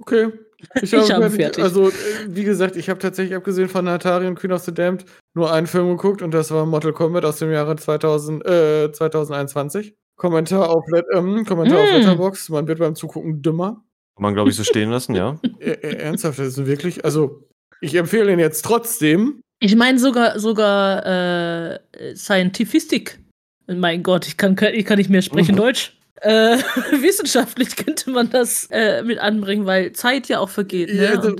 [0.00, 0.32] Okay.
[0.80, 1.62] Ich habe fertig- fertig.
[1.64, 1.92] Also, äh,
[2.28, 5.66] wie gesagt, ich habe tatsächlich abgesehen von Atari und Queen of the Damned nur einen
[5.66, 9.94] Film geguckt und das war Mortal Kombat aus dem Jahre 2000, äh, 2021.
[10.16, 11.94] Kommentar auf, Let ähm, Kommentar auf Mm.
[11.96, 12.50] Letterboxd.
[12.50, 13.82] Man wird beim Zugucken dümmer.
[14.16, 15.38] Kann man, glaube ich, so stehen lassen, ja.
[15.58, 17.48] Äh, äh, ernsthaft, das ist wirklich, also,
[17.80, 19.40] ich empfehle ihn jetzt trotzdem.
[19.58, 21.78] Ich meine sogar sogar äh,
[22.14, 23.18] Scientific.
[23.66, 25.58] Mein Gott, ich kann, ich kann nicht mehr sprechen Mhm.
[25.60, 25.98] Deutsch.
[26.22, 26.56] Äh,
[27.02, 30.88] wissenschaftlich könnte man das äh, mit anbringen, weil Zeit ja auch vergeht.
[30.92, 31.04] Ne?
[31.04, 31.36] Ja, also-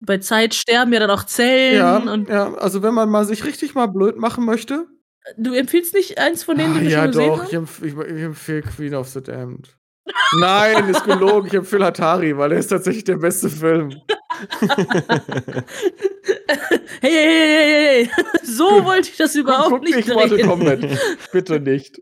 [0.00, 1.76] bei Zeit sterben ja dann auch Zellen.
[1.78, 4.86] Ja, Und ja, also wenn man mal sich richtig mal blöd machen möchte.
[5.38, 7.46] du empfiehlst nicht eins von denen, die Ah, wir ja, schon gesehen doch, haben?
[7.48, 9.76] ich, empf ich, ich empfehle Queen of the Damned.
[10.38, 11.46] Nein, ist gelogen.
[11.46, 13.94] Ich empfehle Atari, weil er ist tatsächlich der beste Film.
[17.00, 18.10] Hey, hey, hey, hey, hey.
[18.44, 20.38] So wollte ich das überhaupt Guck nicht nicht Mortal.
[20.42, 20.80] Kombat.
[21.32, 22.00] Bitte nicht.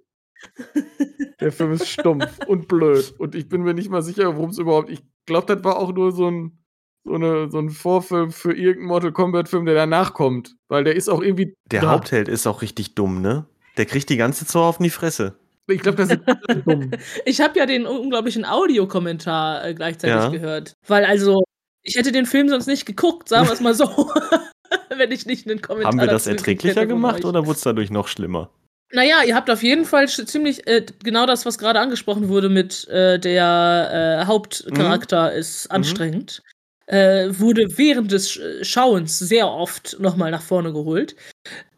[1.40, 3.14] Der Film ist stumpf und blöd.
[3.18, 4.90] Und ich bin mir nicht mal sicher, worum es überhaupt.
[4.90, 6.58] Ich glaube, das war auch nur so ein,
[7.04, 10.54] so, eine, so ein Vorfilm für irgendeinen Mortal Kombat-Film, der danach kommt.
[10.68, 11.54] Weil der ist auch irgendwie.
[11.70, 11.90] Der da.
[11.90, 13.46] Hauptheld ist auch richtig dumm, ne?
[13.76, 15.36] Der kriegt die ganze Zeit auf die Fresse.
[15.66, 16.20] Ich glaube, das ist
[16.66, 16.90] dumm.
[17.24, 20.28] Ich habe ja den unglaublichen Audiokommentar äh, gleichzeitig Ja.
[20.28, 20.74] gehört.
[20.86, 21.42] Weil also,
[21.82, 23.86] ich hätte den Film sonst nicht geguckt, sagen wir es mal so.
[24.96, 28.08] Wenn ich nicht einen Kommentar Haben wir das erträglicher gemacht oder wurde es dadurch noch
[28.08, 28.50] schlimmer?
[28.94, 32.86] Naja, ihr habt auf jeden Fall ziemlich äh, genau das, was gerade angesprochen wurde mit
[32.88, 36.42] äh, der äh, Hauptcharakter ist anstrengend.
[36.86, 41.16] Äh, wurde während des Sch- Schauens sehr oft nochmal nach vorne geholt.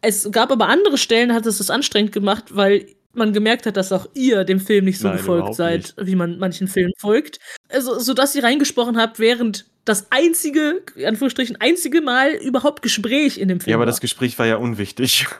[0.01, 3.93] Es gab aber andere Stellen, hat es das anstrengend gemacht, weil man gemerkt hat, dass
[3.93, 7.39] auch ihr dem Film nicht so Nein, gefolgt seid, wie man manchen Filmen folgt.
[7.69, 13.47] Also, sodass ihr reingesprochen habt, während das einzige, in Anführungsstrichen, einzige Mal überhaupt Gespräch in
[13.47, 13.71] dem Film.
[13.71, 13.85] Ja, aber war.
[13.85, 15.27] das Gespräch war ja unwichtig.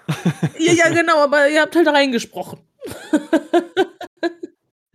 [0.59, 2.59] Ja, ja, genau, aber ihr habt halt reingesprochen.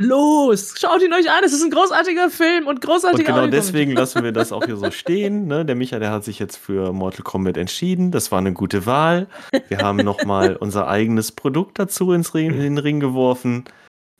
[0.03, 3.61] Los, schaut ihn euch an, es ist ein großartiger Film und Und großartiger genau Audiokommentar.
[3.61, 5.47] deswegen lassen wir das auch hier so stehen.
[5.47, 5.67] Ne?
[5.67, 8.11] Der Micha, der hat sich jetzt für Mortal Kombat entschieden.
[8.11, 9.29] Das war eine gute Wahl.
[9.69, 13.65] Wir haben nochmal unser eigenes Produkt dazu ins Ring, in den Ring geworfen.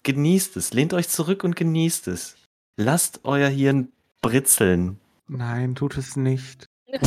[0.03, 0.75] Genießt es.
[0.75, 2.37] Lehnt euch zurück und genießt es.
[2.77, 5.00] Lasst euer Hirn britzeln.
[5.31, 6.67] Nein, tut es nicht.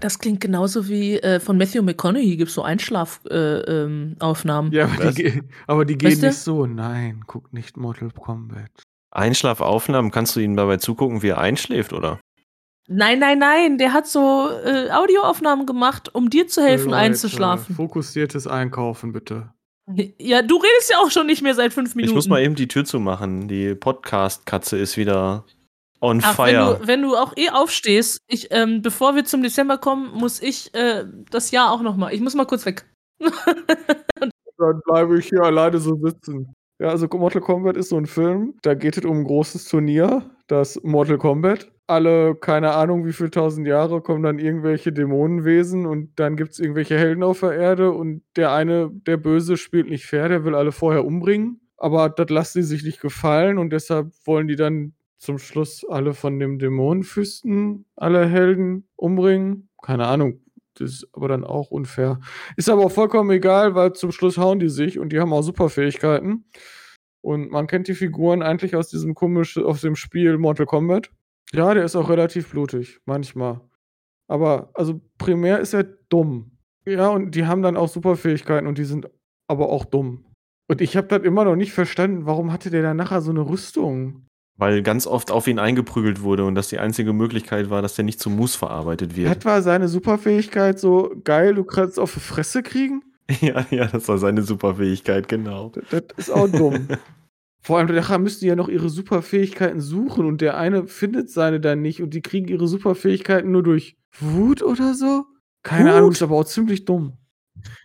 [0.00, 4.16] Das klingt genauso wie äh, von Matthew McConaughey gibt es so Einschlafaufnahmen.
[4.18, 4.72] Äh, ähm.
[4.72, 6.26] Ja, aber die, aber die gehen Weißt du?
[6.28, 6.66] nicht so.
[6.66, 8.70] Nein, guck nicht Mortal Kombat.
[9.10, 12.18] Einschlafaufnahmen, kannst du ihm dabei zugucken, wie er einschläft, oder?
[12.88, 17.76] Nein, nein, nein, der hat so äh, Audioaufnahmen gemacht, um dir zu helfen, Leute, einzuschlafen.
[17.76, 19.52] Fokussiertes Einkaufen, bitte.
[20.18, 22.12] Ja, du redest ja auch schon nicht mehr seit fünf Minuten.
[22.12, 23.48] Ich muss mal eben die Tür zumachen.
[23.48, 25.44] Die Podcast-Katze ist wieder
[26.02, 26.78] on Ach, wenn fire.
[26.80, 30.74] du, wenn du auch eh aufstehst, ich, ähm, bevor wir zum Dezember kommen, muss ich
[30.74, 32.12] äh, das Jahr auch noch mal.
[32.12, 32.84] Ich muss mal kurz weg.
[34.58, 36.54] Dann bleibe ich hier alleine so sitzen.
[36.80, 40.28] Ja, also Mortal Kombat ist so ein Film, da geht es um ein großes Turnier,
[40.48, 41.70] das Mortal Kombat.
[41.86, 46.58] Alle, keine Ahnung, wie viele tausend Jahre kommen dann irgendwelche Dämonenwesen und dann gibt es
[46.58, 50.54] irgendwelche Helden auf der Erde und der eine, der Böse, spielt nicht fair, der will
[50.56, 51.60] alle vorher umbringen.
[51.76, 56.14] Aber das lassen sie sich nicht gefallen und deshalb wollen die dann zum Schluss alle
[56.14, 59.68] von dem Dämonenfürsten, alle Helden umbringen.
[59.80, 60.40] Keine Ahnung,
[60.74, 62.18] das ist aber dann auch unfair.
[62.56, 65.42] Ist aber auch vollkommen egal, weil zum Schluss hauen die sich und die haben auch
[65.42, 66.44] Superfähigkeiten.
[67.20, 71.12] Und man kennt die Figuren eigentlich aus diesem komischen, aus dem Spiel Mortal Kombat.
[71.52, 73.60] Ja, der ist auch relativ blutig, manchmal.
[74.26, 76.58] Aber, also primär ist er dumm.
[76.84, 79.08] Ja, und die haben dann auch Superfähigkeiten und die sind
[79.46, 80.24] aber auch dumm.
[80.68, 83.48] Und ich habe das immer noch nicht verstanden, warum hatte der dann nachher so eine
[83.48, 84.26] Rüstung?
[84.56, 88.04] Weil ganz oft auf ihn eingeprügelt wurde und das die einzige Möglichkeit war, dass der
[88.04, 89.28] nicht zu Mus verarbeitet wird.
[89.28, 93.02] Hat war seine Superfähigkeit so geil, du kannst auf die Fresse kriegen?
[93.40, 95.70] ja, ja, das war seine Superfähigkeit, genau.
[95.70, 96.88] Das, das ist auch dumm.
[97.64, 101.60] Vor allem nachher müssen die ja noch ihre Superfähigkeiten suchen und der eine findet seine
[101.60, 105.26] dann nicht und die kriegen ihre Superfähigkeiten nur durch Wut oder so.
[105.62, 105.96] Keine Wut?
[105.96, 107.18] Ahnung, ist aber auch ziemlich dumm.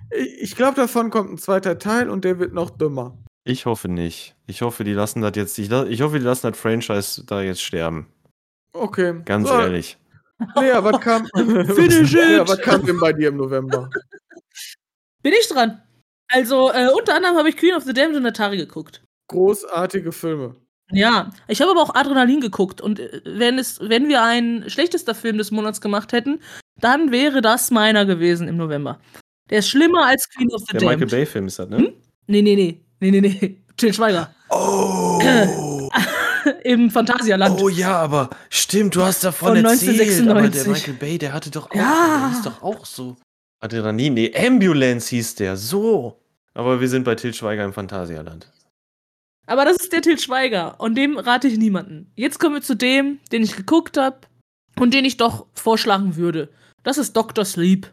[0.10, 3.20] Ich, ich glaube, davon kommt ein zweiter Teil und der wird noch dümmer.
[3.48, 4.36] Ich hoffe nicht.
[4.46, 5.58] Ich hoffe, die lassen das jetzt.
[5.58, 8.08] Ich, ich hoffe, die lassen das Franchise da jetzt sterben.
[8.74, 9.22] Okay.
[9.26, 9.98] Ganz So, ehrlich.
[10.56, 12.30] Lea, was kam, Finish it!
[12.30, 13.90] Lea, was kam denn bei dir im November?
[15.24, 15.82] Bin ich dran?
[16.30, 19.02] Also, äh, unter anderem habe ich Queen of the Damned und Atari geguckt.
[19.30, 20.56] Großartige Filme.
[20.92, 25.16] Ja, ich habe aber auch Adrenalin geguckt und äh, wenn es, wenn wir einen schlechtester
[25.16, 26.40] Film des Monats gemacht hätten,
[26.80, 29.00] dann wäre das meiner gewesen im November.
[29.50, 31.12] Der ist schlimmer als Queen of the Der Michael Damned.
[31.12, 31.78] Bay Film ist das, ne?
[31.78, 31.94] Hm?
[32.28, 32.82] Nee, nee, nee.
[33.00, 33.58] Nee, nee, nee.
[33.76, 34.34] Till Schweiger.
[34.50, 35.20] Oh!
[36.64, 37.60] Im Phantasialand.
[37.62, 40.00] Oh ja, aber stimmt, du hast davon Von erzählt.
[40.30, 40.68] Aber der 1996.
[40.68, 42.20] Michael Bay, der hatte doch auch, Ja.
[42.22, 43.18] der hieß doch auch so.
[43.60, 46.20] Adrenalin, nee, Ambulance hieß der, so.
[46.54, 48.52] Aber wir sind bei Til Schweiger im Phantasialand.
[49.46, 52.12] Aber das ist der Till Schweiger und dem rate ich niemanden.
[52.16, 54.20] Jetzt kommen wir zu dem, den ich geguckt habe
[54.80, 56.50] und den ich doch vorschlagen würde.
[56.84, 57.46] Das ist Dr.
[57.46, 57.92] Sleep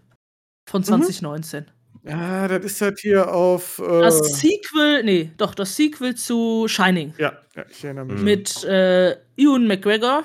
[0.68, 1.66] von 2019.
[2.06, 3.78] Ja, das ist halt hier auf.
[3.78, 7.14] Äh, Das Sequel, nee, doch, das Sequel zu Shining.
[7.18, 8.20] ja, ja, ich erinnere mich.
[8.20, 10.24] Mit äh, Ewan McGregor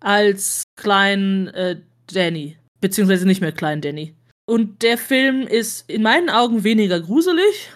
[0.00, 1.76] als kleinen äh,
[2.12, 2.56] Danny.
[2.80, 4.14] Beziehungsweise nicht mehr kleinen Danny.
[4.46, 7.70] Und der Film ist in meinen Augen weniger gruselig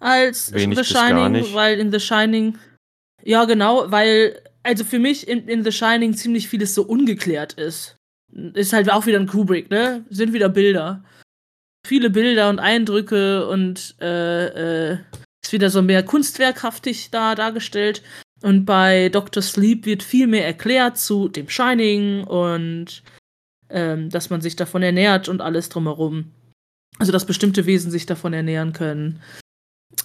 [0.00, 1.54] als Wenig The bis gar Shining, nicht.
[1.54, 2.58] weil in The Shining.
[3.22, 7.96] Ja, genau, weil, also für mich in, in The Shining ziemlich vieles so ungeklärt ist.
[8.54, 10.04] Ist halt auch wieder ein Kubrick, ne?
[10.08, 11.04] Sind wieder Bilder.
[11.90, 14.98] Viele Bilder und Eindrücke und äh, äh,
[15.42, 18.04] ist wieder so mehr kunstwerkhaftig da dargestellt.
[18.42, 19.42] Und bei Dr.
[19.42, 23.02] Sleep wird viel mehr erklärt zu dem Shining und
[23.70, 26.30] ähm, dass man sich davon ernährt und alles drumherum.
[27.00, 29.20] Also, dass bestimmte Wesen sich davon ernähren können.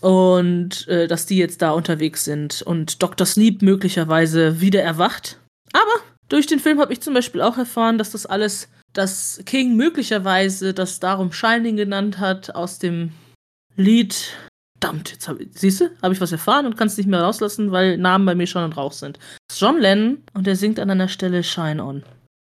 [0.02, 3.28] Und äh, dass die jetzt da unterwegs sind und Dr.
[3.28, 5.40] Sleep möglicherweise wieder erwacht.
[5.72, 9.76] Aber durch den Film habe ich zum Beispiel auch erfahren, dass das alles, dass King
[9.76, 13.12] möglicherweise das darum Shining genannt hat aus dem
[13.76, 14.34] Lied.
[14.80, 17.22] Verdammt, jetzt hab ich, siehst du, habe ich was erfahren und kann es nicht mehr
[17.22, 19.18] rauslassen, weil Namen bei mir schon und Rauch sind.
[19.48, 22.04] Das ist John Lennon und er singt an einer Stelle Shine On.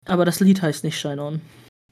[0.06, 1.42] Aber das Lied heißt nicht Shine On.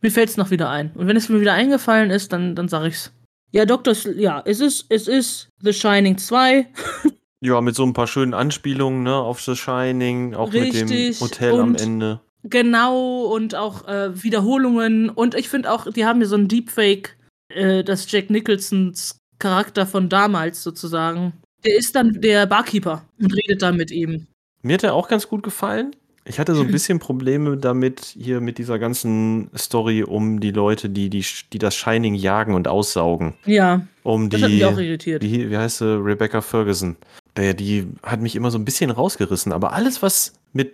[0.01, 0.91] Mir fällt es noch wieder ein.
[0.93, 3.11] Und wenn es mir wieder eingefallen ist, dann, dann sag ich's.
[3.51, 3.65] Ja.
[3.93, 6.67] Sl ja, es ist, es ist The Shining 2.
[7.41, 11.19] Ja, mit so ein paar schönen Anspielungen, ne, auf The Shining, auch mit Richtig, dem
[11.19, 12.19] Hotel am Ende.
[12.43, 15.09] Genau, und auch äh, Wiederholungen.
[15.09, 17.15] Und ich finde auch, die haben hier so ein Deepfake,
[17.49, 21.33] äh, das Jack Nicholsons Charakter von damals sozusagen.
[21.65, 24.27] Der ist dann der Barkeeper und redet dann mit ihm.
[24.61, 25.95] Mir hat er auch ganz gut gefallen.
[26.29, 30.89] Ich hatte so ein bisschen Probleme damit, hier mit dieser ganzen Story um die Leute,
[30.89, 33.33] die, die, die das Shining jagen und aussaugen.
[33.45, 35.23] Ja, Um das hat mich die, auch irritiert.
[35.23, 36.97] wie, wie heißt sie, Rebecca Ferguson.
[37.37, 39.53] Der, die hat mich immer so ein bisschen rausgerissen.
[39.53, 40.73] Aber alles, was mit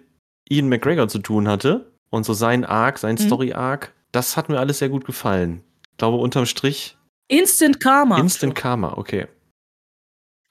[0.49, 3.19] Ian McGregor zu tun hatte und so sein Arc, sein Mhm.
[3.19, 5.61] Story-Arc, das hat mir alles sehr gut gefallen.
[5.91, 6.97] Ich glaube, unterm Strich
[7.27, 8.17] Instant Karma.
[8.17, 9.27] Instant Karma, okay.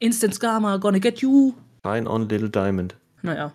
[0.01, 1.55] Instant Karma, gonna get you.
[1.85, 2.95] Shine on Little Diamond.
[3.23, 3.53] Naja.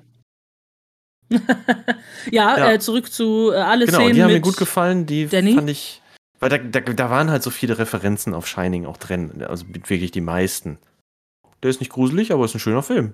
[1.30, 2.71] Ja, Ja.
[2.71, 5.05] Äh, zurück zu äh, alle Genau, Szenen die haben mir gut gefallen.
[5.05, 5.55] Die Danny?
[5.55, 6.01] fand ich.
[6.39, 9.43] Weil da, da, da waren halt so viele Referenzen auf Shining auch drin.
[9.43, 10.78] Also wirklich die meisten.
[11.63, 13.13] Der ist nicht gruselig, aber ist ein schöner Film.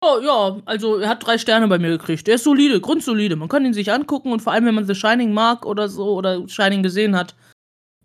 [0.00, 2.26] Oh, ja, also er hat drei Sterne bei mir gekriegt.
[2.26, 3.36] Der ist solide, grundsolide.
[3.36, 6.14] Man kann ihn sich angucken und vor allem, wenn man The Shining mag oder so
[6.14, 7.34] oder Shining gesehen hat,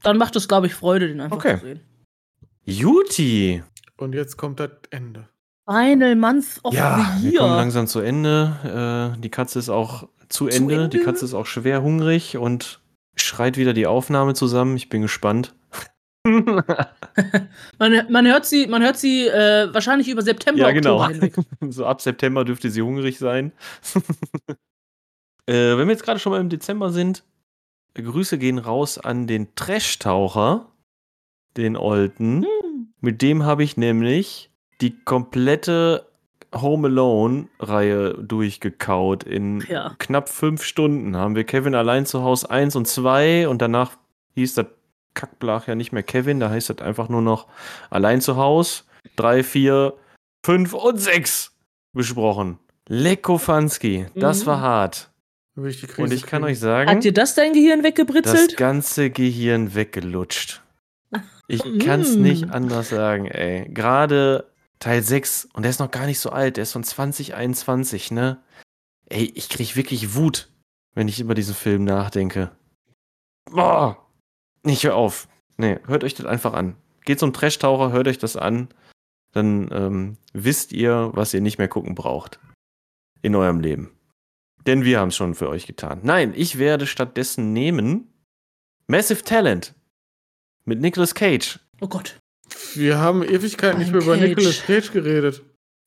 [0.01, 1.59] dann macht es, glaube ich, Freude, den einfach Okay.
[1.59, 1.81] zu sehen.
[2.65, 3.63] Juti!
[3.97, 5.27] Und jetzt kommt das Ende.
[5.69, 7.57] Final Month of Ja, the wir kommen Year.
[7.57, 9.13] langsam zu Ende.
[9.15, 10.89] Äh, die Katze ist auch zu Zu Ende.
[10.89, 11.05] Die Ende?
[11.05, 12.79] Katze ist auch schwer hungrig und
[13.15, 14.75] schreit wieder die Aufnahme zusammen.
[14.77, 15.53] Ich bin gespannt.
[16.25, 21.07] Man, man hört sie, man hört sie äh, wahrscheinlich über September, ja, genau.
[21.69, 23.51] So ab September dürfte sie hungrig sein.
[25.47, 27.23] äh, wenn wir jetzt gerade schon mal im Dezember sind,
[27.95, 30.67] Grüße gehen raus an den Trash-Taucher,
[31.57, 32.43] den Olten.
[32.43, 32.93] Hm.
[32.99, 34.48] Mit dem habe ich nämlich
[34.81, 36.05] die komplette
[36.55, 39.23] Home Alone-Reihe durchgekaut.
[39.23, 39.95] In Ja.
[39.99, 43.91] knapp fünf Stunden haben wir Kevin allein zu Hause 1 und 2 und danach
[44.35, 44.65] hieß das
[45.13, 47.47] Kackblach ja nicht mehr Kevin, da heißt das einfach nur noch
[47.89, 48.83] allein zu Hause.
[49.15, 49.93] 3, 4,
[50.45, 51.51] 5 und 6
[51.93, 52.57] besprochen.
[52.87, 54.45] Lekofanski, das Mhm.
[54.47, 55.09] war hart.
[55.55, 56.43] Und ich kann kriegen.
[56.45, 58.55] euch sagen, Hat dir das dein Gehirn das weggebritzelt?
[58.57, 60.61] ganze Gehirn weggelutscht.
[61.47, 62.21] Ich kann's Mm.
[62.21, 63.67] nicht anders sagen, ey.
[63.73, 64.45] Gerade
[64.79, 68.41] Teil 6, und der ist noch gar nicht so alt, der ist von 2021, ne?
[69.07, 70.49] Ey, ich krieg wirklich Wut,
[70.93, 72.51] wenn ich über diesen Film nachdenke.
[73.51, 74.05] Boah!
[74.63, 75.27] Nicht hör auf.
[75.57, 76.75] Nee, hört euch das einfach an.
[77.05, 78.69] Geht zum Trash-Taucher, hört euch das an.
[79.31, 82.39] Dann ähm, wisst ihr, was ihr nicht mehr gucken braucht.
[83.21, 83.91] In eurem Leben.
[84.65, 85.99] Denn wir haben es schon für euch getan.
[86.03, 88.13] Nein, ich werde stattdessen nehmen
[88.87, 89.75] Massive Talent
[90.65, 91.59] mit Nicolas Cage.
[91.81, 92.19] Oh Gott,
[92.75, 94.29] Wir haben Ewigkeiten nicht mehr über Cage.
[94.29, 95.41] Nicolas Cage geredet.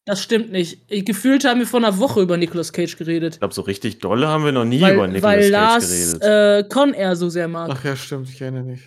[0.04, 0.84] das stimmt nicht.
[0.88, 3.34] Ich, gefühlt haben wir vor einer Woche über Nicolas Cage geredet.
[3.34, 5.88] Ich glaube, so richtig dolle haben wir noch nie weil über Nicolas weil Cage Lars
[5.90, 6.22] geredet.
[6.22, 7.70] äh, Con Air so sehr mag.
[7.72, 8.80] Ach ja, stimmt, ich erinnere mich.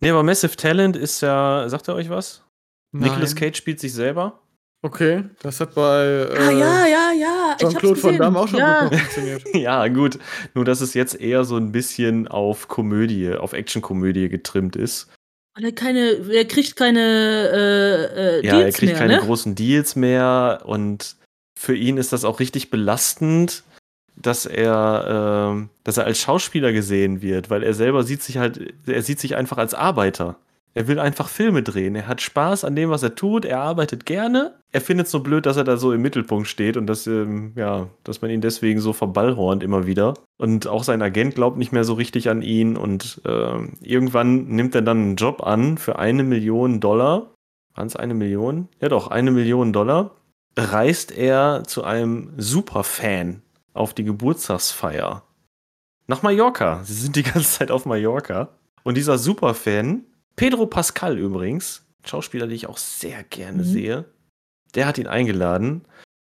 [0.00, 2.42] nee, aber Massive Talent ist ja, sagt er euch was?
[2.92, 3.10] Nein.
[3.10, 4.40] Nicolas Cage spielt sich selber.
[4.82, 7.56] Okay, das hat bei äh, ah, ja, ja, ja.
[7.58, 8.18] Jean-Claude Van.
[8.18, 8.84] Damme auch schon ja.
[8.84, 9.42] super funktioniert.
[9.54, 10.18] ja, gut.
[10.54, 15.08] Nur, dass es jetzt eher so ein bisschen auf Komödie, auf Actionkomödie getrimmt ist.
[15.56, 19.20] Und er, keine, er kriegt keine äh, äh, Ja, er Deals kriegt mehr, keine ne?
[19.20, 21.16] großen Deals mehr und
[21.58, 23.64] für ihn ist das auch richtig belastend,
[24.16, 28.74] dass er, ähm, dass er als Schauspieler gesehen wird, weil er selber sieht sich halt,
[28.86, 30.36] er sieht sich einfach als Arbeiter.
[30.76, 31.94] Er will einfach Filme drehen.
[31.94, 33.46] Er hat Spaß an dem, was er tut.
[33.46, 34.56] Er arbeitet gerne.
[34.72, 37.54] Er findet es so blöd, dass er da so im Mittelpunkt steht und dass, ähm,
[37.56, 40.12] ja, dass man ihn deswegen so verballhornt immer wieder.
[40.36, 42.76] Und auch sein Agent glaubt nicht mehr so richtig an ihn.
[42.76, 47.32] Und ähm, irgendwann nimmt er dann einen Job an für eine Million Dollar.
[47.74, 48.68] Waren es eine Million?
[48.78, 50.14] Ja doch, eine Million Dollar.
[50.58, 53.40] Reist er zu einem Superfan
[53.72, 55.22] auf die Geburtstagsfeier.
[56.06, 56.84] Nach Mallorca.
[56.84, 58.50] Sie sind die ganze Zeit auf Mallorca.
[58.82, 60.04] Und dieser Superfan,
[60.36, 63.66] Pedro Pascal übrigens, Schauspieler, den ich auch sehr gerne Mhm.
[63.66, 64.04] sehe,
[64.74, 65.82] der hat ihn eingeladen.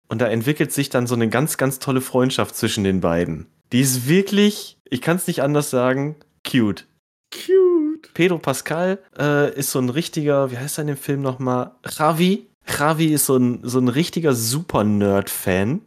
[0.09, 3.47] Und da entwickelt sich dann so eine ganz, ganz tolle Freundschaft zwischen den beiden.
[3.73, 6.87] Die ist wirklich, ich kann es nicht anders sagen, cute.
[7.33, 8.13] Cute.
[8.13, 11.71] Pedro Pascal äh, ist so ein richtiger, wie heißt er in dem Film nochmal?
[11.89, 12.47] Javi.
[12.67, 15.81] Javi ist so ein, so ein richtiger Super-Nerd-Fan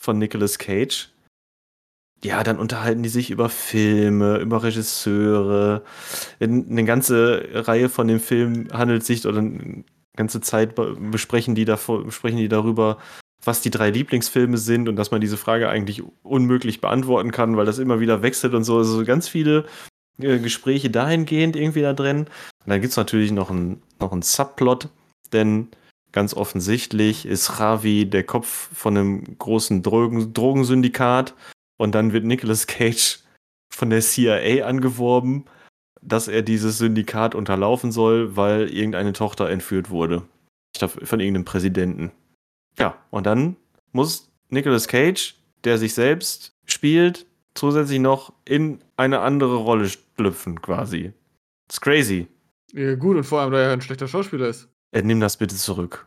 [0.00, 1.10] von Nicolas Cage.
[2.24, 5.82] Ja, dann unterhalten die sich über Filme, über Regisseure.
[6.40, 9.84] In- Eine ganze Reihe von dem Film handelt sich, oder eine
[10.16, 12.96] ganze Zeit be- besprechen die, davor, besprechen die darüber,
[13.44, 17.66] was die drei Lieblingsfilme sind und dass man diese Frage eigentlich unmöglich beantworten kann, weil
[17.66, 18.78] das immer wieder wechselt und so.
[18.78, 19.66] Also ganz viele
[20.18, 22.20] äh, Gespräche dahingehend irgendwie da drin.
[22.20, 24.88] Und dann gibt es natürlich noch einen noch einen Subplot,
[25.34, 25.68] denn
[26.10, 31.34] ganz offensichtlich ist Ravi der Kopf von einem großen Drogen Drogensyndikat
[31.76, 33.20] und dann wird Nicolas Cage
[33.72, 35.44] von der CIA angeworben,
[36.00, 40.22] dass er dieses Syndikat unterlaufen soll, weil irgendeine Tochter entführt wurde.
[40.74, 42.12] Ich glaube, von irgendeinem Präsidenten.
[42.78, 43.56] Ja, und dann
[43.92, 51.12] muss Nicolas Cage, der sich selbst spielt, zusätzlich noch in eine andere Rolle schlüpfen, quasi.
[51.68, 52.26] Ist crazy.
[52.72, 54.68] Ja, gut, und vor allem, da er ein schlechter Schauspieler ist.
[54.92, 56.06] Äh, nimm das bitte zurück.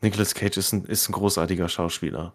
[0.00, 2.34] Nicolas Cage ist ein, ist ein großartiger Schauspieler.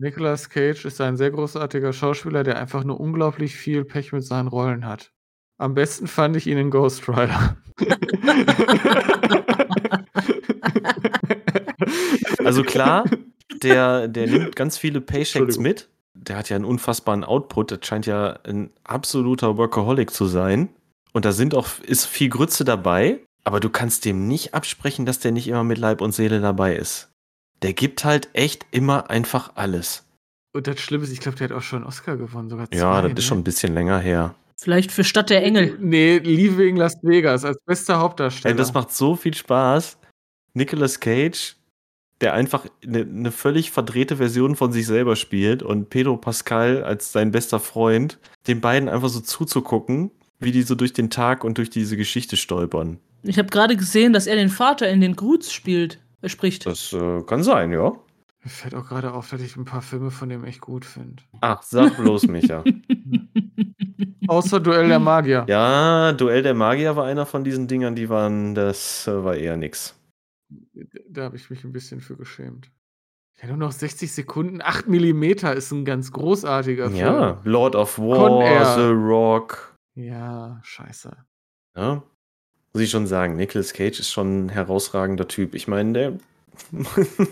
[0.00, 4.46] Nicolas Cage ist ein sehr großartiger Schauspieler, der einfach nur unglaublich viel Pech mit seinen
[4.46, 5.12] Rollen hat.
[5.58, 7.56] Am besten fand ich ihn in Ghost Rider.
[12.44, 13.04] Also klar,
[13.62, 15.90] der, der nimmt ganz viele Paychecks mit.
[16.14, 17.70] Der hat ja einen unfassbaren Output.
[17.72, 20.70] Das scheint ja ein absoluter Workaholic zu sein.
[21.12, 23.20] Und da sind auch, ist viel Grütze dabei.
[23.44, 26.74] Aber du kannst dem nicht absprechen, dass der nicht immer mit Leib und Seele dabei
[26.74, 27.07] ist.
[27.62, 30.04] Der gibt halt echt immer einfach alles.
[30.52, 32.78] Und das Schlimme ist, ich glaube, der hat auch schon einen Oscar gewonnen, sogar zwei.
[32.78, 33.18] Ja, das ne?
[33.18, 34.34] ist schon ein bisschen länger her.
[34.60, 35.78] Vielleicht für Stadt der Engel.
[35.80, 38.54] Nee, Leaving Las Vegas als bester Hauptdarsteller.
[38.54, 39.98] Ey, das macht so viel Spaß.
[40.54, 41.54] Nicolas Cage,
[42.20, 47.12] der einfach eine ne völlig verdrehte Version von sich selber spielt und Pedro Pascal als
[47.12, 51.58] sein bester Freund, den beiden einfach so zuzugucken, wie die so durch den Tag und
[51.58, 52.98] durch diese Geschichte stolpern.
[53.22, 56.00] Ich habe gerade gesehen, dass er den Vater in den Groots spielt.
[56.20, 56.66] Er spricht.
[56.66, 57.92] Das äh, kann sein, ja.
[58.42, 61.22] Mir fällt auch gerade auf, dass ich ein paar Filme von dem echt gut finde.
[61.40, 62.62] Ach, sag bloß, Micha.
[64.28, 65.44] Außer Duell der Magier.
[65.48, 69.56] ja, Duell der Magier war einer von diesen Dingern, die waren, das äh, war eher
[69.56, 69.94] nix.
[71.08, 72.70] Da habe ich mich ein bisschen für geschämt.
[73.40, 74.60] Ja, nur noch 60 Sekunden.
[74.62, 76.98] 8 Millimeter ist ein ganz großartiger Film.
[76.98, 78.76] Ja, Lord of War.
[78.76, 79.76] The Rock.
[79.94, 81.16] Ja, scheiße.
[81.76, 82.02] Ja,
[82.72, 85.54] muss ich schon sagen, Nicolas Cage ist schon ein herausragender Typ.
[85.54, 86.12] Ich meine, der.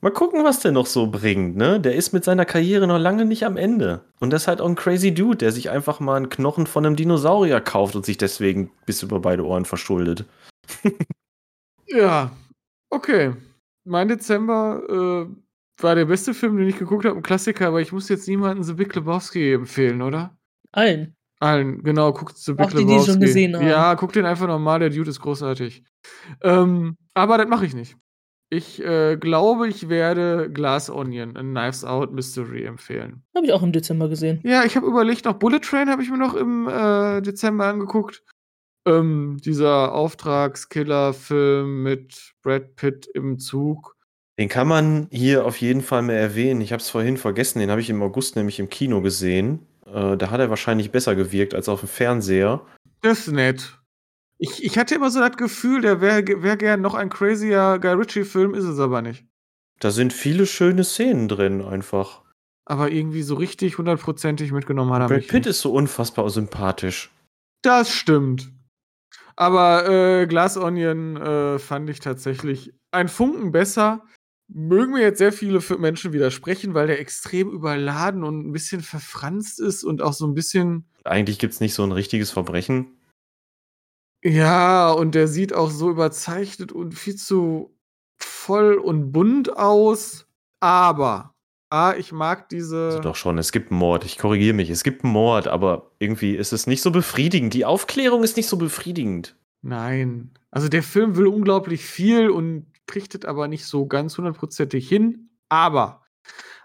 [0.00, 1.80] Mal gucken, was der noch so bringt, ne?
[1.80, 4.04] Der ist mit seiner Karriere noch lange nicht am Ende.
[4.20, 6.86] Und das ist halt auch ein crazy Dude, der sich einfach mal einen Knochen von
[6.86, 10.24] einem Dinosaurier kauft und sich deswegen bis über beide Ohren verschuldet.
[11.90, 12.30] Ja,
[12.90, 13.34] okay.
[13.84, 14.82] Mein Dezember
[15.28, 18.28] äh, war der beste Film, den ich geguckt habe, ein Klassiker, aber ich muss jetzt
[18.28, 20.36] niemanden The Big Lebowski empfehlen, oder?
[20.72, 21.16] Allen.
[21.40, 23.66] Allen, genau, guckt The Big Auch die, die schon gesehen haben.
[23.66, 25.84] Ja, guckt den einfach nochmal, der Dude ist großartig.
[26.42, 27.96] Ähm, aber das mache ich nicht.
[28.50, 33.22] Ich äh, glaube, ich werde Glass Onion, a Knives Out Mystery empfehlen.
[33.36, 34.40] Habe ich auch im Dezember gesehen.
[34.42, 38.24] Ja, ich habe überlegt, noch Bullet Train habe ich mir noch im äh, Dezember angeguckt.
[38.86, 43.96] Ähm, dieser Auftragskiller-Film mit Brad Pitt im Zug.
[44.38, 46.62] Den kann man hier auf jeden Fall mehr erwähnen.
[46.62, 49.67] Ich habe es vorhin vergessen, den habe ich im August nämlich im Kino gesehen.
[49.92, 52.64] Äh, da hat er wahrscheinlich besser gewirkt als auf dem Fernseher.
[53.02, 53.78] Das ist nett.
[54.38, 57.92] Ich, ich hatte immer so das Gefühl, der wäre wär gern noch ein crazier Guy
[57.92, 59.24] Ritchie-Film, ist es aber nicht.
[59.80, 62.22] Da sind viele schöne Szenen drin einfach.
[62.64, 65.50] Aber irgendwie so richtig hundertprozentig mitgenommen hat er Brad mich Pitt nicht.
[65.50, 67.10] ist so unfassbar sympathisch.
[67.62, 68.52] Das stimmt.
[69.36, 74.04] Aber äh, Glass Onion äh, fand ich tatsächlich ein Funken besser.
[74.48, 79.60] Mögen mir jetzt sehr viele Menschen widersprechen, weil der extrem überladen und ein bisschen verfranst
[79.60, 80.86] ist und auch so ein bisschen.
[81.04, 82.98] Eigentlich gibt es nicht so ein richtiges Verbrechen.
[84.24, 87.76] Ja, und der sieht auch so überzeichnet und viel zu
[88.18, 90.26] voll und bunt aus.
[90.60, 91.34] Aber,
[91.70, 92.86] ah, ich mag diese.
[92.86, 94.04] Also doch schon, es gibt einen Mord.
[94.04, 97.54] Ich korrigiere mich, es gibt einen Mord, aber irgendwie ist es nicht so befriedigend.
[97.54, 99.36] Die Aufklärung ist nicht so befriedigend.
[99.62, 100.30] Nein.
[100.50, 105.30] Also der Film will unglaublich viel und kriegt es aber nicht so ganz hundertprozentig hin.
[105.48, 106.02] Aber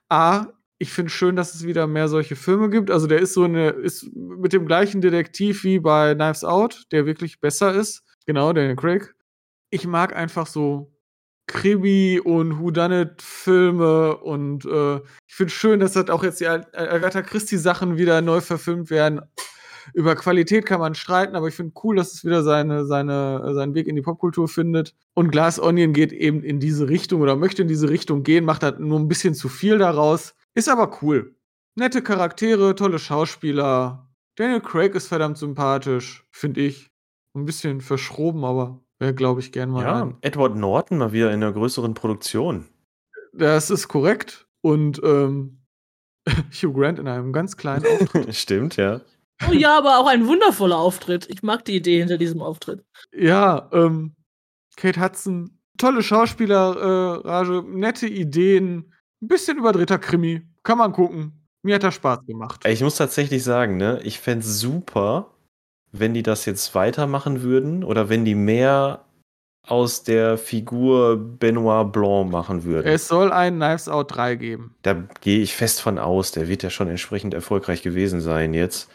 [0.10, 0.48] A,
[0.80, 2.90] ich finde schön, dass es wieder mehr solche Filme gibt.
[2.90, 7.06] Also der ist so eine, ist mit dem gleichen Detektiv wie bei Knives Out, der
[7.06, 8.04] wirklich besser ist.
[8.26, 9.14] Genau, Daniel Craig.
[9.70, 10.92] Ich mag einfach so
[11.48, 14.98] Krimi und Whodunit-Filme und äh,
[15.28, 19.22] ich finde schön, dass das auch jetzt die Agatha Christie-Sachen wieder neu verfilmt werden.
[19.94, 23.76] Über Qualität kann man streiten, aber ich finde cool, dass es wieder seine, seine, seinen
[23.76, 24.96] Weg in die Popkultur findet.
[25.14, 28.64] Und Glass Onion geht eben in diese Richtung oder möchte in diese Richtung gehen, macht
[28.64, 30.36] halt nur ein bisschen zu viel daraus.
[30.54, 31.36] Ist aber cool.
[31.76, 34.08] Nette Charaktere, tolle Schauspieler.
[34.36, 36.92] Daniel Craig ist verdammt sympathisch, finde ich.
[37.36, 39.84] Ein bisschen verschroben, aber wäre, glaube ich, gern mal.
[39.84, 40.18] Ja, ein.
[40.22, 42.66] Edward Norton mal wieder in einer größeren Produktion.
[43.34, 44.48] Das ist korrekt.
[44.62, 45.64] Und ähm,
[46.52, 48.36] Hugh Grant in einem ganz kleinen Auftritt.
[48.36, 49.02] Stimmt, ja.
[49.50, 51.28] Oh ja, aber auch ein wundervoller Auftritt.
[51.30, 52.84] Ich mag die Idee hinter diesem Auftritt.
[53.16, 54.16] ja, ähm,
[54.76, 60.42] Kate Hudson, tolle Schauspielerrage, äh, nette Ideen, ein bisschen überdrehter Krimi.
[60.64, 61.46] Kann man gucken.
[61.62, 62.66] Mir hat er Spaß gemacht.
[62.66, 65.32] Ich muss tatsächlich sagen, ne, ich fände es super,
[65.92, 69.06] wenn die das jetzt weitermachen würden oder wenn die mehr
[69.66, 72.88] aus der Figur Benoit Blanc machen würden.
[72.88, 74.76] Es soll ein Knives Out 3 geben.
[74.82, 78.90] Da gehe ich fest von aus, der wird ja schon entsprechend erfolgreich gewesen sein jetzt.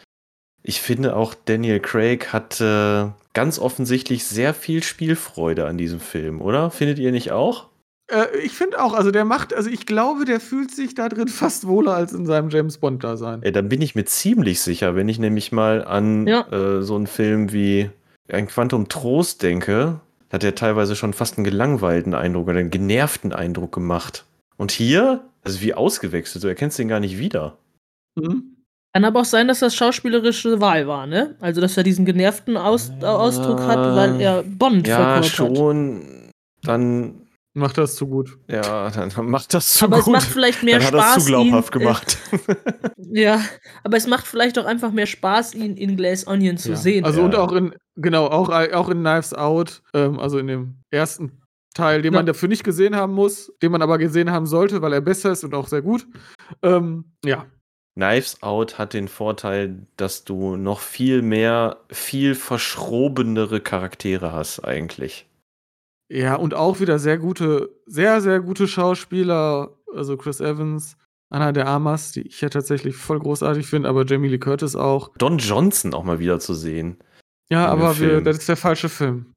[0.69, 6.41] Ich finde auch Daniel Craig hat äh, ganz offensichtlich sehr viel Spielfreude an diesem Film,
[6.41, 6.69] oder?
[6.69, 7.69] Findet ihr nicht auch?
[8.11, 11.27] Äh, ich finde auch, also der macht, also ich glaube, der fühlt sich da drin
[11.41, 13.41] fast wohler als in seinem James Bond-Dasein.
[13.41, 16.41] Ey, dann bin ich mir ziemlich sicher, wenn ich nämlich mal an Ja.
[16.51, 17.89] äh, so einen Film wie
[18.31, 19.99] ein Quantum Trost denke,
[20.31, 24.23] hat er teilweise schon fast einen gelangweilten Eindruck oder einen genervten Eindruck gemacht.
[24.57, 27.57] Und hier Also wie ausgewechselt, du erkennst den gar nicht wieder.
[28.15, 28.48] Mhm.
[28.93, 31.35] Kann aber auch sein, dass das schauspielerische Wahl war, ne?
[31.41, 35.25] Also, dass er diesen genervten Aus Ausdruck hat, weil er Bond Ja, verkörpert.
[35.31, 36.31] schon.
[36.63, 37.25] Dann,
[37.55, 38.37] Macht das zu gut.
[38.47, 40.13] ja, dann macht das zu Aber es gut.
[40.13, 41.15] macht vielleicht mehr dann hat Spaß.
[41.15, 42.17] das zu glaubhaft ihn, gemacht.
[42.31, 42.61] Äh,
[43.21, 43.41] ja,
[43.83, 46.75] aber es macht vielleicht auch einfach mehr Spaß, ihn in Glass Onion zu Ja.
[46.75, 47.05] sehen.
[47.05, 47.25] Also Ja.
[47.25, 51.41] und auch in, genau, auch, auch in Knives Out, ähm, also in dem ersten
[51.73, 52.33] Teil, den man Ja.
[52.33, 55.43] dafür nicht gesehen haben muss, den man aber gesehen haben sollte, weil er besser ist
[55.43, 56.07] und auch sehr gut.
[56.63, 57.45] Ähm, ja.
[57.99, 65.27] Knives Out hat den Vorteil, dass du noch viel mehr, viel verschrobenere Charaktere hast, eigentlich.
[66.09, 70.97] Ja, und auch wieder sehr gute, sehr, sehr gute Schauspieler, also Chris Evans,
[71.29, 75.11] Anna de Armas, die ich ja tatsächlich voll großartig finde, aber Jamie Lee Curtis auch.
[75.17, 76.97] Don Johnson auch mal wieder zu sehen.
[77.51, 79.33] Ja, aber wir, das ist der falsche Film.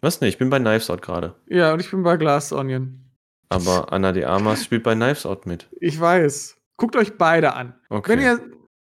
[0.00, 1.34] Was nicht, ich bin bei Knives Out gerade.
[1.48, 3.00] Ja, und ich bin bei Glass Onion.
[3.48, 5.68] Aber Anna de Armas spielt bei Knives Out mit.
[5.80, 6.55] Ich weiß.
[6.76, 7.74] Guckt euch beide an.
[7.88, 8.12] Okay.
[8.12, 8.40] Wenn ihr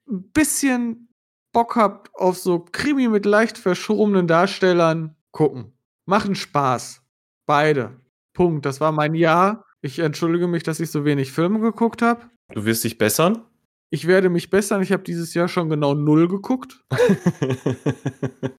[0.09, 1.09] ein bisschen
[1.53, 5.73] Bock habt auf so Krimi mit leicht verschrobenen Darstellern, gucken.
[6.05, 7.01] Machen Spaß.
[7.45, 7.99] Beide.
[8.33, 8.65] Punkt.
[8.65, 9.65] Das war mein Jahr.
[9.81, 12.29] Ich entschuldige mich, dass ich so wenig Filme geguckt habe.
[12.53, 13.45] du wirst dich bessern?
[13.91, 14.81] Ich werde mich bessern.
[14.81, 16.83] Ich habe dieses Jahr schon genau null geguckt.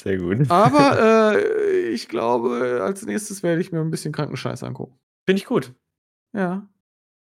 [0.00, 0.50] Sehr gut.
[0.50, 4.96] Aber äh, ich glaube, als nächstes werde ich mir ein bisschen Krankenscheiß angucken.
[5.26, 5.74] Finde ich gut.
[6.34, 6.68] Ja,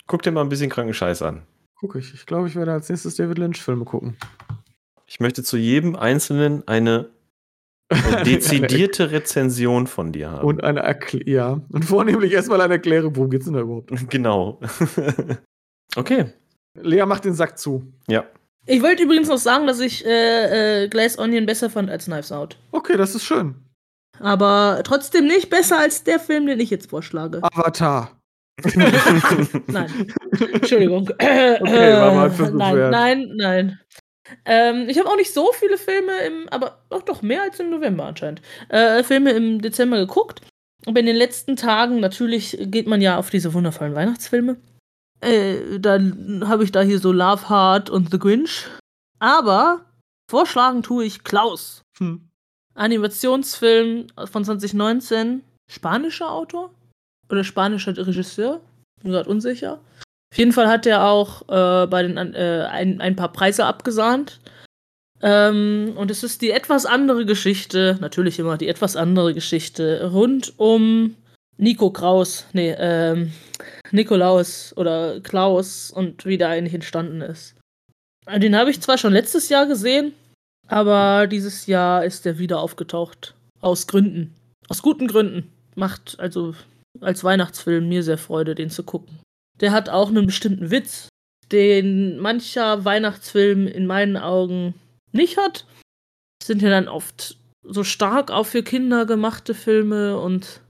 [0.07, 1.43] Guck dir mal ein bisschen kranken Scheiß an.
[1.75, 2.15] gucke ich.
[2.15, 4.17] Ich glaube, ich werde als nächstes David Lynch-Filme gucken.
[5.07, 7.11] Ich möchte zu jedem Einzelnen eine
[8.25, 10.47] dezidierte Rezension von dir haben.
[10.47, 11.29] Und eine Erklärung.
[11.29, 11.61] Ja.
[11.71, 13.91] Und vornehmlich erstmal eine Erklärung, worum geht's denn da überhaupt?
[14.11, 14.61] genau.
[15.97, 16.33] okay.
[16.75, 17.93] Lea macht den Sack zu.
[18.09, 18.25] Ja.
[18.67, 22.33] Ich wollte übrigens noch sagen, dass ich äh, äh, Glass Onion besser fand als Knives
[22.33, 22.59] Out.
[22.73, 23.55] Okay, das ist schön.
[24.19, 27.43] Aber trotzdem nicht besser als der Film, den ich jetzt vorschlage.
[27.43, 28.11] Avatar.
[29.67, 30.15] Nein.
[30.53, 31.09] Entschuldigung.
[31.19, 32.91] Okay, war mal Versuch nein, wert.
[32.91, 33.81] nein, nein.
[34.45, 37.71] Ähm, ich habe auch nicht so viele Filme im, aber auch doch mehr als im
[37.71, 38.43] November anscheinend.
[38.69, 40.41] Äh, Filme im Dezember geguckt.
[40.87, 44.57] Aber in den letzten Tagen, natürlich geht man ja auf diese wundervollen Weihnachtsfilme.
[45.21, 48.67] Äh, dann habe ich da hier so Love Heart und The Grinch.
[49.19, 49.85] Aber
[50.31, 51.83] vorschlagen tue ich Klaus.
[51.99, 52.29] Hm.
[52.75, 55.43] Animationsfilm von 2019.
[55.69, 56.71] Spanischer Autor?
[57.31, 58.61] Oder spanischer Regisseur?
[59.03, 59.81] Bin gerade unsicher.
[60.33, 64.41] Auf jeden Fall hat er auch äh, bei den äh, ein, ein paar Preise abgesahnt.
[65.22, 70.53] Ähm, und es ist die etwas andere Geschichte, natürlich immer die etwas andere Geschichte, rund
[70.59, 71.16] um
[71.57, 73.33] Nico Kraus, nee, ähm,
[73.91, 77.55] Nikolaus oder Klaus und wie der eigentlich entstanden ist.
[78.27, 80.12] Äh, Den habe ich zwar schon letztes Jahr gesehen,
[80.68, 83.35] aber dieses Jahr ist er wieder aufgetaucht.
[83.61, 84.35] Aus Gründen.
[84.68, 85.51] Aus guten Gründen.
[85.77, 86.55] Macht also
[87.01, 89.19] als Weihnachtsfilm mir sehr Freude, den zu gucken.
[89.61, 91.09] Der hat auch einen bestimmten Witz,
[91.51, 94.75] den mancher Weihnachtsfilm in meinen Augen
[95.13, 95.67] nicht hat.
[96.43, 100.61] Sind ja dann oft so stark auch für Kinder gemachte Filme und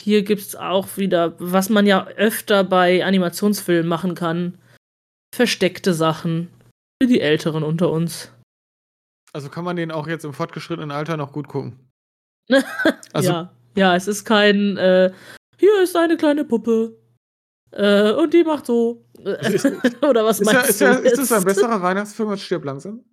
[0.00, 4.58] hier gibt es auch wieder, was man ja öfter bei Animationsfilmen machen kann,
[5.34, 6.48] versteckte Sachen
[7.00, 8.32] für die Älteren unter uns.
[9.32, 11.78] Also kann man den auch jetzt im fortgeschrittenen Alter noch gut gucken.
[13.14, 15.12] Also, ja, ja, es ist kein, äh,
[15.62, 16.98] hier ist eine kleine Puppe.
[17.70, 19.06] Äh, und die macht so.
[20.02, 21.02] Oder was ist, ja, meinst ja, du?
[21.02, 23.04] ist das ein besserer Weihnachtsfilm als Stirb langsam?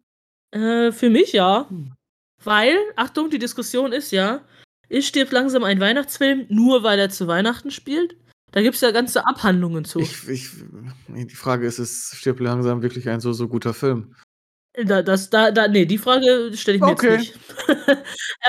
[0.49, 1.69] Äh, für mich ja.
[1.69, 1.93] Hm.
[2.43, 4.41] Weil, Achtung, die Diskussion ist ja,
[4.87, 8.17] ist Stirb langsam ein Weihnachtsfilm, nur weil er zu Weihnachten spielt?
[8.51, 9.99] Da gibt es ja ganze Abhandlungen zu.
[9.99, 10.49] Ich, ich,
[11.07, 14.15] die Frage ist, ist Stirb langsam wirklich ein so, so guter Film?
[14.85, 17.17] Da, das, da, da, nee, die Frage stelle ich mir Okay.
[17.17, 17.39] jetzt nicht.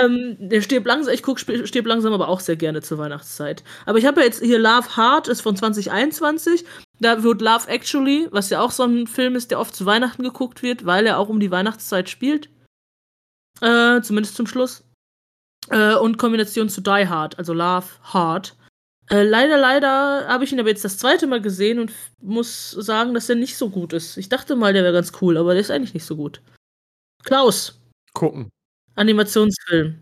[0.00, 3.64] ähm, der stirbt langsam, ich gucke stirbt langsam aber auch sehr gerne zur Weihnachtszeit.
[3.86, 6.64] Aber ich habe ja jetzt hier Love Heart, ist von 2021.
[7.00, 10.22] Da wird Love Actually, was ja auch so ein Film ist, der oft zu Weihnachten
[10.22, 12.50] geguckt wird, weil er auch um die Weihnachtszeit spielt.
[13.60, 14.84] Äh, zumindest zum Schluss.
[15.70, 18.56] Äh, und Kombination zu Die Hard, also Love Heart.
[19.10, 23.12] Äh, leider, leider habe ich ihn aber jetzt das zweite Mal gesehen und muss sagen,
[23.14, 24.16] dass er nicht so gut ist.
[24.16, 26.40] Ich dachte mal, der wäre ganz cool, aber der ist eigentlich nicht so gut.
[27.24, 27.80] Klaus,
[28.14, 28.50] Gucken.
[28.96, 30.00] Animationsfilm.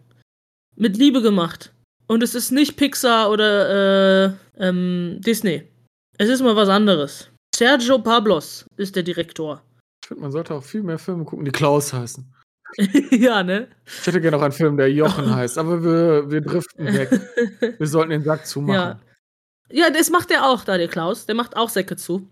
[0.77, 1.73] Mit Liebe gemacht.
[2.07, 5.69] Und es ist nicht Pixar oder äh, ähm, Disney.
[6.17, 7.31] Es ist mal was anderes.
[7.55, 9.63] Sergio Pablos ist der Direktor.
[10.03, 12.33] Ich finde, man sollte auch viel mehr Filme gucken, die Klaus heißen.
[13.11, 13.69] ja, ne?
[13.87, 17.11] Ich hätte gerne auch einen Film, der Jochen heißt, aber wir, wir driften weg.
[17.79, 19.01] Wir sollten den Sack zumachen.
[19.71, 21.27] Ja, das macht er auch, da der Klaus.
[21.27, 22.29] Der macht auch Säcke zu.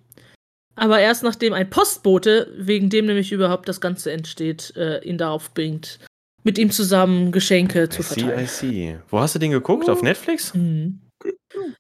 [0.75, 5.53] Aber erst nachdem ein Postbote, wegen dem nämlich überhaupt das Ganze entsteht, äh, ihn darauf
[5.55, 5.99] bringt,
[6.45, 8.47] mit ihm zusammen Geschenke zu I see, I verteilen.
[8.47, 8.99] see.
[9.09, 9.89] Wo hast du den geguckt?
[9.89, 10.55] Auf Netflix?
[10.55, 11.01] Mhm.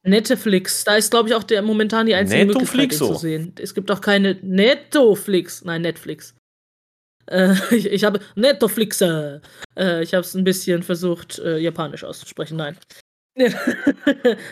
[0.02, 0.84] Netflix.
[0.84, 3.14] Da ist, glaube ich, auch der momentan die einzige Möglichkeit, den Netoflixo.
[3.14, 3.54] zu sehen.
[3.60, 5.64] Es gibt auch keine Netflix.
[5.64, 6.35] Nein, Netflix.
[7.26, 9.00] Äh, ich ich habe Netflix.
[9.00, 9.40] Äh,
[10.02, 12.56] ich habe es ein bisschen versucht, äh, japanisch auszusprechen.
[12.56, 12.76] Nein.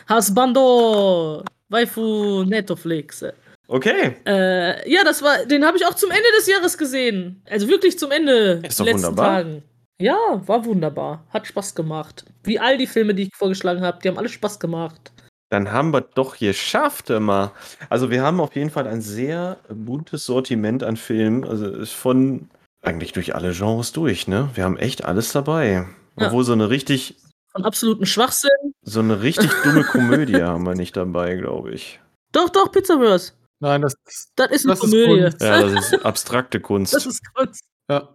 [0.09, 1.45] Hasbando.
[1.69, 3.25] Waifu Netflix.
[3.67, 4.17] Okay.
[4.27, 7.43] Äh, ja, das war, den habe ich auch zum Ende des Jahres gesehen.
[7.49, 8.61] Also wirklich zum Ende.
[8.67, 9.43] Ist doch letzten wunderbar.
[9.43, 9.63] Tagen.
[10.01, 11.25] Ja, war wunderbar.
[11.31, 12.25] Hat Spaß gemacht.
[12.43, 15.13] Wie all die Filme, die ich vorgeschlagen habe, die haben alle Spaß gemacht.
[15.51, 17.53] Dann haben wir doch geschafft immer.
[17.89, 21.45] Also wir haben auf jeden Fall ein sehr buntes Sortiment an Filmen.
[21.45, 22.49] Also ist von
[22.85, 24.51] eigentlich durch alle Genres durch, ne?
[24.55, 25.87] Wir haben echt alles dabei.
[26.19, 26.27] Ja.
[26.27, 27.17] Obwohl so eine richtig,
[27.51, 28.51] Von absoluten Schwachsinn.
[28.83, 32.01] so eine richtig dumme Komödie haben wir nicht dabei, glaube ich.
[32.33, 33.33] Doch, doch, Pizzaverse.
[33.61, 33.95] Nein, das,
[34.37, 35.23] Das ist eine Das ist Komödie.
[35.23, 35.43] Kunst.
[35.43, 36.95] Ja, das ist abstrakte Kunst.
[36.95, 37.65] das ist Kunst.
[37.91, 38.09] ja.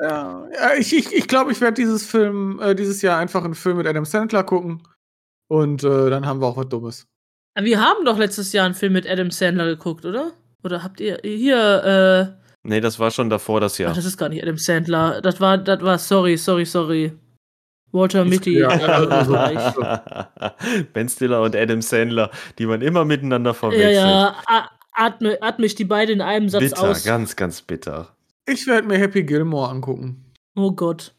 [0.00, 3.54] Ja, ja ich ich, ich, glaube, ich werde dieses Film, äh, dieses Jahr einfach einen
[3.54, 4.82] Film mit Adam Sandler gucken.
[5.48, 7.06] Und äh, dann haben wir auch was Dummes.
[7.58, 10.32] Wir haben doch letztes Jahr einen Film mit Adam Sandler geguckt, oder?
[10.62, 13.94] Oder habt ihr hier, äh, Nee, das war schon davor das ach, Jahr.
[13.94, 15.20] das ist gar nicht Adam Sandler.
[15.22, 17.12] Das war, das war, sorry, sorry, sorry.
[17.92, 18.58] Walter Mitty.
[18.60, 18.68] ja,
[20.92, 23.94] ben Stiller und Adam Sandler, die man immer miteinander ja, verwechselt.
[23.94, 27.04] ja, a- atme, atme ich die beide in einem Satz bitter, aus.
[27.04, 28.14] ganz, ganz bitter.
[28.46, 30.24] Ich werde mir Happy Gilmore angucken.
[30.56, 31.14] Oh Gott.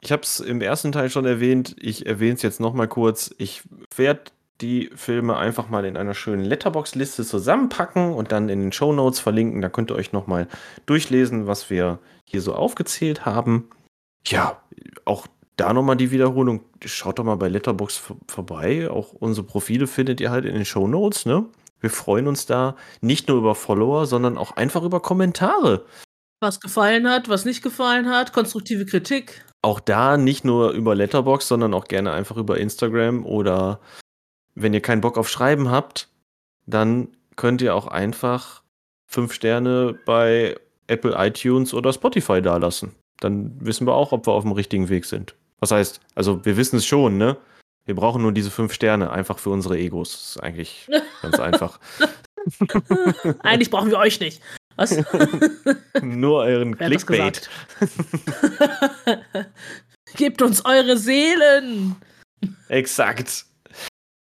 [0.00, 1.76] Ich habe es im ersten Teil schon erwähnt.
[1.80, 3.34] Ich erwähne es jetzt noch mal kurz.
[3.38, 3.62] Ich
[3.96, 4.24] werde
[4.64, 9.20] die Filme einfach mal in einer schönen Letterbox-Liste zusammenpacken und dann in den Show Notes
[9.20, 9.60] verlinken.
[9.60, 10.48] Da könnt ihr euch noch mal
[10.86, 13.68] durchlesen, was wir hier so aufgezählt haben.
[14.26, 14.60] Ja,
[15.04, 15.26] auch
[15.56, 16.62] da noch mal die Wiederholung.
[16.84, 18.88] Schaut doch mal bei Letterbox vor- vorbei.
[18.90, 21.26] Auch unsere Profile findet ihr halt in den Show Notes.
[21.26, 21.44] Ne?
[21.80, 25.84] Wir freuen uns da nicht nur über Follower, sondern auch einfach über Kommentare.
[26.40, 29.44] Was gefallen hat, was nicht gefallen hat, konstruktive Kritik.
[29.62, 33.80] auch da nicht nur über Letterbox, sondern auch gerne einfach über Instagram oder
[34.54, 36.08] wenn ihr keinen Bock auf Schreiben habt,
[36.66, 38.62] dann könnt ihr auch einfach
[39.06, 40.56] fünf Sterne bei
[40.86, 42.94] Apple iTunes oder Spotify dalassen.
[43.20, 45.34] Dann wissen wir auch, ob wir auf dem richtigen Weg sind.
[45.60, 47.36] Was heißt, also wir wissen es schon, ne?
[47.86, 50.12] Wir brauchen nur diese fünf Sterne, einfach für unsere Egos.
[50.12, 50.90] Das ist eigentlich
[51.22, 51.78] ganz einfach.
[53.40, 54.42] Eigentlich brauchen wir euch nicht.
[54.76, 54.96] Was?
[56.02, 57.48] nur euren Wer Clickbait.
[60.16, 61.96] Gebt uns eure Seelen.
[62.68, 63.46] Exakt.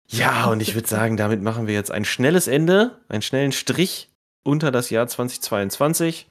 [0.09, 4.09] Ja, und ich würde sagen, damit machen wir jetzt ein schnelles Ende, einen schnellen Strich
[4.43, 6.27] unter das Jahr 2022.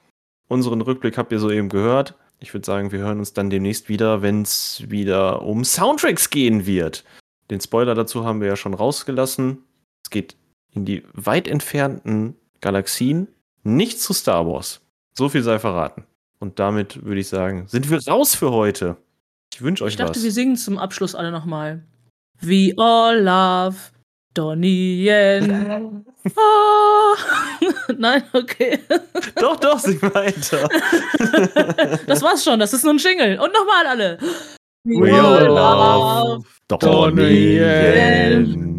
[0.48, 2.14] Unseren Rückblick habt ihr soeben gehört.
[2.38, 6.66] Ich würde sagen, wir hören uns dann demnächst wieder, wenn es wieder um Soundtracks gehen
[6.66, 7.04] wird.
[7.50, 9.58] Den Spoiler dazu haben wir ja schon rausgelassen.
[10.04, 10.36] Es geht
[10.72, 13.28] in die weit entfernten Galaxien,
[13.62, 14.80] nicht zu Star Wars.
[15.14, 16.04] So viel sei verraten.
[16.38, 18.96] Und damit würde ich sagen, sind wir raus für heute.
[19.52, 20.22] Ich wünsche euch Ich dachte, was.
[20.24, 21.82] wir singen zum Abschluss alle nochmal.
[22.42, 23.92] We all love
[24.34, 26.04] Donnie Yen.
[26.36, 27.14] Ah.
[27.98, 28.80] Nein, okay.
[29.36, 30.68] Doch, doch, sing weiter.
[32.06, 33.38] Das war's schon, das ist nur ein Jingle.
[33.38, 34.18] Und nochmal alle.
[34.84, 38.75] We all love Donnie Yen.